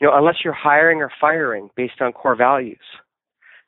you 0.00 0.06
know, 0.06 0.16
unless 0.16 0.36
you're 0.44 0.52
hiring 0.52 1.00
or 1.00 1.10
firing 1.20 1.70
based 1.76 2.00
on 2.00 2.12
core 2.12 2.36
values, 2.36 2.84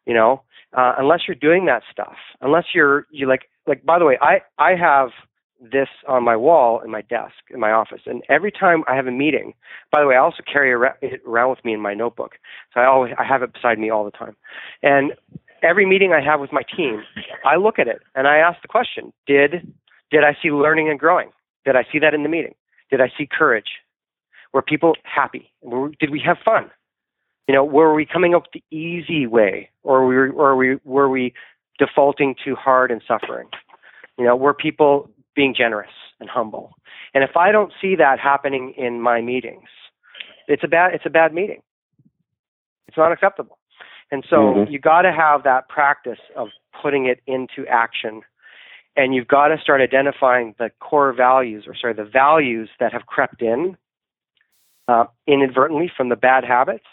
you 0.04 0.14
know, 0.14 0.42
uh, 0.76 0.94
unless 0.98 1.20
you're 1.26 1.34
doing 1.34 1.66
that 1.66 1.82
stuff, 1.90 2.16
unless 2.42 2.64
you're 2.74 3.06
you 3.10 3.26
like 3.26 3.48
like 3.66 3.84
by 3.84 3.98
the 3.98 4.04
way, 4.04 4.18
I 4.20 4.40
I 4.58 4.76
have 4.76 5.10
this 5.60 5.88
on 6.06 6.22
my 6.22 6.36
wall 6.36 6.80
in 6.80 6.90
my 6.90 7.02
desk 7.02 7.34
in 7.50 7.60
my 7.60 7.70
office. 7.70 8.02
And 8.06 8.22
every 8.28 8.52
time 8.52 8.84
I 8.88 8.94
have 8.94 9.06
a 9.06 9.12
meeting, 9.12 9.54
by 9.90 10.00
the 10.00 10.06
way, 10.06 10.14
I 10.14 10.18
also 10.18 10.42
carry 10.50 10.72
it 11.02 11.22
around 11.26 11.50
with 11.50 11.64
me 11.64 11.72
in 11.72 11.80
my 11.80 11.94
notebook. 11.94 12.32
So 12.74 12.80
I 12.80 12.86
always 12.86 13.12
I 13.18 13.24
have 13.24 13.42
it 13.42 13.52
beside 13.52 13.78
me 13.78 13.90
all 13.90 14.04
the 14.04 14.10
time. 14.10 14.36
And 14.82 15.12
every 15.62 15.86
meeting 15.86 16.12
I 16.12 16.22
have 16.22 16.40
with 16.40 16.52
my 16.52 16.62
team, 16.76 17.02
I 17.44 17.56
look 17.56 17.78
at 17.78 17.88
it 17.88 18.02
and 18.14 18.26
I 18.28 18.36
ask 18.36 18.60
the 18.62 18.68
question: 18.68 19.12
Did 19.26 19.72
did 20.10 20.24
I 20.24 20.36
see 20.42 20.50
learning 20.50 20.88
and 20.88 20.98
growing? 20.98 21.30
Did 21.64 21.76
I 21.76 21.84
see 21.90 21.98
that 21.98 22.14
in 22.14 22.22
the 22.22 22.28
meeting? 22.28 22.54
Did 22.90 23.00
I 23.00 23.10
see 23.16 23.26
courage? 23.26 23.68
Were 24.52 24.62
people 24.62 24.94
happy? 25.02 25.50
Did 26.00 26.10
we 26.10 26.22
have 26.24 26.38
fun? 26.44 26.70
You 27.48 27.54
know, 27.54 27.64
were 27.64 27.94
we 27.94 28.06
coming 28.06 28.34
up 28.34 28.44
the 28.52 28.62
easy 28.76 29.26
way, 29.26 29.70
or 29.82 30.04
were 30.04 30.26
we, 30.26 30.32
or 30.32 30.56
we 30.56 30.78
were 30.84 31.08
we 31.08 31.32
defaulting 31.78 32.34
to 32.44 32.54
hard 32.56 32.90
and 32.90 33.02
suffering? 33.06 33.48
You 34.18 34.24
know, 34.24 34.34
were 34.34 34.54
people 34.54 35.10
being 35.36 35.54
generous 35.56 35.92
and 36.18 36.28
humble. 36.28 36.72
And 37.14 37.22
if 37.22 37.36
I 37.36 37.52
don't 37.52 37.72
see 37.80 37.94
that 37.96 38.18
happening 38.18 38.74
in 38.76 39.00
my 39.00 39.20
meetings, 39.20 39.68
it's 40.48 40.64
a 40.64 40.68
bad 40.68 40.94
it's 40.94 41.06
a 41.06 41.10
bad 41.10 41.32
meeting. 41.32 41.62
It's 42.88 42.96
not 42.96 43.12
acceptable. 43.12 43.58
And 44.10 44.24
so 44.28 44.36
mm-hmm. 44.36 44.72
you 44.72 44.78
got 44.78 45.02
to 45.02 45.12
have 45.12 45.42
that 45.44 45.68
practice 45.68 46.18
of 46.36 46.48
putting 46.80 47.06
it 47.06 47.20
into 47.26 47.66
action. 47.68 48.22
And 48.96 49.14
you've 49.14 49.28
got 49.28 49.48
to 49.48 49.58
start 49.60 49.80
identifying 49.80 50.54
the 50.58 50.70
core 50.80 51.12
values, 51.12 51.64
or 51.66 51.74
sorry, 51.78 51.94
the 51.94 52.04
values 52.04 52.70
that 52.80 52.92
have 52.92 53.06
crept 53.06 53.42
in 53.42 53.76
uh, 54.88 55.04
inadvertently 55.26 55.90
from 55.94 56.08
the 56.08 56.16
bad 56.16 56.44
habits 56.44 56.84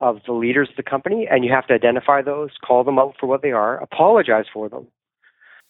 of 0.00 0.20
the 0.26 0.32
leaders 0.32 0.68
of 0.70 0.76
the 0.76 0.82
company. 0.82 1.28
And 1.30 1.44
you 1.44 1.52
have 1.52 1.66
to 1.66 1.74
identify 1.74 2.22
those, 2.22 2.50
call 2.64 2.82
them 2.82 2.98
out 2.98 3.14
for 3.20 3.26
what 3.26 3.42
they 3.42 3.52
are, 3.52 3.76
apologize 3.80 4.46
for 4.52 4.68
them, 4.68 4.88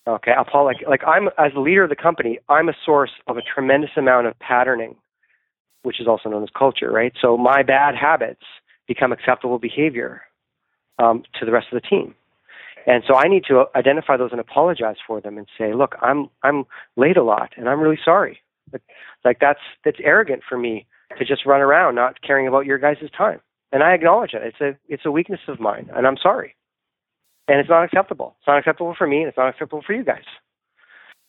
Okay, 0.08 0.32
I'll 0.32 0.44
Paul, 0.44 0.64
like 0.64 0.78
like 0.88 1.02
I'm 1.06 1.28
as 1.36 1.52
the 1.52 1.60
leader 1.60 1.84
of 1.84 1.90
the 1.90 1.96
company, 1.96 2.38
I'm 2.48 2.70
a 2.70 2.72
source 2.84 3.10
of 3.26 3.36
a 3.36 3.42
tremendous 3.42 3.90
amount 3.96 4.26
of 4.26 4.38
patterning, 4.38 4.96
which 5.82 6.00
is 6.00 6.06
also 6.06 6.30
known 6.30 6.42
as 6.42 6.48
culture, 6.58 6.90
right? 6.90 7.12
So 7.20 7.36
my 7.36 7.62
bad 7.62 7.94
habits 7.94 8.40
become 8.86 9.12
acceptable 9.12 9.58
behavior 9.58 10.22
um, 10.98 11.24
to 11.38 11.44
the 11.44 11.52
rest 11.52 11.66
of 11.70 11.80
the 11.82 11.86
team, 11.86 12.14
and 12.86 13.04
so 13.06 13.16
I 13.16 13.28
need 13.28 13.44
to 13.48 13.66
identify 13.76 14.16
those 14.16 14.30
and 14.32 14.40
apologize 14.40 14.96
for 15.06 15.20
them 15.20 15.36
and 15.36 15.46
say, 15.58 15.74
look, 15.74 15.94
I'm 16.00 16.30
I'm 16.42 16.64
late 16.96 17.18
a 17.18 17.22
lot, 17.22 17.52
and 17.58 17.68
I'm 17.68 17.80
really 17.80 18.00
sorry. 18.02 18.40
But, 18.72 18.80
like 19.26 19.40
that's 19.40 19.60
that's 19.84 19.98
arrogant 20.02 20.42
for 20.48 20.56
me 20.56 20.86
to 21.18 21.24
just 21.26 21.44
run 21.44 21.60
around 21.60 21.96
not 21.96 22.22
caring 22.22 22.48
about 22.48 22.64
your 22.64 22.78
guys' 22.78 23.10
time, 23.16 23.40
and 23.72 23.82
I 23.82 23.92
acknowledge 23.92 24.32
it. 24.32 24.40
It's 24.42 24.60
a 24.62 24.78
it's 24.88 25.04
a 25.04 25.10
weakness 25.10 25.40
of 25.48 25.60
mine, 25.60 25.90
and 25.94 26.06
I'm 26.06 26.16
sorry 26.16 26.54
and 27.48 27.58
it's 27.58 27.68
not 27.68 27.82
acceptable. 27.84 28.36
It's 28.38 28.46
not 28.46 28.58
acceptable 28.58 28.94
for 28.96 29.06
me, 29.06 29.18
and 29.18 29.28
it's 29.28 29.36
not 29.36 29.48
acceptable 29.48 29.82
for 29.84 29.94
you 29.94 30.04
guys. 30.04 30.24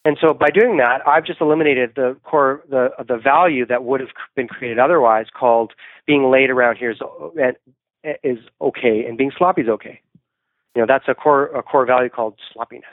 And 0.05 0.17
so 0.21 0.33
by 0.33 0.49
doing 0.49 0.77
that, 0.77 1.05
I've 1.07 1.25
just 1.25 1.41
eliminated 1.41 1.93
the 1.95 2.15
core, 2.23 2.63
the 2.69 2.89
the 3.05 3.17
value 3.17 3.65
that 3.65 3.83
would 3.83 3.99
have 3.99 4.09
been 4.35 4.47
created 4.47 4.79
otherwise, 4.79 5.27
called 5.37 5.73
being 6.05 6.29
laid 6.31 6.49
around 6.49 6.77
here 6.77 6.91
is 6.91 6.99
is 8.23 8.37
okay, 8.61 9.05
and 9.07 9.17
being 9.17 9.31
sloppy 9.37 9.61
is 9.61 9.69
okay. 9.69 10.01
You 10.75 10.81
know, 10.81 10.85
that's 10.87 11.05
a 11.07 11.15
core 11.15 11.47
a 11.47 11.63
core 11.63 11.85
value 11.85 12.09
called 12.09 12.35
sloppiness. 12.53 12.85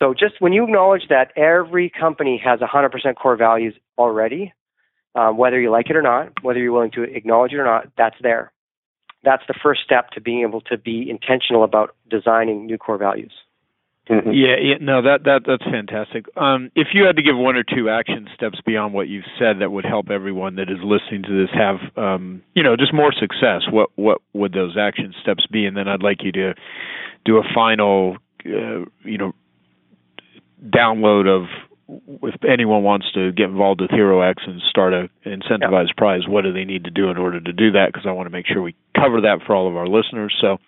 So 0.00 0.14
just 0.14 0.40
when 0.40 0.52
you 0.52 0.64
acknowledge 0.64 1.02
that 1.10 1.30
every 1.36 1.88
company 1.88 2.40
has 2.44 2.58
100% 2.58 3.14
core 3.14 3.36
values 3.36 3.74
already, 3.96 4.52
um, 5.14 5.36
whether 5.36 5.60
you 5.60 5.70
like 5.70 5.90
it 5.90 5.96
or 5.96 6.02
not, 6.02 6.42
whether 6.42 6.58
you're 6.58 6.72
willing 6.72 6.90
to 6.92 7.04
acknowledge 7.04 7.52
it 7.52 7.58
or 7.58 7.64
not, 7.64 7.86
that's 7.96 8.16
there 8.20 8.52
that's 9.24 9.42
the 9.46 9.54
first 9.62 9.82
step 9.84 10.10
to 10.10 10.20
being 10.20 10.42
able 10.42 10.60
to 10.62 10.76
be 10.76 11.08
intentional 11.08 11.64
about 11.64 11.94
designing 12.10 12.66
new 12.66 12.78
core 12.78 12.98
values. 12.98 13.32
Mm-hmm. 14.10 14.30
Yeah, 14.32 14.56
yeah, 14.60 14.74
no, 14.80 15.00
that 15.02 15.22
that 15.24 15.42
that's 15.46 15.62
fantastic. 15.62 16.26
Um, 16.36 16.72
if 16.74 16.88
you 16.92 17.04
had 17.04 17.14
to 17.16 17.22
give 17.22 17.36
one 17.36 17.54
or 17.54 17.62
two 17.62 17.88
action 17.88 18.28
steps 18.34 18.58
beyond 18.66 18.94
what 18.94 19.06
you've 19.06 19.30
said 19.38 19.60
that 19.60 19.70
would 19.70 19.84
help 19.84 20.10
everyone 20.10 20.56
that 20.56 20.68
is 20.68 20.78
listening 20.82 21.22
to 21.22 21.40
this 21.40 21.54
have, 21.54 21.76
um, 21.96 22.42
you 22.54 22.64
know, 22.64 22.74
just 22.76 22.92
more 22.92 23.12
success, 23.12 23.62
what 23.70 23.90
what 23.94 24.20
would 24.32 24.52
those 24.52 24.76
action 24.76 25.14
steps 25.22 25.46
be? 25.46 25.66
And 25.66 25.76
then 25.76 25.86
I'd 25.86 26.02
like 26.02 26.24
you 26.24 26.32
to 26.32 26.54
do 27.24 27.36
a 27.36 27.42
final, 27.54 28.16
uh, 28.44 28.84
you 29.04 29.18
know, 29.18 29.34
download 30.68 31.28
of 31.28 31.46
if 32.22 32.44
anyone 32.44 32.82
wants 32.82 33.10
to 33.12 33.32
get 33.32 33.46
involved 33.46 33.80
with 33.80 33.90
HeroX 33.90 34.34
and 34.46 34.60
start 34.68 34.92
a 34.92 35.08
incentivized 35.26 35.88
yep. 35.88 35.96
prize, 35.96 36.22
what 36.26 36.42
do 36.42 36.52
they 36.52 36.64
need 36.64 36.84
to 36.84 36.90
do 36.90 37.10
in 37.10 37.16
order 37.16 37.40
to 37.40 37.52
do 37.52 37.72
that? 37.72 37.86
Because 37.92 38.06
I 38.06 38.12
want 38.12 38.26
to 38.26 38.30
make 38.30 38.46
sure 38.46 38.62
we 38.62 38.74
cover 38.96 39.20
that 39.22 39.40
for 39.46 39.54
all 39.54 39.68
of 39.68 39.76
our 39.76 39.86
listeners. 39.86 40.34
So, 40.40 40.58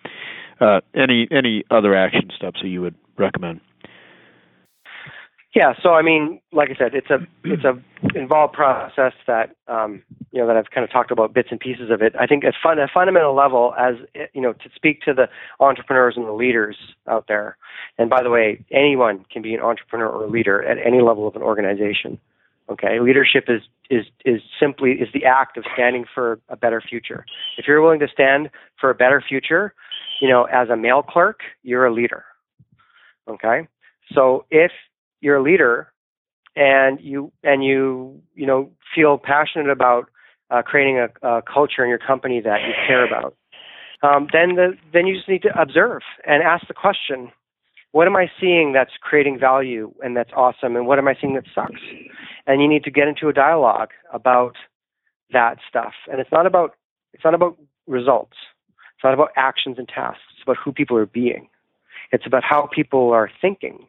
uh, 0.59 0.81
any 0.95 1.27
any 1.31 1.63
other 1.69 1.95
action 1.95 2.29
steps 2.35 2.59
that 2.61 2.67
you 2.67 2.81
would 2.81 2.95
recommend? 3.17 3.61
Yeah, 5.55 5.71
so 5.81 5.93
I 5.93 6.01
mean, 6.01 6.41
like 6.51 6.69
I 6.69 6.75
said, 6.77 6.93
it's 6.93 7.09
a 7.09 7.25
it's 7.45 7.63
a 7.63 7.81
involved 8.13 8.53
process 8.53 9.13
that 9.25 9.55
um, 9.69 10.03
you 10.33 10.41
know 10.41 10.47
that 10.47 10.57
I've 10.57 10.69
kind 10.69 10.83
of 10.83 10.91
talked 10.91 11.11
about 11.11 11.33
bits 11.33 11.47
and 11.49 11.61
pieces 11.61 11.89
of 11.89 12.01
it. 12.01 12.13
I 12.19 12.27
think 12.27 12.43
at 12.43 12.55
fun, 12.61 12.77
a 12.77 12.89
fundamental 12.93 13.33
level, 13.33 13.73
as 13.79 13.95
you 14.33 14.41
know, 14.41 14.51
to 14.51 14.69
speak 14.75 15.01
to 15.03 15.13
the 15.13 15.29
entrepreneurs 15.61 16.15
and 16.17 16.25
the 16.25 16.33
leaders 16.33 16.75
out 17.07 17.29
there. 17.29 17.55
And 17.97 18.09
by 18.09 18.21
the 18.21 18.29
way, 18.29 18.65
anyone 18.69 19.23
can 19.31 19.41
be 19.41 19.53
an 19.53 19.61
entrepreneur 19.61 20.09
or 20.09 20.25
a 20.25 20.29
leader 20.29 20.61
at 20.61 20.77
any 20.85 21.01
level 21.01 21.25
of 21.25 21.37
an 21.37 21.41
organization. 21.41 22.19
Okay, 22.69 22.99
leadership 22.99 23.45
is 23.47 23.61
is 23.89 24.07
is 24.25 24.41
simply 24.59 24.91
is 24.91 25.07
the 25.13 25.23
act 25.23 25.55
of 25.55 25.63
standing 25.73 26.03
for 26.13 26.37
a 26.49 26.57
better 26.57 26.81
future. 26.81 27.25
If 27.57 27.65
you're 27.65 27.81
willing 27.81 28.01
to 28.01 28.09
stand 28.09 28.49
for 28.81 28.89
a 28.89 28.95
better 28.95 29.23
future, 29.25 29.73
you 30.19 30.27
know, 30.27 30.43
as 30.51 30.67
a 30.67 30.75
mail 30.75 31.01
clerk, 31.01 31.39
you're 31.63 31.85
a 31.85 31.93
leader. 31.93 32.25
Okay, 33.29 33.69
so 34.13 34.43
if 34.51 34.71
you're 35.25 35.37
a 35.37 35.43
leader 35.43 35.91
and 36.55 37.01
you 37.01 37.31
and 37.43 37.63
you 37.65 38.21
you 38.35 38.45
know 38.45 38.69
feel 38.93 39.17
passionate 39.17 39.69
about 39.69 40.07
uh, 40.51 40.61
creating 40.61 40.99
a, 40.99 41.27
a, 41.27 41.41
culture 41.41 41.83
in 41.83 41.89
your 41.89 41.97
company 41.97 42.39
that 42.39 42.59
you 42.61 42.73
care 42.87 43.03
about, 43.03 43.35
um, 44.03 44.27
then 44.31 44.55
the, 44.55 44.73
then 44.93 45.07
you 45.07 45.15
just 45.15 45.27
need 45.27 45.41
to 45.41 45.59
observe 45.59 46.03
and 46.27 46.43
ask 46.43 46.67
the 46.67 46.73
question: 46.73 47.31
What 47.91 48.05
am 48.07 48.15
I 48.15 48.29
seeing 48.39 48.71
that's 48.71 48.91
creating 49.01 49.39
value 49.39 49.91
and 50.03 50.15
that's 50.15 50.31
awesome, 50.37 50.75
and 50.75 50.85
what 50.85 50.99
am 50.99 51.07
I 51.07 51.15
seeing 51.19 51.33
that 51.33 51.45
sucks? 51.53 51.81
And 52.45 52.61
you 52.61 52.67
need 52.67 52.83
to 52.83 52.91
get 52.91 53.07
into 53.07 53.27
a 53.27 53.33
dialogue 53.33 53.89
about 54.13 54.55
that 55.31 55.57
stuff. 55.67 55.93
And 56.09 56.21
it's 56.21 56.31
not 56.31 56.45
about 56.45 56.75
it's 57.13 57.23
not 57.23 57.33
about 57.33 57.57
results. 57.87 58.37
It's 58.95 59.03
not 59.03 59.15
about 59.15 59.31
actions 59.35 59.77
and 59.79 59.87
tasks. 59.87 60.21
It's 60.33 60.43
about 60.43 60.57
who 60.63 60.71
people 60.71 60.95
are 60.97 61.07
being. 61.07 61.49
It's 62.11 62.25
about 62.25 62.43
how 62.43 62.69
people 62.73 63.11
are 63.11 63.29
thinking. 63.41 63.87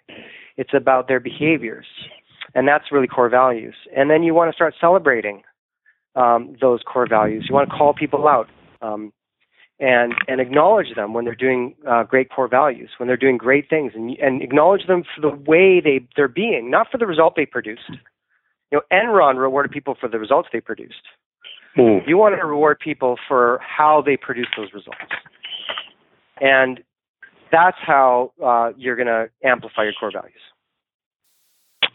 It's 0.56 0.74
about 0.74 1.08
their 1.08 1.20
behaviors. 1.20 1.86
And 2.54 2.66
that's 2.66 2.90
really 2.90 3.06
core 3.06 3.28
values. 3.28 3.74
And 3.94 4.10
then 4.10 4.22
you 4.22 4.34
want 4.34 4.50
to 4.50 4.54
start 4.54 4.74
celebrating 4.80 5.42
um, 6.14 6.56
those 6.60 6.80
core 6.82 7.06
values. 7.08 7.46
You 7.48 7.54
want 7.54 7.68
to 7.68 7.76
call 7.76 7.92
people 7.92 8.26
out 8.26 8.48
um, 8.80 9.12
and, 9.78 10.14
and 10.26 10.40
acknowledge 10.40 10.94
them 10.94 11.12
when 11.12 11.24
they're 11.26 11.34
doing 11.34 11.74
uh, 11.86 12.04
great 12.04 12.30
core 12.30 12.48
values, 12.48 12.90
when 12.96 13.06
they're 13.06 13.16
doing 13.16 13.36
great 13.36 13.68
things, 13.68 13.92
and, 13.94 14.16
and 14.18 14.42
acknowledge 14.42 14.86
them 14.86 15.02
for 15.14 15.20
the 15.20 15.36
way 15.36 15.80
they, 15.80 16.06
they're 16.16 16.28
being, 16.28 16.70
not 16.70 16.86
for 16.90 16.96
the 16.96 17.06
result 17.06 17.34
they 17.36 17.46
produced. 17.46 17.90
You 18.72 18.78
know, 18.78 18.82
Enron 18.90 19.36
rewarded 19.36 19.70
people 19.70 19.94
for 20.00 20.08
the 20.08 20.18
results 20.18 20.48
they 20.52 20.60
produced. 20.60 21.02
Mm. 21.76 22.08
You 22.08 22.16
want 22.16 22.34
to 22.40 22.46
reward 22.46 22.78
people 22.78 23.16
for 23.28 23.60
how 23.60 24.02
they 24.04 24.16
produce 24.16 24.48
those 24.56 24.72
results. 24.72 24.98
And 26.40 26.80
that's 27.50 27.76
how 27.80 28.32
uh, 28.44 28.72
you're 28.76 28.96
going 28.96 29.06
to 29.06 29.28
amplify 29.44 29.84
your 29.84 29.92
core 29.98 30.12
values. 30.12 30.34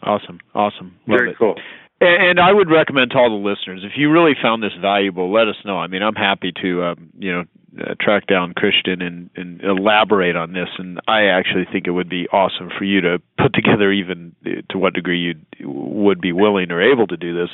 Awesome, 0.02 0.40
awesome, 0.54 0.96
Love 1.06 1.18
very 1.18 1.30
it. 1.30 1.38
cool. 1.38 1.54
And 2.00 2.40
I 2.40 2.52
would 2.52 2.68
recommend 2.68 3.12
to 3.12 3.18
all 3.18 3.30
the 3.30 3.48
listeners, 3.48 3.84
if 3.84 3.92
you 3.96 4.10
really 4.10 4.32
found 4.42 4.60
this 4.60 4.72
valuable, 4.80 5.32
let 5.32 5.46
us 5.46 5.54
know. 5.64 5.78
I 5.78 5.86
mean, 5.86 6.02
I'm 6.02 6.16
happy 6.16 6.52
to, 6.60 6.82
um, 6.82 7.10
you 7.16 7.32
know, 7.32 7.44
uh, 7.80 7.94
track 8.00 8.26
down 8.26 8.54
Christian 8.54 9.00
and, 9.00 9.30
and 9.36 9.62
elaborate 9.62 10.34
on 10.34 10.52
this. 10.52 10.68
And 10.78 11.00
I 11.06 11.26
actually 11.26 11.64
think 11.70 11.86
it 11.86 11.92
would 11.92 12.08
be 12.08 12.26
awesome 12.32 12.70
for 12.76 12.82
you 12.82 13.00
to 13.02 13.22
put 13.38 13.54
together, 13.54 13.92
even 13.92 14.34
uh, 14.44 14.62
to 14.70 14.78
what 14.78 14.94
degree 14.94 15.20
you 15.20 15.68
would 15.70 16.20
be 16.20 16.32
willing 16.32 16.72
or 16.72 16.82
able 16.82 17.06
to 17.06 17.16
do 17.16 17.34
this, 17.34 17.50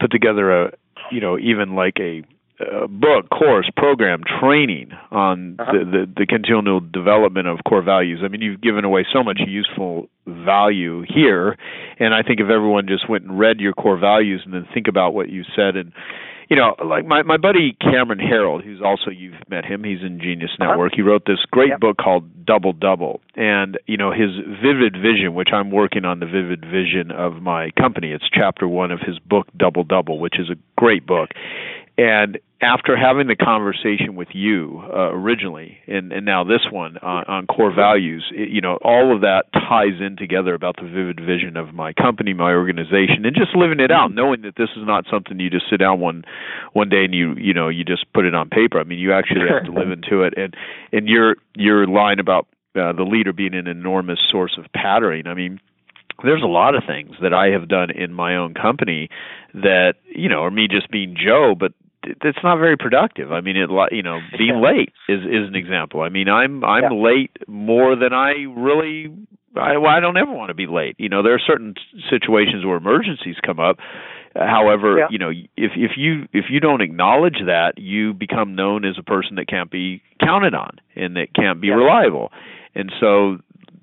put 0.00 0.10
together 0.10 0.50
a, 0.50 0.72
you 1.12 1.20
know, 1.20 1.38
even 1.38 1.76
like 1.76 1.98
a 2.00 2.24
uh, 2.60 2.86
book, 2.86 3.30
course, 3.30 3.68
program, 3.76 4.22
training 4.40 4.90
on 5.10 5.56
uh-huh. 5.58 5.72
the, 5.72 5.84
the, 5.84 6.12
the 6.18 6.26
continual 6.26 6.80
development 6.80 7.46
of 7.46 7.58
core 7.68 7.82
values. 7.82 8.20
I 8.24 8.28
mean, 8.28 8.42
you've 8.42 8.60
given 8.60 8.84
away 8.84 9.06
so 9.12 9.22
much 9.22 9.40
useful 9.46 10.08
value 10.26 11.04
here, 11.08 11.56
and 11.98 12.14
I 12.14 12.22
think 12.22 12.40
if 12.40 12.50
everyone 12.50 12.86
just 12.88 13.08
went 13.08 13.24
and 13.24 13.38
read 13.38 13.60
your 13.60 13.72
core 13.72 13.98
values 13.98 14.42
and 14.44 14.52
then 14.52 14.66
think 14.74 14.88
about 14.88 15.14
what 15.14 15.28
you 15.28 15.44
said 15.54 15.76
and 15.76 15.92
you 16.48 16.56
know, 16.56 16.74
like 16.82 17.04
my 17.04 17.22
my 17.22 17.36
buddy 17.36 17.76
Cameron 17.78 18.18
Herold, 18.18 18.64
who's 18.64 18.80
also 18.82 19.10
you've 19.10 19.34
met 19.50 19.66
him. 19.66 19.84
He's 19.84 20.00
in 20.00 20.18
Genius 20.18 20.50
uh-huh. 20.58 20.70
Network. 20.70 20.92
Uh-huh. 20.92 20.96
He 20.96 21.02
wrote 21.02 21.24
this 21.26 21.44
great 21.50 21.68
yep. 21.68 21.80
book 21.80 21.98
called 21.98 22.46
Double 22.46 22.72
Double, 22.72 23.20
and 23.36 23.78
you 23.86 23.98
know 23.98 24.10
his 24.12 24.30
vivid 24.62 24.94
vision, 24.94 25.34
which 25.34 25.50
I'm 25.52 25.70
working 25.70 26.06
on 26.06 26.20
the 26.20 26.26
vivid 26.26 26.64
vision 26.64 27.10
of 27.10 27.42
my 27.42 27.70
company. 27.78 28.12
It's 28.12 28.24
chapter 28.32 28.66
one 28.66 28.90
of 28.90 29.00
his 29.00 29.18
book 29.18 29.46
Double 29.58 29.84
Double, 29.84 30.18
which 30.18 30.38
is 30.38 30.48
a 30.48 30.56
great 30.78 31.06
book. 31.06 31.30
And 31.98 32.38
after 32.60 32.96
having 32.96 33.28
the 33.28 33.36
conversation 33.36 34.16
with 34.16 34.28
you 34.32 34.82
uh, 34.92 35.14
originally, 35.14 35.78
and, 35.86 36.12
and 36.12 36.26
now 36.26 36.42
this 36.42 36.66
one 36.72 36.96
on, 36.98 37.24
on 37.28 37.46
core 37.46 37.72
values, 37.72 38.24
it, 38.34 38.48
you 38.48 38.60
know, 38.60 38.78
all 38.82 39.14
of 39.14 39.20
that 39.20 39.44
ties 39.52 40.00
in 40.00 40.16
together 40.16 40.54
about 40.54 40.74
the 40.76 40.88
vivid 40.88 41.20
vision 41.20 41.56
of 41.56 41.72
my 41.72 41.92
company, 41.92 42.34
my 42.34 42.50
organization, 42.50 43.24
and 43.24 43.36
just 43.36 43.54
living 43.54 43.78
it 43.78 43.92
out, 43.92 44.12
knowing 44.12 44.42
that 44.42 44.56
this 44.56 44.70
is 44.76 44.82
not 44.84 45.04
something 45.08 45.38
you 45.38 45.50
just 45.50 45.70
sit 45.70 45.78
down 45.78 46.00
one 46.00 46.24
one 46.72 46.88
day 46.88 47.04
and 47.04 47.14
you 47.14 47.34
you 47.36 47.54
know 47.54 47.68
you 47.68 47.84
just 47.84 48.12
put 48.12 48.24
it 48.24 48.34
on 48.34 48.48
paper. 48.48 48.80
I 48.80 48.84
mean, 48.84 48.98
you 48.98 49.12
actually 49.12 49.46
have 49.48 49.64
to 49.64 49.72
live 49.72 49.90
into 49.92 50.22
it. 50.22 50.34
And 50.36 50.54
and 50.92 51.06
your 51.06 51.36
your 51.54 51.86
line 51.86 52.18
about 52.18 52.48
uh, 52.74 52.92
the 52.92 53.04
leader 53.04 53.32
being 53.32 53.54
an 53.54 53.68
enormous 53.68 54.18
source 54.30 54.58
of 54.58 54.64
patterning. 54.72 55.28
I 55.28 55.34
mean 55.34 55.60
there's 56.24 56.42
a 56.42 56.46
lot 56.46 56.74
of 56.74 56.82
things 56.84 57.12
that 57.22 57.32
I 57.32 57.50
have 57.50 57.68
done 57.68 57.92
in 57.92 58.12
my 58.12 58.34
own 58.34 58.52
company 58.52 59.08
that 59.54 59.94
you 60.12 60.28
know 60.28 60.42
are 60.42 60.50
me 60.50 60.66
just 60.68 60.90
being 60.90 61.14
Joe, 61.16 61.54
but 61.56 61.72
it's 62.22 62.38
not 62.42 62.58
very 62.58 62.76
productive. 62.76 63.32
I 63.32 63.40
mean, 63.40 63.56
it 63.56 63.70
you 63.92 64.02
know, 64.02 64.20
being 64.38 64.60
late 64.62 64.92
is 65.08 65.20
is 65.20 65.48
an 65.48 65.54
example. 65.54 66.00
I 66.02 66.08
mean, 66.08 66.28
I'm 66.28 66.64
I'm 66.64 66.92
yeah. 66.92 66.98
late 66.98 67.36
more 67.46 67.96
than 67.96 68.12
I 68.12 68.32
really. 68.56 69.12
I, 69.56 69.76
well, 69.78 69.90
I 69.90 69.98
don't 69.98 70.16
ever 70.16 70.32
want 70.32 70.50
to 70.50 70.54
be 70.54 70.66
late. 70.66 70.94
You 70.98 71.08
know, 71.08 71.22
there 71.22 71.34
are 71.34 71.40
certain 71.44 71.74
situations 72.10 72.64
where 72.64 72.76
emergencies 72.76 73.36
come 73.44 73.58
up. 73.58 73.78
However, 74.36 74.98
yeah. 74.98 75.06
you 75.10 75.18
know, 75.18 75.30
if 75.30 75.72
if 75.74 75.92
you 75.96 76.28
if 76.32 76.46
you 76.50 76.60
don't 76.60 76.80
acknowledge 76.80 77.38
that, 77.46 77.72
you 77.76 78.14
become 78.14 78.54
known 78.54 78.84
as 78.84 78.96
a 78.98 79.02
person 79.02 79.36
that 79.36 79.48
can't 79.48 79.70
be 79.70 80.02
counted 80.22 80.54
on 80.54 80.78
and 80.94 81.16
that 81.16 81.34
can't 81.34 81.60
be 81.60 81.68
yeah. 81.68 81.74
reliable. 81.74 82.30
And 82.74 82.92
so 83.00 83.38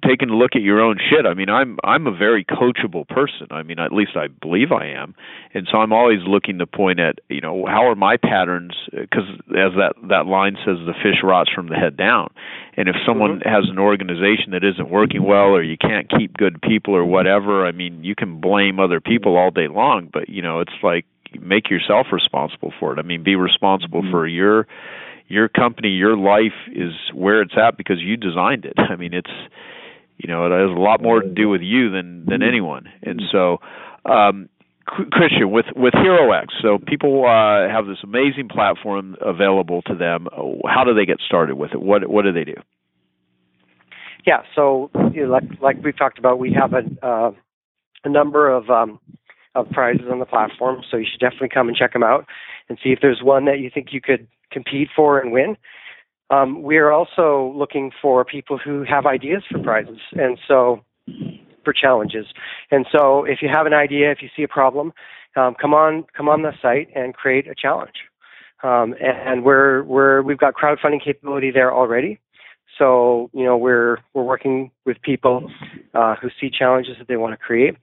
taking 0.08 0.30
a 0.30 0.36
look 0.36 0.52
at 0.56 0.62
your 0.62 0.82
own 0.82 0.98
shit. 0.98 1.26
I 1.26 1.34
mean, 1.34 1.50
I'm 1.50 1.78
I'm 1.84 2.08
a 2.08 2.16
very 2.16 2.46
coachable 2.46 3.08
person. 3.08 3.48
I 3.52 3.64
mean, 3.64 3.80
at 3.80 3.92
least 3.92 4.12
I 4.16 4.28
believe 4.28 4.72
I 4.72 4.88
am, 4.88 5.16
and 5.54 5.68
so 5.72 5.80
I'm 5.80 5.94
always 5.94 6.20
looking 6.28 6.60
to 6.60 6.68
point 6.68 7.00
at 7.00 7.20
you 7.30 7.42
know 7.42 7.66
how 7.68 7.88
are 7.88 7.96
my 7.96 8.18
patterns 8.18 8.74
because 8.92 9.28
as 9.50 9.74
that 9.78 9.94
that 10.10 10.26
line 10.26 10.58
says, 10.66 10.78
the 10.86 10.94
fish 10.94 11.24
rots 11.24 11.50
from 11.54 11.68
the 11.70 11.76
head 11.76 11.98
down. 11.98 12.34
And 12.78 12.90
if 12.90 12.96
someone 13.06 13.40
mm-hmm. 13.40 13.50
has 13.50 13.70
an 13.70 13.80
organization 13.80 14.52
that 14.52 14.64
isn't 14.64 14.90
working 14.90 15.24
well, 15.24 15.56
or 15.56 15.64
you 15.64 15.78
can't 15.78 16.10
keep 16.10 16.36
good 16.36 16.62
people, 16.62 16.94
or 16.96 17.06
whatever, 17.06 17.66
I 17.66 17.72
mean, 17.72 18.04
you 18.04 18.16
can 18.16 18.42
blame 18.42 18.80
other 18.80 19.00
people 19.00 19.38
all 19.38 19.52
day 19.52 19.68
long, 19.68 20.10
but 20.12 20.30
you 20.30 20.42
know, 20.42 20.60
it's 20.60 20.84
like 20.84 21.06
make 21.42 21.70
yourself 21.70 22.08
responsible 22.12 22.74
for 22.80 22.94
it. 22.94 23.00
I 23.00 23.02
mean, 23.02 23.24
be 23.24 23.36
responsible 23.36 24.02
mm-hmm. 24.02 24.12
for 24.12 24.28
your 24.28 24.68
your 25.28 25.50
company, 25.50 25.90
your 25.90 26.16
life 26.16 26.54
is 26.72 26.94
where 27.14 27.42
it's 27.42 27.56
at 27.58 27.78
because 27.78 27.98
you 28.00 28.16
designed 28.18 28.66
it. 28.66 28.74
I 28.78 28.96
mean, 28.96 29.14
it's 29.14 29.32
you 30.18 30.28
know, 30.28 30.46
it 30.46 30.52
has 30.52 30.76
a 30.76 30.80
lot 30.80 31.02
more 31.02 31.22
to 31.22 31.30
do 31.30 31.50
with 31.50 31.62
you 31.62 31.90
than 31.90 32.26
than 32.26 32.42
anyone. 32.42 32.88
And 33.04 33.22
so, 33.32 33.58
um, 34.06 34.50
Christian, 34.86 35.52
with 35.52 35.66
with 35.76 35.94
HeroX, 35.94 36.48
so 36.62 36.78
people 36.78 37.26
uh, 37.26 37.68
have 37.72 37.86
this 37.88 37.98
amazing 38.04 38.50
platform 38.50 39.16
available 39.22 39.82
to 39.84 39.96
them. 39.96 40.28
How 40.66 40.84
do 40.84 40.94
they 40.94 41.06
get 41.06 41.18
started 41.26 41.56
with 41.56 41.72
it? 41.74 41.82
What 41.82 42.08
what 42.10 42.24
do 42.24 42.32
they 42.32 42.44
do? 42.44 42.56
Yeah, 44.26 44.42
so 44.56 44.90
you 45.14 45.26
know, 45.26 45.32
like 45.32 45.44
like 45.62 45.84
we've 45.84 45.98
talked 45.98 46.18
about, 46.18 46.40
we 46.40 46.54
have 46.54 46.74
a 46.74 47.06
uh, 47.06 47.32
a 48.04 48.10
number 48.10 48.50
of 48.50 48.70
um, 48.70 49.00
of 49.56 49.70
prizes 49.72 50.06
on 50.12 50.20
the 50.20 50.26
platform. 50.26 50.82
So 50.90 50.98
you 50.98 51.06
should 51.12 51.20
definitely 51.20 51.50
come 51.50 51.68
and 51.68 51.76
check 51.76 51.94
them 51.94 52.04
out 52.04 52.26
and 52.70 52.78
see 52.84 52.90
if 52.90 53.00
there's 53.02 53.22
one 53.22 53.46
that 53.46 53.60
you 53.60 53.70
think 53.74 53.88
you 53.92 54.02
could 54.02 54.28
compete 54.52 54.90
for 54.96 55.20
and 55.20 55.32
win. 55.32 55.58
Um, 56.30 56.64
we 56.64 56.78
are 56.78 56.92
also 56.92 57.54
looking 57.56 57.92
for 58.02 58.26
people 58.26 58.58
who 58.58 58.84
have 58.84 59.06
ideas 59.06 59.44
for 59.52 59.60
prizes, 59.60 60.00
and 60.14 60.40
so 60.48 60.84
for 61.64 61.74
challenges. 61.74 62.26
And 62.72 62.86
so, 62.92 63.26
if 63.26 63.40
you 63.42 63.50
have 63.54 63.66
an 63.66 63.74
idea, 63.74 64.12
if 64.12 64.22
you 64.22 64.30
see 64.36 64.44
a 64.44 64.48
problem, 64.48 64.94
um, 65.36 65.56
come 65.60 65.74
on, 65.74 66.06
come 66.16 66.30
on 66.30 66.42
the 66.42 66.54
site 66.62 66.90
and 66.96 67.14
create 67.14 67.48
a 67.48 67.56
challenge. 67.56 67.96
Um, 68.64 68.96
and 69.00 69.44
we're 69.44 69.84
we're 69.84 70.22
we've 70.22 70.38
got 70.38 70.56
crowdfunding 70.56 71.04
capability 71.04 71.52
there 71.52 71.74
already. 71.74 72.20
So 72.80 73.30
you 73.34 73.44
know 73.44 73.58
we're 73.58 73.98
we're 74.14 74.24
working 74.24 74.72
with 74.86 75.02
people 75.02 75.52
uh, 75.94 76.16
who 76.16 76.30
see 76.40 76.50
challenges 76.50 76.96
that 76.98 77.08
they 77.08 77.18
want 77.18 77.34
to 77.34 77.38
create, 77.38 77.76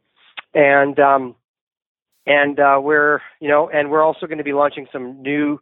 and 0.55 0.99
um, 0.99 1.37
and 2.27 2.59
uh, 2.59 2.81
we're 2.83 3.21
you 3.41 3.49
know 3.49 3.69
and 3.69 3.91
we're 3.91 4.03
also 4.03 4.27
going 4.27 4.39
to 4.39 4.45
be 4.45 4.53
launching 4.53 4.87
some 4.93 5.23
new 5.23 5.61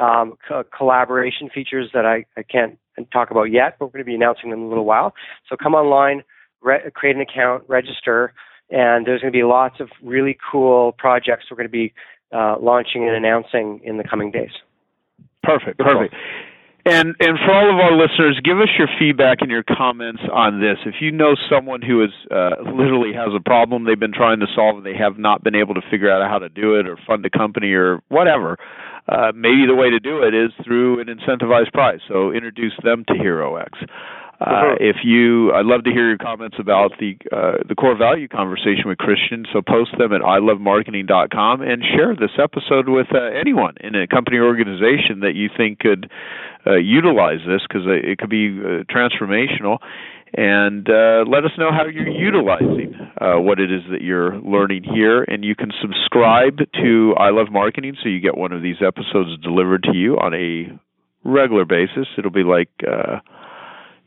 um, 0.00 0.36
co- 0.46 0.64
collaboration 0.76 1.50
features 1.52 1.90
that 1.92 2.06
I, 2.06 2.24
I 2.36 2.42
can't 2.42 2.78
talk 3.12 3.30
about 3.30 3.44
yet, 3.44 3.76
but 3.78 3.86
we're 3.86 3.92
going 3.92 4.04
to 4.04 4.10
be 4.10 4.14
announcing 4.14 4.50
them 4.50 4.60
in 4.60 4.66
a 4.66 4.68
little 4.68 4.84
while. 4.84 5.14
So 5.48 5.56
come 5.56 5.74
online, 5.74 6.22
re- 6.62 6.90
create 6.94 7.16
an 7.16 7.22
account, 7.22 7.64
register, 7.68 8.32
and 8.70 9.06
there's 9.06 9.20
going 9.20 9.32
to 9.32 9.36
be 9.36 9.42
lots 9.42 9.80
of 9.80 9.88
really 10.02 10.38
cool 10.50 10.92
projects 10.92 11.46
we're 11.50 11.56
going 11.56 11.68
to 11.68 11.70
be 11.70 11.92
uh, 12.32 12.56
launching 12.60 13.06
and 13.06 13.16
announcing 13.16 13.80
in 13.84 13.96
the 13.96 14.04
coming 14.04 14.30
days. 14.30 14.52
Perfect, 15.42 15.78
perfect. 15.78 16.14
And 16.86 17.14
and 17.20 17.38
for 17.44 17.52
all 17.52 17.68
of 17.68 17.76
our 17.76 17.92
listeners, 17.92 18.40
give 18.42 18.58
us 18.58 18.68
your 18.78 18.88
feedback 18.98 19.38
and 19.40 19.50
your 19.50 19.62
comments 19.62 20.22
on 20.32 20.60
this. 20.60 20.78
If 20.86 20.96
you 21.00 21.12
know 21.12 21.36
someone 21.50 21.82
who 21.82 22.02
is 22.02 22.10
uh, 22.30 22.56
literally 22.72 23.12
has 23.12 23.28
a 23.36 23.40
problem 23.40 23.84
they've 23.84 24.00
been 24.00 24.14
trying 24.14 24.40
to 24.40 24.46
solve 24.54 24.78
and 24.78 24.86
they 24.86 24.96
have 24.96 25.18
not 25.18 25.44
been 25.44 25.54
able 25.54 25.74
to 25.74 25.82
figure 25.90 26.10
out 26.10 26.26
how 26.28 26.38
to 26.38 26.48
do 26.48 26.76
it 26.76 26.88
or 26.88 26.96
fund 27.06 27.24
a 27.26 27.30
company 27.30 27.72
or 27.72 28.00
whatever, 28.08 28.56
uh, 29.08 29.32
maybe 29.34 29.66
the 29.66 29.74
way 29.74 29.90
to 29.90 30.00
do 30.00 30.22
it 30.22 30.34
is 30.34 30.52
through 30.64 31.00
an 31.00 31.08
incentivized 31.08 31.72
prize. 31.72 32.00
So 32.08 32.32
introduce 32.32 32.72
them 32.82 33.04
to 33.08 33.14
HeroX. 33.14 33.86
Uh, 34.40 34.44
uh-huh. 34.44 34.74
if 34.80 34.96
you, 35.04 35.52
I'd 35.52 35.66
love 35.66 35.84
to 35.84 35.90
hear 35.90 36.08
your 36.08 36.16
comments 36.16 36.56
about 36.58 36.92
the 36.98 37.12
uh, 37.30 37.60
the 37.68 37.74
core 37.74 37.96
value 37.96 38.26
conversation 38.26 38.84
with 38.86 38.96
Christian. 38.96 39.44
So 39.52 39.60
post 39.60 39.90
them 39.98 40.14
at 40.14 40.22
ilovemarketing.com 40.22 41.60
and 41.60 41.84
share 41.84 42.16
this 42.16 42.32
episode 42.42 42.88
with 42.88 43.08
uh, 43.12 43.36
anyone 43.38 43.74
in 43.80 43.94
a 43.94 44.06
company 44.06 44.38
or 44.38 44.46
organization 44.46 45.20
that 45.20 45.34
you 45.34 45.50
think 45.54 45.80
could 45.80 46.10
uh, 46.66 46.76
utilize 46.76 47.40
this 47.46 47.60
because 47.68 47.84
it 47.86 48.16
could 48.16 48.30
be 48.30 48.48
uh, 48.48 48.84
transformational. 48.88 49.76
And 50.32 50.88
uh, 50.88 51.28
let 51.28 51.44
us 51.44 51.50
know 51.58 51.70
how 51.70 51.84
you're 51.84 52.08
utilizing 52.08 52.94
what 53.20 53.58
it 53.58 53.70
is 53.70 53.82
that 53.90 54.00
you're 54.00 54.38
learning 54.40 54.84
here. 54.84 55.24
And 55.24 55.44
you 55.44 55.56
can 55.56 55.70
subscribe 55.82 56.58
to 56.80 57.14
I 57.18 57.30
Love 57.30 57.48
Marketing 57.50 57.96
so 58.00 58.08
you 58.08 58.20
get 58.20 58.38
one 58.38 58.52
of 58.52 58.62
these 58.62 58.76
episodes 58.80 59.36
delivered 59.42 59.82
to 59.82 59.92
you 59.92 60.14
on 60.14 60.32
a 60.32 60.70
regular 61.28 61.64
basis. 61.64 62.06
It'll 62.16 62.30
be 62.30 62.44
like 62.44 62.70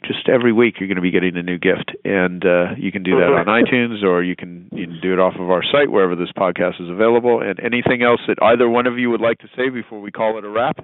just 0.05 0.29
every 0.29 0.51
week 0.51 0.75
you're 0.79 0.87
going 0.87 0.97
to 0.97 1.01
be 1.01 1.11
getting 1.11 1.37
a 1.37 1.43
new 1.43 1.57
gift, 1.57 1.91
and 2.03 2.45
uh, 2.45 2.75
you 2.77 2.91
can 2.91 3.03
do 3.03 3.11
that 3.11 3.31
on 3.31 3.45
iTunes 3.45 4.03
or 4.03 4.23
you 4.23 4.35
can 4.35 4.69
you 4.71 4.87
can 4.87 4.99
do 5.01 5.13
it 5.13 5.19
off 5.19 5.35
of 5.39 5.49
our 5.49 5.63
site 5.63 5.91
wherever 5.91 6.15
this 6.15 6.31
podcast 6.35 6.81
is 6.81 6.89
available. 6.89 7.41
And 7.41 7.59
anything 7.59 8.03
else 8.03 8.21
that 8.27 8.37
either 8.41 8.69
one 8.69 8.87
of 8.87 8.97
you 8.97 9.09
would 9.09 9.21
like 9.21 9.39
to 9.39 9.47
say 9.55 9.69
before 9.69 10.01
we 10.01 10.11
call 10.11 10.37
it 10.37 10.45
a 10.45 10.49
wrap? 10.49 10.77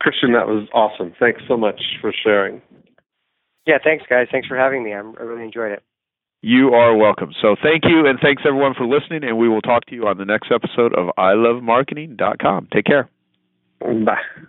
Christian, 0.00 0.32
that 0.32 0.46
was 0.46 0.68
awesome. 0.72 1.12
Thanks 1.18 1.42
so 1.48 1.56
much 1.56 1.80
for 2.00 2.12
sharing. 2.24 2.62
Yeah, 3.66 3.78
thanks, 3.82 4.04
guys. 4.08 4.28
Thanks 4.30 4.48
for 4.48 4.56
having 4.56 4.84
me. 4.84 4.94
I'm, 4.94 5.14
I 5.18 5.22
really 5.22 5.44
enjoyed 5.44 5.72
it. 5.72 5.82
You 6.40 6.68
are 6.68 6.96
welcome. 6.96 7.32
So 7.42 7.56
thank 7.60 7.82
you, 7.84 8.06
and 8.06 8.18
thanks 8.22 8.42
everyone 8.46 8.74
for 8.74 8.86
listening. 8.86 9.24
And 9.24 9.36
we 9.36 9.48
will 9.48 9.60
talk 9.60 9.86
to 9.86 9.94
you 9.94 10.06
on 10.06 10.18
the 10.18 10.24
next 10.24 10.52
episode 10.52 10.94
of 10.94 11.08
ilovemarketing.com. 11.18 12.68
Take 12.72 12.84
care. 12.84 13.08
Bye. 13.80 13.92
Bye. 14.04 14.48